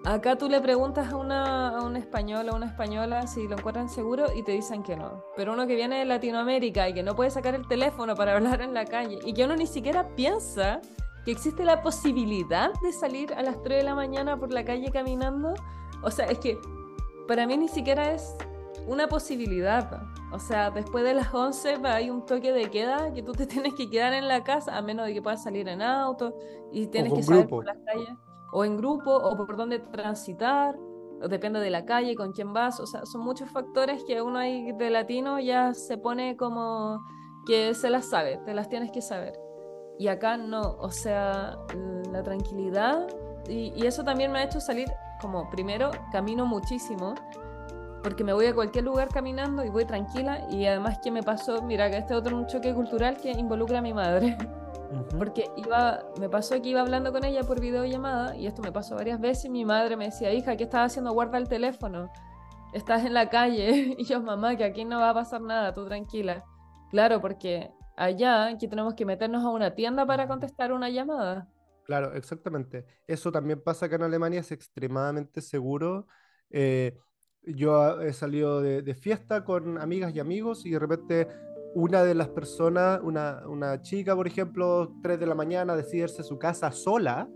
Acá 0.05 0.35
tú 0.35 0.49
le 0.49 0.59
preguntas 0.59 1.13
a, 1.13 1.15
una, 1.15 1.69
a 1.69 1.81
un 1.81 1.95
español 1.95 2.49
o 2.49 2.55
una 2.55 2.65
española 2.65 3.25
si 3.25 3.47
lo 3.47 3.57
encuentran 3.57 3.87
seguro 3.87 4.25
y 4.35 4.43
te 4.43 4.51
dicen 4.51 4.83
que 4.83 4.97
no. 4.97 5.23
Pero 5.37 5.53
uno 5.53 5.65
que 5.65 5.75
viene 5.75 5.99
de 5.99 6.05
Latinoamérica 6.05 6.89
y 6.89 6.93
que 6.93 7.03
no 7.03 7.15
puede 7.15 7.31
sacar 7.31 7.55
el 7.55 7.65
teléfono 7.67 8.13
para 8.13 8.33
hablar 8.35 8.61
en 8.61 8.73
la 8.73 8.83
calle 8.83 9.19
y 9.23 9.33
que 9.33 9.45
uno 9.45 9.55
ni 9.55 9.65
siquiera 9.65 10.13
piensa 10.15 10.81
que 11.23 11.31
existe 11.31 11.63
la 11.63 11.81
posibilidad 11.81 12.73
de 12.81 12.91
salir 12.91 13.33
a 13.33 13.41
las 13.41 13.63
3 13.63 13.77
de 13.77 13.83
la 13.83 13.95
mañana 13.95 14.37
por 14.37 14.51
la 14.51 14.65
calle 14.65 14.91
caminando. 14.91 15.53
O 16.01 16.11
sea, 16.11 16.25
es 16.25 16.37
que 16.39 16.59
para 17.25 17.47
mí 17.47 17.55
ni 17.55 17.69
siquiera 17.69 18.11
es 18.11 18.35
una 18.85 19.07
posibilidad. 19.07 20.03
O 20.33 20.39
sea, 20.39 20.69
después 20.69 21.05
de 21.05 21.13
las 21.13 21.33
11 21.33 21.77
hay 21.85 22.09
un 22.09 22.25
toque 22.25 22.51
de 22.51 22.69
queda 22.69 23.13
que 23.13 23.23
tú 23.23 23.31
te 23.31 23.45
tienes 23.47 23.73
que 23.73 23.89
quedar 23.89 24.11
en 24.11 24.27
la 24.27 24.43
casa 24.43 24.77
a 24.77 24.81
menos 24.81 25.05
de 25.05 25.13
que 25.13 25.21
puedas 25.21 25.41
salir 25.41 25.69
en 25.69 25.81
auto 25.81 26.35
y 26.73 26.87
tienes 26.87 27.13
que 27.13 27.23
salir 27.23 27.47
por 27.47 27.63
las 27.63 27.77
calles 27.85 28.17
o 28.53 28.63
en 28.63 28.77
grupo, 28.77 29.11
o 29.11 29.35
por 29.35 29.57
dónde 29.57 29.79
transitar, 29.79 30.77
o 31.21 31.27
depende 31.27 31.59
de 31.59 31.71
la 31.71 31.85
calle, 31.85 32.15
con 32.15 32.31
quién 32.31 32.53
vas, 32.53 32.79
o 32.79 32.85
sea, 32.85 33.05
son 33.05 33.21
muchos 33.21 33.49
factores 33.49 34.03
que 34.05 34.21
uno 34.21 34.37
ahí 34.37 34.71
de 34.73 34.89
latino 34.91 35.39
ya 35.39 35.73
se 35.73 35.97
pone 35.97 36.37
como 36.37 37.03
que 37.47 37.73
se 37.73 37.89
las 37.89 38.09
sabe, 38.09 38.39
te 38.45 38.53
las 38.53 38.69
tienes 38.69 38.91
que 38.91 39.01
saber. 39.01 39.33
Y 39.97 40.07
acá 40.07 40.37
no, 40.37 40.61
o 40.79 40.91
sea, 40.91 41.57
la 42.11 42.21
tranquilidad, 42.21 43.07
y, 43.49 43.73
y 43.75 43.87
eso 43.87 44.03
también 44.03 44.31
me 44.31 44.39
ha 44.39 44.43
hecho 44.43 44.59
salir 44.59 44.87
como, 45.19 45.49
primero, 45.49 45.89
camino 46.11 46.45
muchísimo, 46.45 47.15
porque 48.03 48.23
me 48.23 48.33
voy 48.33 48.45
a 48.45 48.53
cualquier 48.53 48.83
lugar 48.83 49.07
caminando 49.07 49.65
y 49.65 49.69
voy 49.69 49.85
tranquila, 49.85 50.45
y 50.51 50.67
además 50.67 50.99
que 51.01 51.09
me 51.09 51.23
pasó, 51.23 51.63
mira, 51.63 51.89
que 51.89 51.97
este 51.97 52.13
otro 52.13 52.37
un 52.37 52.45
choque 52.45 52.71
cultural 52.75 53.17
que 53.17 53.31
involucra 53.31 53.79
a 53.79 53.81
mi 53.81 53.93
madre. 53.93 54.37
Porque 55.17 55.49
iba, 55.57 56.03
me 56.19 56.29
pasó 56.29 56.61
que 56.61 56.69
iba 56.69 56.81
hablando 56.81 57.11
con 57.11 57.23
ella 57.23 57.43
por 57.43 57.59
videollamada 57.59 58.35
y 58.35 58.47
esto 58.47 58.61
me 58.61 58.71
pasó 58.71 58.95
varias 58.95 59.19
veces 59.19 59.45
y 59.45 59.49
mi 59.49 59.65
madre 59.65 59.97
me 59.97 60.05
decía, 60.05 60.33
hija, 60.33 60.55
¿qué 60.55 60.63
estás 60.63 60.91
haciendo? 60.91 61.11
Guarda 61.13 61.37
el 61.37 61.47
teléfono. 61.47 62.11
Estás 62.73 63.05
en 63.05 63.13
la 63.13 63.29
calle. 63.29 63.95
Y 63.97 64.05
yo, 64.05 64.21
mamá, 64.21 64.55
que 64.55 64.63
aquí 64.63 64.85
no 64.85 64.99
va 64.99 65.11
a 65.11 65.13
pasar 65.13 65.41
nada, 65.41 65.73
tú 65.73 65.85
tranquila. 65.85 66.43
Claro, 66.91 67.21
porque 67.21 67.71
allá 67.95 68.47
aquí 68.47 68.67
tenemos 68.67 68.93
que 68.93 69.05
meternos 69.05 69.43
a 69.43 69.49
una 69.49 69.75
tienda 69.75 70.05
para 70.05 70.27
contestar 70.27 70.71
una 70.73 70.89
llamada. 70.89 71.47
Claro, 71.85 72.13
exactamente. 72.13 72.85
Eso 73.07 73.31
también 73.31 73.61
pasa 73.61 73.85
acá 73.85 73.95
en 73.95 74.03
Alemania, 74.03 74.39
es 74.39 74.51
extremadamente 74.51 75.41
seguro. 75.41 76.07
Eh, 76.49 76.97
yo 77.43 78.01
he 78.01 78.13
salido 78.13 78.61
de, 78.61 78.81
de, 78.81 78.95
fiesta 78.95 79.43
con 79.43 79.77
amigas 79.77 80.15
y 80.15 80.19
amigos 80.19 80.65
y 80.65 80.71
de 80.71 80.79
repente 80.79 81.27
una 81.75 82.03
de 82.03 82.15
las 82.15 82.29
personas, 82.29 82.99
una, 83.03 83.41
una 83.47 83.81
chica, 83.81 84.15
por 84.15 84.27
ejemplo, 84.27 84.93
3 85.01 85.19
de 85.19 85.25
la 85.25 85.35
mañana, 85.35 85.75
decide 85.75 86.03
irse 86.03 86.21
a 86.21 86.25
su 86.25 86.37
casa 86.37 86.71
sola 86.71 87.27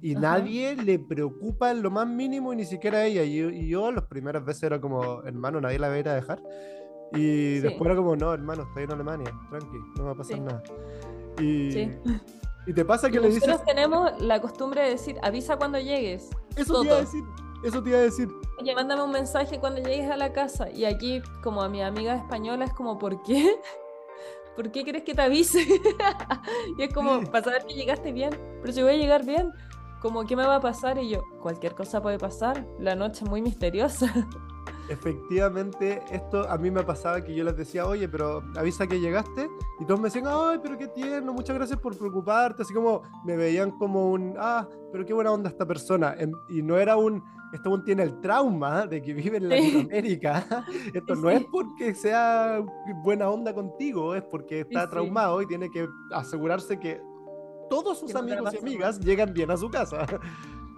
y 0.00 0.16
nadie 0.16 0.74
le 0.74 0.98
preocupa 0.98 1.70
en 1.70 1.82
lo 1.82 1.90
más 1.90 2.08
mínimo 2.08 2.52
y 2.52 2.56
ni 2.56 2.64
siquiera 2.64 3.04
ella. 3.04 3.22
Y, 3.22 3.38
y, 3.38 3.68
yo 3.68 3.92
las 3.92 4.04
primeras 4.04 4.44
veces 4.44 4.64
era 4.64 4.80
como, 4.80 5.22
hermano, 5.22 5.60
nadie 5.60 5.78
la 5.78 5.88
va 5.88 5.94
a 5.94 5.98
ir 5.98 6.08
a 6.08 6.14
dejar. 6.14 6.42
Y 7.12 7.58
después 7.58 7.82
era 7.86 7.94
como, 7.94 8.16
no, 8.16 8.32
hermano, 8.32 8.64
estoy 8.64 8.84
en 8.84 8.92
Alemania, 8.92 9.32
tranqui, 9.50 9.78
no 9.96 10.04
va 10.06 10.10
a 10.12 10.14
pasar 10.14 10.40
nada. 10.40 10.62
Y, 11.38 11.82
y, 12.66 12.72
te 12.74 12.84
pasa 12.84 13.10
que 13.10 13.20
le 13.20 13.28
dices... 13.28 13.46
Nosotros 13.46 13.66
tenemos 13.66 14.20
la 14.20 14.40
costumbre 14.40 14.82
de 14.82 14.90
decir, 14.90 15.16
avisa 15.22 15.56
cuando 15.56 15.78
llegues. 15.78 16.30
Eso 16.56 16.80
te 16.80 16.86
iba 16.86 16.96
a 16.96 17.00
decir. 17.00 17.24
Eso 17.62 17.82
te 17.82 17.90
iba 17.90 17.98
a 17.98 18.02
decir. 18.02 18.28
Oye, 18.60 18.74
mándame 18.74 19.04
un 19.04 19.12
mensaje 19.12 19.60
cuando 19.60 19.82
llegues 19.82 20.10
a 20.10 20.16
la 20.16 20.32
casa. 20.32 20.68
Y 20.70 20.84
aquí, 20.84 21.22
como 21.44 21.62
a 21.62 21.68
mi 21.68 21.80
amiga 21.80 22.16
española, 22.16 22.64
es 22.64 22.72
como, 22.72 22.98
¿por 22.98 23.22
qué? 23.22 23.54
¿Por 24.56 24.70
qué 24.70 24.84
crees 24.84 25.04
que 25.04 25.14
te 25.14 25.22
avise? 25.22 25.66
y 26.78 26.82
es 26.82 26.92
como, 26.92 27.22
para 27.24 27.44
saber 27.44 27.64
que 27.66 27.74
llegaste 27.74 28.12
bien, 28.12 28.30
pero 28.60 28.72
si 28.72 28.82
voy 28.82 28.92
a 28.92 28.96
llegar 28.96 29.24
bien, 29.24 29.50
como, 30.00 30.24
¿qué 30.24 30.36
me 30.36 30.44
va 30.44 30.56
a 30.56 30.60
pasar? 30.60 30.98
Y 30.98 31.10
yo, 31.10 31.22
cualquier 31.40 31.74
cosa 31.74 32.02
puede 32.02 32.18
pasar, 32.18 32.66
la 32.78 32.94
noche 32.94 33.24
es 33.24 33.30
muy 33.30 33.42
misteriosa. 33.42 34.12
Efectivamente, 34.88 36.02
esto 36.10 36.48
a 36.48 36.58
mí 36.58 36.70
me 36.70 36.82
pasaba 36.82 37.22
que 37.22 37.34
yo 37.34 37.44
les 37.44 37.56
decía, 37.56 37.86
oye, 37.86 38.08
pero 38.08 38.42
avisa 38.56 38.86
que 38.86 39.00
llegaste, 39.00 39.48
y 39.80 39.84
todos 39.84 40.00
me 40.00 40.08
decían, 40.08 40.24
ay, 40.28 40.58
pero 40.62 40.76
qué 40.76 40.88
tierno, 40.88 41.32
muchas 41.32 41.56
gracias 41.56 41.78
por 41.80 41.96
preocuparte, 41.96 42.62
así 42.62 42.74
como 42.74 43.02
me 43.24 43.36
veían 43.36 43.70
como 43.78 44.10
un, 44.10 44.34
ah, 44.38 44.68
pero 44.90 45.06
qué 45.06 45.14
buena 45.14 45.32
onda 45.32 45.48
esta 45.48 45.66
persona, 45.66 46.16
y 46.48 46.62
no 46.62 46.78
era 46.78 46.96
un, 46.96 47.22
este 47.52 47.68
aún 47.68 47.84
tiene 47.84 48.02
el 48.02 48.20
trauma 48.20 48.86
de 48.86 49.02
que 49.02 49.12
vive 49.12 49.36
en 49.36 49.48
Latinoamérica. 49.48 50.64
Esto 50.94 51.14
no 51.14 51.28
es 51.28 51.44
porque 51.52 51.94
sea 51.94 52.64
buena 53.04 53.28
onda 53.28 53.54
contigo, 53.54 54.14
es 54.14 54.22
porque 54.22 54.60
está 54.60 54.88
traumado 54.88 55.42
y 55.42 55.46
tiene 55.46 55.70
que 55.70 55.86
asegurarse 56.12 56.80
que 56.80 57.00
todos 57.68 58.00
sus 58.00 58.14
amigos 58.14 58.54
y 58.54 58.58
amigas 58.58 58.98
llegan 59.00 59.34
bien 59.34 59.50
a 59.50 59.56
su 59.56 59.68
casa. 59.70 60.06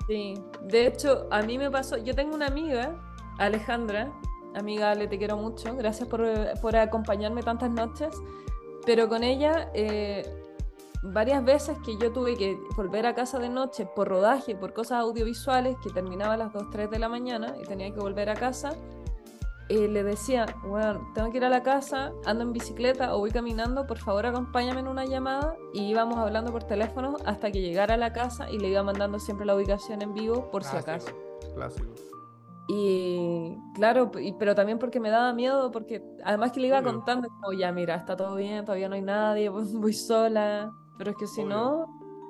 Sí, 0.08 0.34
de 0.62 0.88
hecho, 0.88 1.26
a 1.30 1.42
mí 1.42 1.58
me 1.58 1.70
pasó, 1.70 1.96
yo 1.96 2.14
tengo 2.14 2.34
una 2.34 2.46
amiga, 2.46 2.94
Alejandra, 3.38 4.12
amiga, 4.54 4.94
le 4.94 5.06
te 5.06 5.18
quiero 5.18 5.36
mucho, 5.36 5.74
gracias 5.76 6.08
por, 6.08 6.26
por 6.60 6.76
acompañarme 6.76 7.42
tantas 7.42 7.70
noches, 7.70 8.14
pero 8.86 9.08
con 9.08 9.22
ella... 9.22 9.70
Eh, 9.74 10.40
varias 11.04 11.44
veces 11.44 11.76
que 11.84 11.98
yo 11.98 12.12
tuve 12.12 12.36
que 12.36 12.58
volver 12.76 13.06
a 13.06 13.14
casa 13.14 13.38
de 13.38 13.50
noche 13.50 13.86
por 13.86 14.08
rodaje, 14.08 14.54
por 14.54 14.72
cosas 14.72 15.00
audiovisuales, 15.00 15.76
que 15.82 15.90
terminaba 15.90 16.34
a 16.34 16.36
las 16.36 16.52
2, 16.52 16.70
3 16.70 16.90
de 16.90 16.98
la 16.98 17.08
mañana 17.08 17.54
y 17.60 17.64
tenía 17.64 17.92
que 17.92 18.00
volver 18.00 18.30
a 18.30 18.34
casa, 18.34 18.72
eh, 19.68 19.88
le 19.88 20.02
decía, 20.02 20.46
bueno, 20.64 21.10
tengo 21.14 21.30
que 21.30 21.38
ir 21.38 21.44
a 21.44 21.48
la 21.48 21.62
casa, 21.62 22.12
ando 22.24 22.44
en 22.44 22.52
bicicleta 22.52 23.14
o 23.14 23.18
voy 23.18 23.30
caminando, 23.30 23.86
por 23.86 23.98
favor 23.98 24.26
acompáñame 24.26 24.80
en 24.80 24.88
una 24.88 25.04
llamada 25.04 25.56
y 25.72 25.84
íbamos 25.84 26.18
hablando 26.18 26.52
por 26.52 26.64
teléfono 26.64 27.16
hasta 27.24 27.50
que 27.50 27.60
llegara 27.60 27.94
a 27.94 27.98
la 27.98 28.12
casa 28.12 28.50
y 28.50 28.58
le 28.58 28.68
iba 28.68 28.82
mandando 28.82 29.18
siempre 29.18 29.46
la 29.46 29.54
ubicación 29.54 30.02
en 30.02 30.14
vivo 30.14 30.50
por 30.50 30.64
si 30.64 30.76
acaso. 30.76 31.12
Clásico. 31.54 32.13
Y 32.66 33.58
claro, 33.74 34.10
pero 34.38 34.54
también 34.54 34.78
porque 34.78 34.98
me 34.98 35.10
daba 35.10 35.32
miedo, 35.34 35.70
porque 35.70 36.02
además 36.24 36.52
que 36.52 36.60
le 36.60 36.68
iba 36.68 36.82
contando, 36.82 37.28
como 37.28 37.52
ya, 37.52 37.70
mira, 37.72 37.94
está 37.94 38.16
todo 38.16 38.36
bien, 38.36 38.64
todavía 38.64 38.88
no 38.88 38.94
hay 38.94 39.02
nadie, 39.02 39.48
voy 39.50 39.92
sola, 39.92 40.72
pero 40.96 41.10
es 41.10 41.16
que 41.16 41.26
si 41.26 41.44
no, 41.44 41.84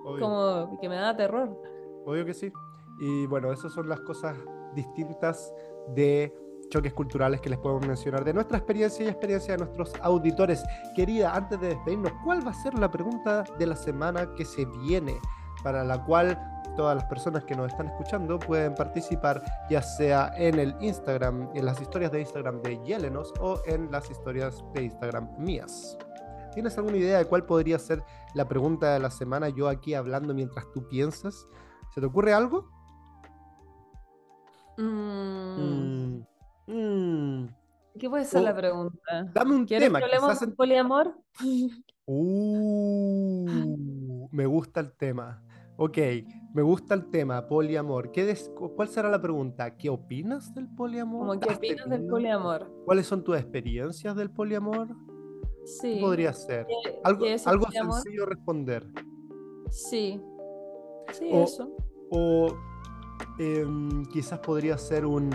Obvio. 0.05 0.21
como 0.21 0.79
que 0.81 0.89
me 0.89 0.97
da 0.97 1.17
terror. 1.17 1.57
Obvio 2.05 2.25
que 2.25 2.35
sí. 2.35 2.53
Y 2.99 3.27
bueno, 3.27 3.53
esas 3.53 3.73
son 3.73 3.89
las 3.89 4.01
cosas 4.01 4.37
distintas 4.75 5.53
de 5.95 6.35
choques 6.69 6.93
culturales 6.95 7.41
que 7.41 7.51
les 7.51 7.59
podemos 7.59 7.87
mencionar 7.87 8.25
de 8.25 8.33
nuestra 8.33 8.59
experiencia 8.59 9.05
y 9.05 9.09
experiencia 9.09 9.53
de 9.53 9.59
nuestros 9.59 9.93
auditores. 10.01 10.65
Querida, 10.97 11.35
antes 11.35 11.61
de 11.61 11.69
despedirnos, 11.69 12.13
¿cuál 12.25 12.45
va 12.45 12.51
a 12.51 12.55
ser 12.55 12.77
la 12.79 12.91
pregunta 12.91 13.45
de 13.59 13.67
la 13.67 13.77
semana 13.77 14.35
que 14.35 14.45
se 14.45 14.65
viene? 14.65 15.19
Para 15.63 15.85
la 15.85 16.05
cual 16.05 16.39
todas 16.77 16.97
las 16.97 17.05
personas 17.07 17.45
que 17.45 17.55
nos 17.55 17.71
están 17.71 17.87
escuchando 17.89 18.39
pueden 18.39 18.75
participar, 18.75 19.43
ya 19.71 19.81
sea 19.83 20.33
en 20.37 20.59
el 20.59 20.75
Instagram, 20.81 21.49
en 21.55 21.65
las 21.65 21.81
historias 21.81 22.13
de 22.13 22.21
Instagram 22.21 22.61
de 22.63 22.83
Yelenos 22.85 23.33
o 23.41 23.61
en 23.67 23.91
las 23.91 24.11
historias 24.11 24.63
de 24.75 24.85
Instagram 24.85 25.29
mías. 25.39 25.97
¿Tienes 26.53 26.77
alguna 26.79 26.97
idea 26.99 27.19
de 27.19 27.25
cuál 27.25 27.45
podría 27.47 27.79
ser 27.79 28.03
la 28.35 28.47
pregunta 28.47 28.93
de 28.95 29.01
la 29.01 29.11
semana? 29.11 29.49
Yo 29.49 29.69
aquí 29.69 29.95
hablando 29.95 30.35
mientras 30.35 30.71
tú 30.73 30.87
piensas. 30.89 31.47
¿Se 31.95 32.01
te 32.01 32.07
ocurre 32.07 32.33
algo? 32.33 32.69
Mm, 34.77 35.55
Mm, 35.57 36.27
mm. 36.67 37.49
¿Qué 37.99 38.11
puede 38.11 38.25
ser 38.25 38.43
la 38.43 38.55
pregunta? 38.57 39.25
Dame 39.33 39.55
un 39.55 39.65
¿Quieres 39.67 39.87
tema. 39.87 40.01
que 40.01 40.07
hablemos 40.07 40.43
en- 40.43 40.55
poliamor? 40.55 41.17
Uh, 42.07 44.29
me 44.31 44.45
gusta 44.45 44.81
el 44.81 44.93
tema. 44.93 45.43
Ok, 45.79 45.97
me 46.55 46.63
gusta 46.63 46.95
el 46.95 47.11
tema, 47.11 47.47
poliamor. 47.47 48.13
¿Qué 48.13 48.25
des- 48.25 48.49
cu- 48.57 48.71
¿Cuál 48.75 48.89
será 48.89 49.11
la 49.11 49.21
pregunta? 49.21 49.77
¿Qué 49.77 49.91
opinas 49.91 50.55
del 50.55 50.69
poliamor? 50.69 51.27
Como, 51.27 51.41
¿qué 51.41 51.51
¿Has 51.51 51.57
opinas 51.59 51.89
del 51.91 52.07
poliamor? 52.07 52.71
¿Cuáles 52.85 53.07
son 53.07 53.23
tus 53.25 53.37
experiencias 53.37 54.15
del 54.17 54.31
poliamor? 54.31 54.89
Sí. 55.65 55.95
¿Qué 55.97 56.01
podría 56.01 56.33
ser? 56.33 56.67
¿Qué- 56.67 57.01
Algo, 57.03 57.25
qué 57.25 57.37
algo 57.45 57.67
sencillo 57.71 58.25
responder. 58.27 58.87
Sí. 59.71 60.21
Sí, 61.13 61.29
O- 61.33 61.43
eso. 61.45 61.71
O 62.11 62.55
em, 63.39 64.05
quizás 64.07 64.39
podría 64.39 64.79
ser 64.79 65.05
un... 65.07 65.31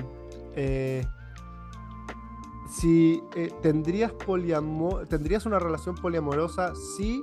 eh, 0.56 1.04
si 2.70 3.22
eh, 3.36 3.50
tendrías 3.62 4.12
poliamor, 4.14 5.06
tendrías 5.08 5.46
una 5.46 5.60
relación 5.60 5.96
poliamorosa, 5.96 6.74
sí 6.96 7.22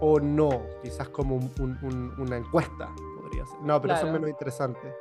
o 0.00 0.20
no, 0.20 0.50
quizás 0.82 1.08
como 1.08 1.36
un- 1.36 1.50
un- 1.60 1.78
un- 1.82 2.12
una 2.20 2.36
encuesta 2.36 2.94
podría 3.44 3.46
ser. 3.46 3.66
No, 3.66 3.80
pero 3.80 3.94
eso 3.94 4.06
es 4.06 4.12
menos 4.12 4.30
interesante. 4.30 4.94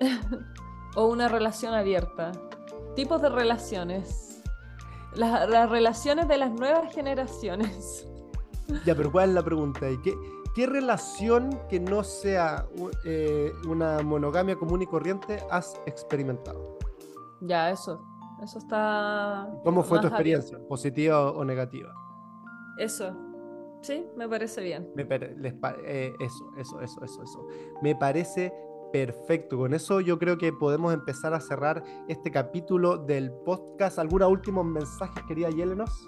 O 0.96 1.06
una 1.06 1.28
relación 1.28 1.74
abierta. 1.74 2.32
Tipos 2.96 3.20
de 3.20 3.28
relaciones. 3.28 4.42
Las, 5.14 5.48
las 5.48 5.70
relaciones 5.70 6.26
de 6.28 6.38
las 6.38 6.50
nuevas 6.50 6.92
generaciones. 6.94 8.06
Ya, 8.84 8.94
pero 8.94 9.10
¿cuál 9.10 9.30
es 9.30 9.34
la 9.34 9.42
pregunta? 9.42 9.90
¿Y 9.90 9.96
qué, 10.02 10.14
qué 10.54 10.66
relación 10.66 11.58
que 11.70 11.80
no 11.80 12.04
sea 12.04 12.66
eh, 13.06 13.50
una 13.66 14.02
monogamia 14.02 14.56
común 14.56 14.82
y 14.82 14.86
corriente 14.86 15.42
has 15.50 15.80
experimentado? 15.86 16.78
Ya, 17.40 17.70
eso. 17.70 17.98
Eso 18.42 18.58
está. 18.58 19.48
¿Cómo 19.64 19.82
fue 19.82 20.00
tu 20.00 20.06
abierto. 20.06 20.08
experiencia? 20.08 20.58
¿Positiva 20.68 21.30
o 21.30 21.42
negativa? 21.46 21.94
Eso. 22.76 23.16
Sí, 23.88 24.06
me 24.16 24.28
parece 24.28 24.60
bien. 24.62 24.86
Me 24.94 25.06
pare- 25.06 25.34
les 25.38 25.54
pa- 25.54 25.74
eh, 25.82 26.12
eso, 26.20 26.50
eso, 26.58 26.78
eso, 26.82 27.02
eso, 27.02 27.22
eso. 27.22 27.46
Me 27.80 27.96
parece 27.96 28.52
perfecto. 28.92 29.56
Con 29.56 29.72
eso 29.72 30.02
yo 30.02 30.18
creo 30.18 30.36
que 30.36 30.52
podemos 30.52 30.92
empezar 30.92 31.32
a 31.32 31.40
cerrar 31.40 31.82
este 32.06 32.30
capítulo 32.30 32.98
del 32.98 33.30
podcast. 33.32 33.98
¿Algunos 33.98 34.30
últimos 34.30 34.66
mensajes, 34.66 35.22
querida 35.26 35.48
Yelenos? 35.48 36.06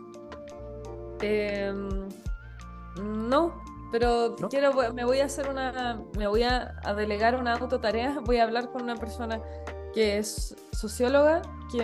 Em, 1.23 1.89
no, 3.03 3.55
pero 3.91 4.37
¿No? 4.39 4.51
quiero, 4.51 4.73
me 4.93 5.07
voy 5.07 5.21
a 5.21 5.25
hacer 5.25 5.49
una, 5.49 6.03
me 6.19 6.27
voy 6.27 6.43
a, 6.43 6.79
a 6.85 6.93
delegar 6.93 7.35
una 7.41 7.55
autotarea, 7.55 8.21
voy 8.27 8.37
a 8.37 8.43
hablar 8.45 8.71
con 8.73 8.83
una 8.83 8.97
persona 8.97 9.41
que 9.95 10.19
es 10.19 10.55
socióloga, 10.73 11.41
que, 11.73 11.79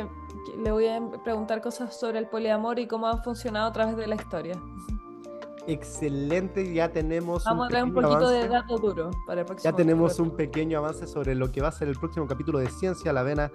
que 0.46 0.56
le 0.62 0.70
voy 0.72 0.88
a 0.88 1.00
preguntar 1.24 1.62
cosas 1.62 1.98
sobre 1.98 2.18
el 2.18 2.28
poliamor 2.28 2.78
y 2.78 2.86
cómo 2.86 3.06
han 3.06 3.24
funcionado 3.24 3.68
a 3.68 3.72
través 3.72 3.96
de 3.96 4.06
la 4.06 4.16
historia. 4.16 4.60
Excelente, 5.66 6.72
ya 6.72 6.90
tenemos 6.90 7.44
Vamos 7.44 7.66
a 7.66 7.68
traer 7.68 7.84
un 7.84 7.92
poquito 7.92 8.28
de 8.28 8.48
dato 8.48 8.78
duro 8.78 9.10
para 9.26 9.40
el 9.40 9.46
próximo 9.46 9.70
Ya 9.70 9.76
tenemos 9.76 10.18
un 10.18 10.30
pequeño 10.30 10.78
avance 10.78 11.06
sobre 11.06 11.34
lo 11.34 11.50
que 11.50 11.60
va 11.60 11.68
a 11.68 11.72
ser 11.72 11.88
el 11.88 11.96
próximo 11.96 12.26
capítulo 12.26 12.58
de 12.58 12.68
Ciencia 12.68 13.10
a 13.10 13.14
la 13.14 13.22
Vena 13.22 13.50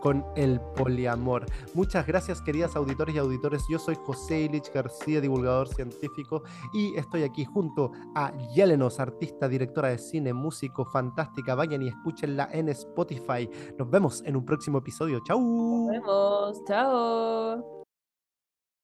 con 0.00 0.24
el 0.36 0.60
poliamor. 0.76 1.46
Muchas 1.74 2.06
gracias, 2.06 2.40
queridas 2.40 2.76
auditores 2.76 3.14
y 3.14 3.18
auditores. 3.18 3.64
Yo 3.68 3.78
soy 3.78 3.96
José 3.96 4.42
Ilich 4.42 4.72
García, 4.72 5.20
divulgador 5.20 5.68
científico, 5.68 6.42
y 6.72 6.96
estoy 6.96 7.24
aquí 7.24 7.44
junto 7.44 7.90
a 8.14 8.32
Yelenos, 8.54 9.00
artista, 9.00 9.48
directora 9.48 9.88
de 9.88 9.98
cine, 9.98 10.32
músico, 10.32 10.84
fantástica. 10.84 11.54
Vayan 11.56 11.82
y 11.82 11.88
escúchenla 11.88 12.48
en 12.52 12.68
Spotify. 12.68 13.50
Nos 13.78 13.90
vemos 13.90 14.22
en 14.24 14.36
un 14.36 14.44
próximo 14.44 14.78
episodio. 14.78 15.20
¡Chau! 15.26 15.40
Nos 15.40 15.90
vemos, 15.90 16.64
chao. 16.66 17.85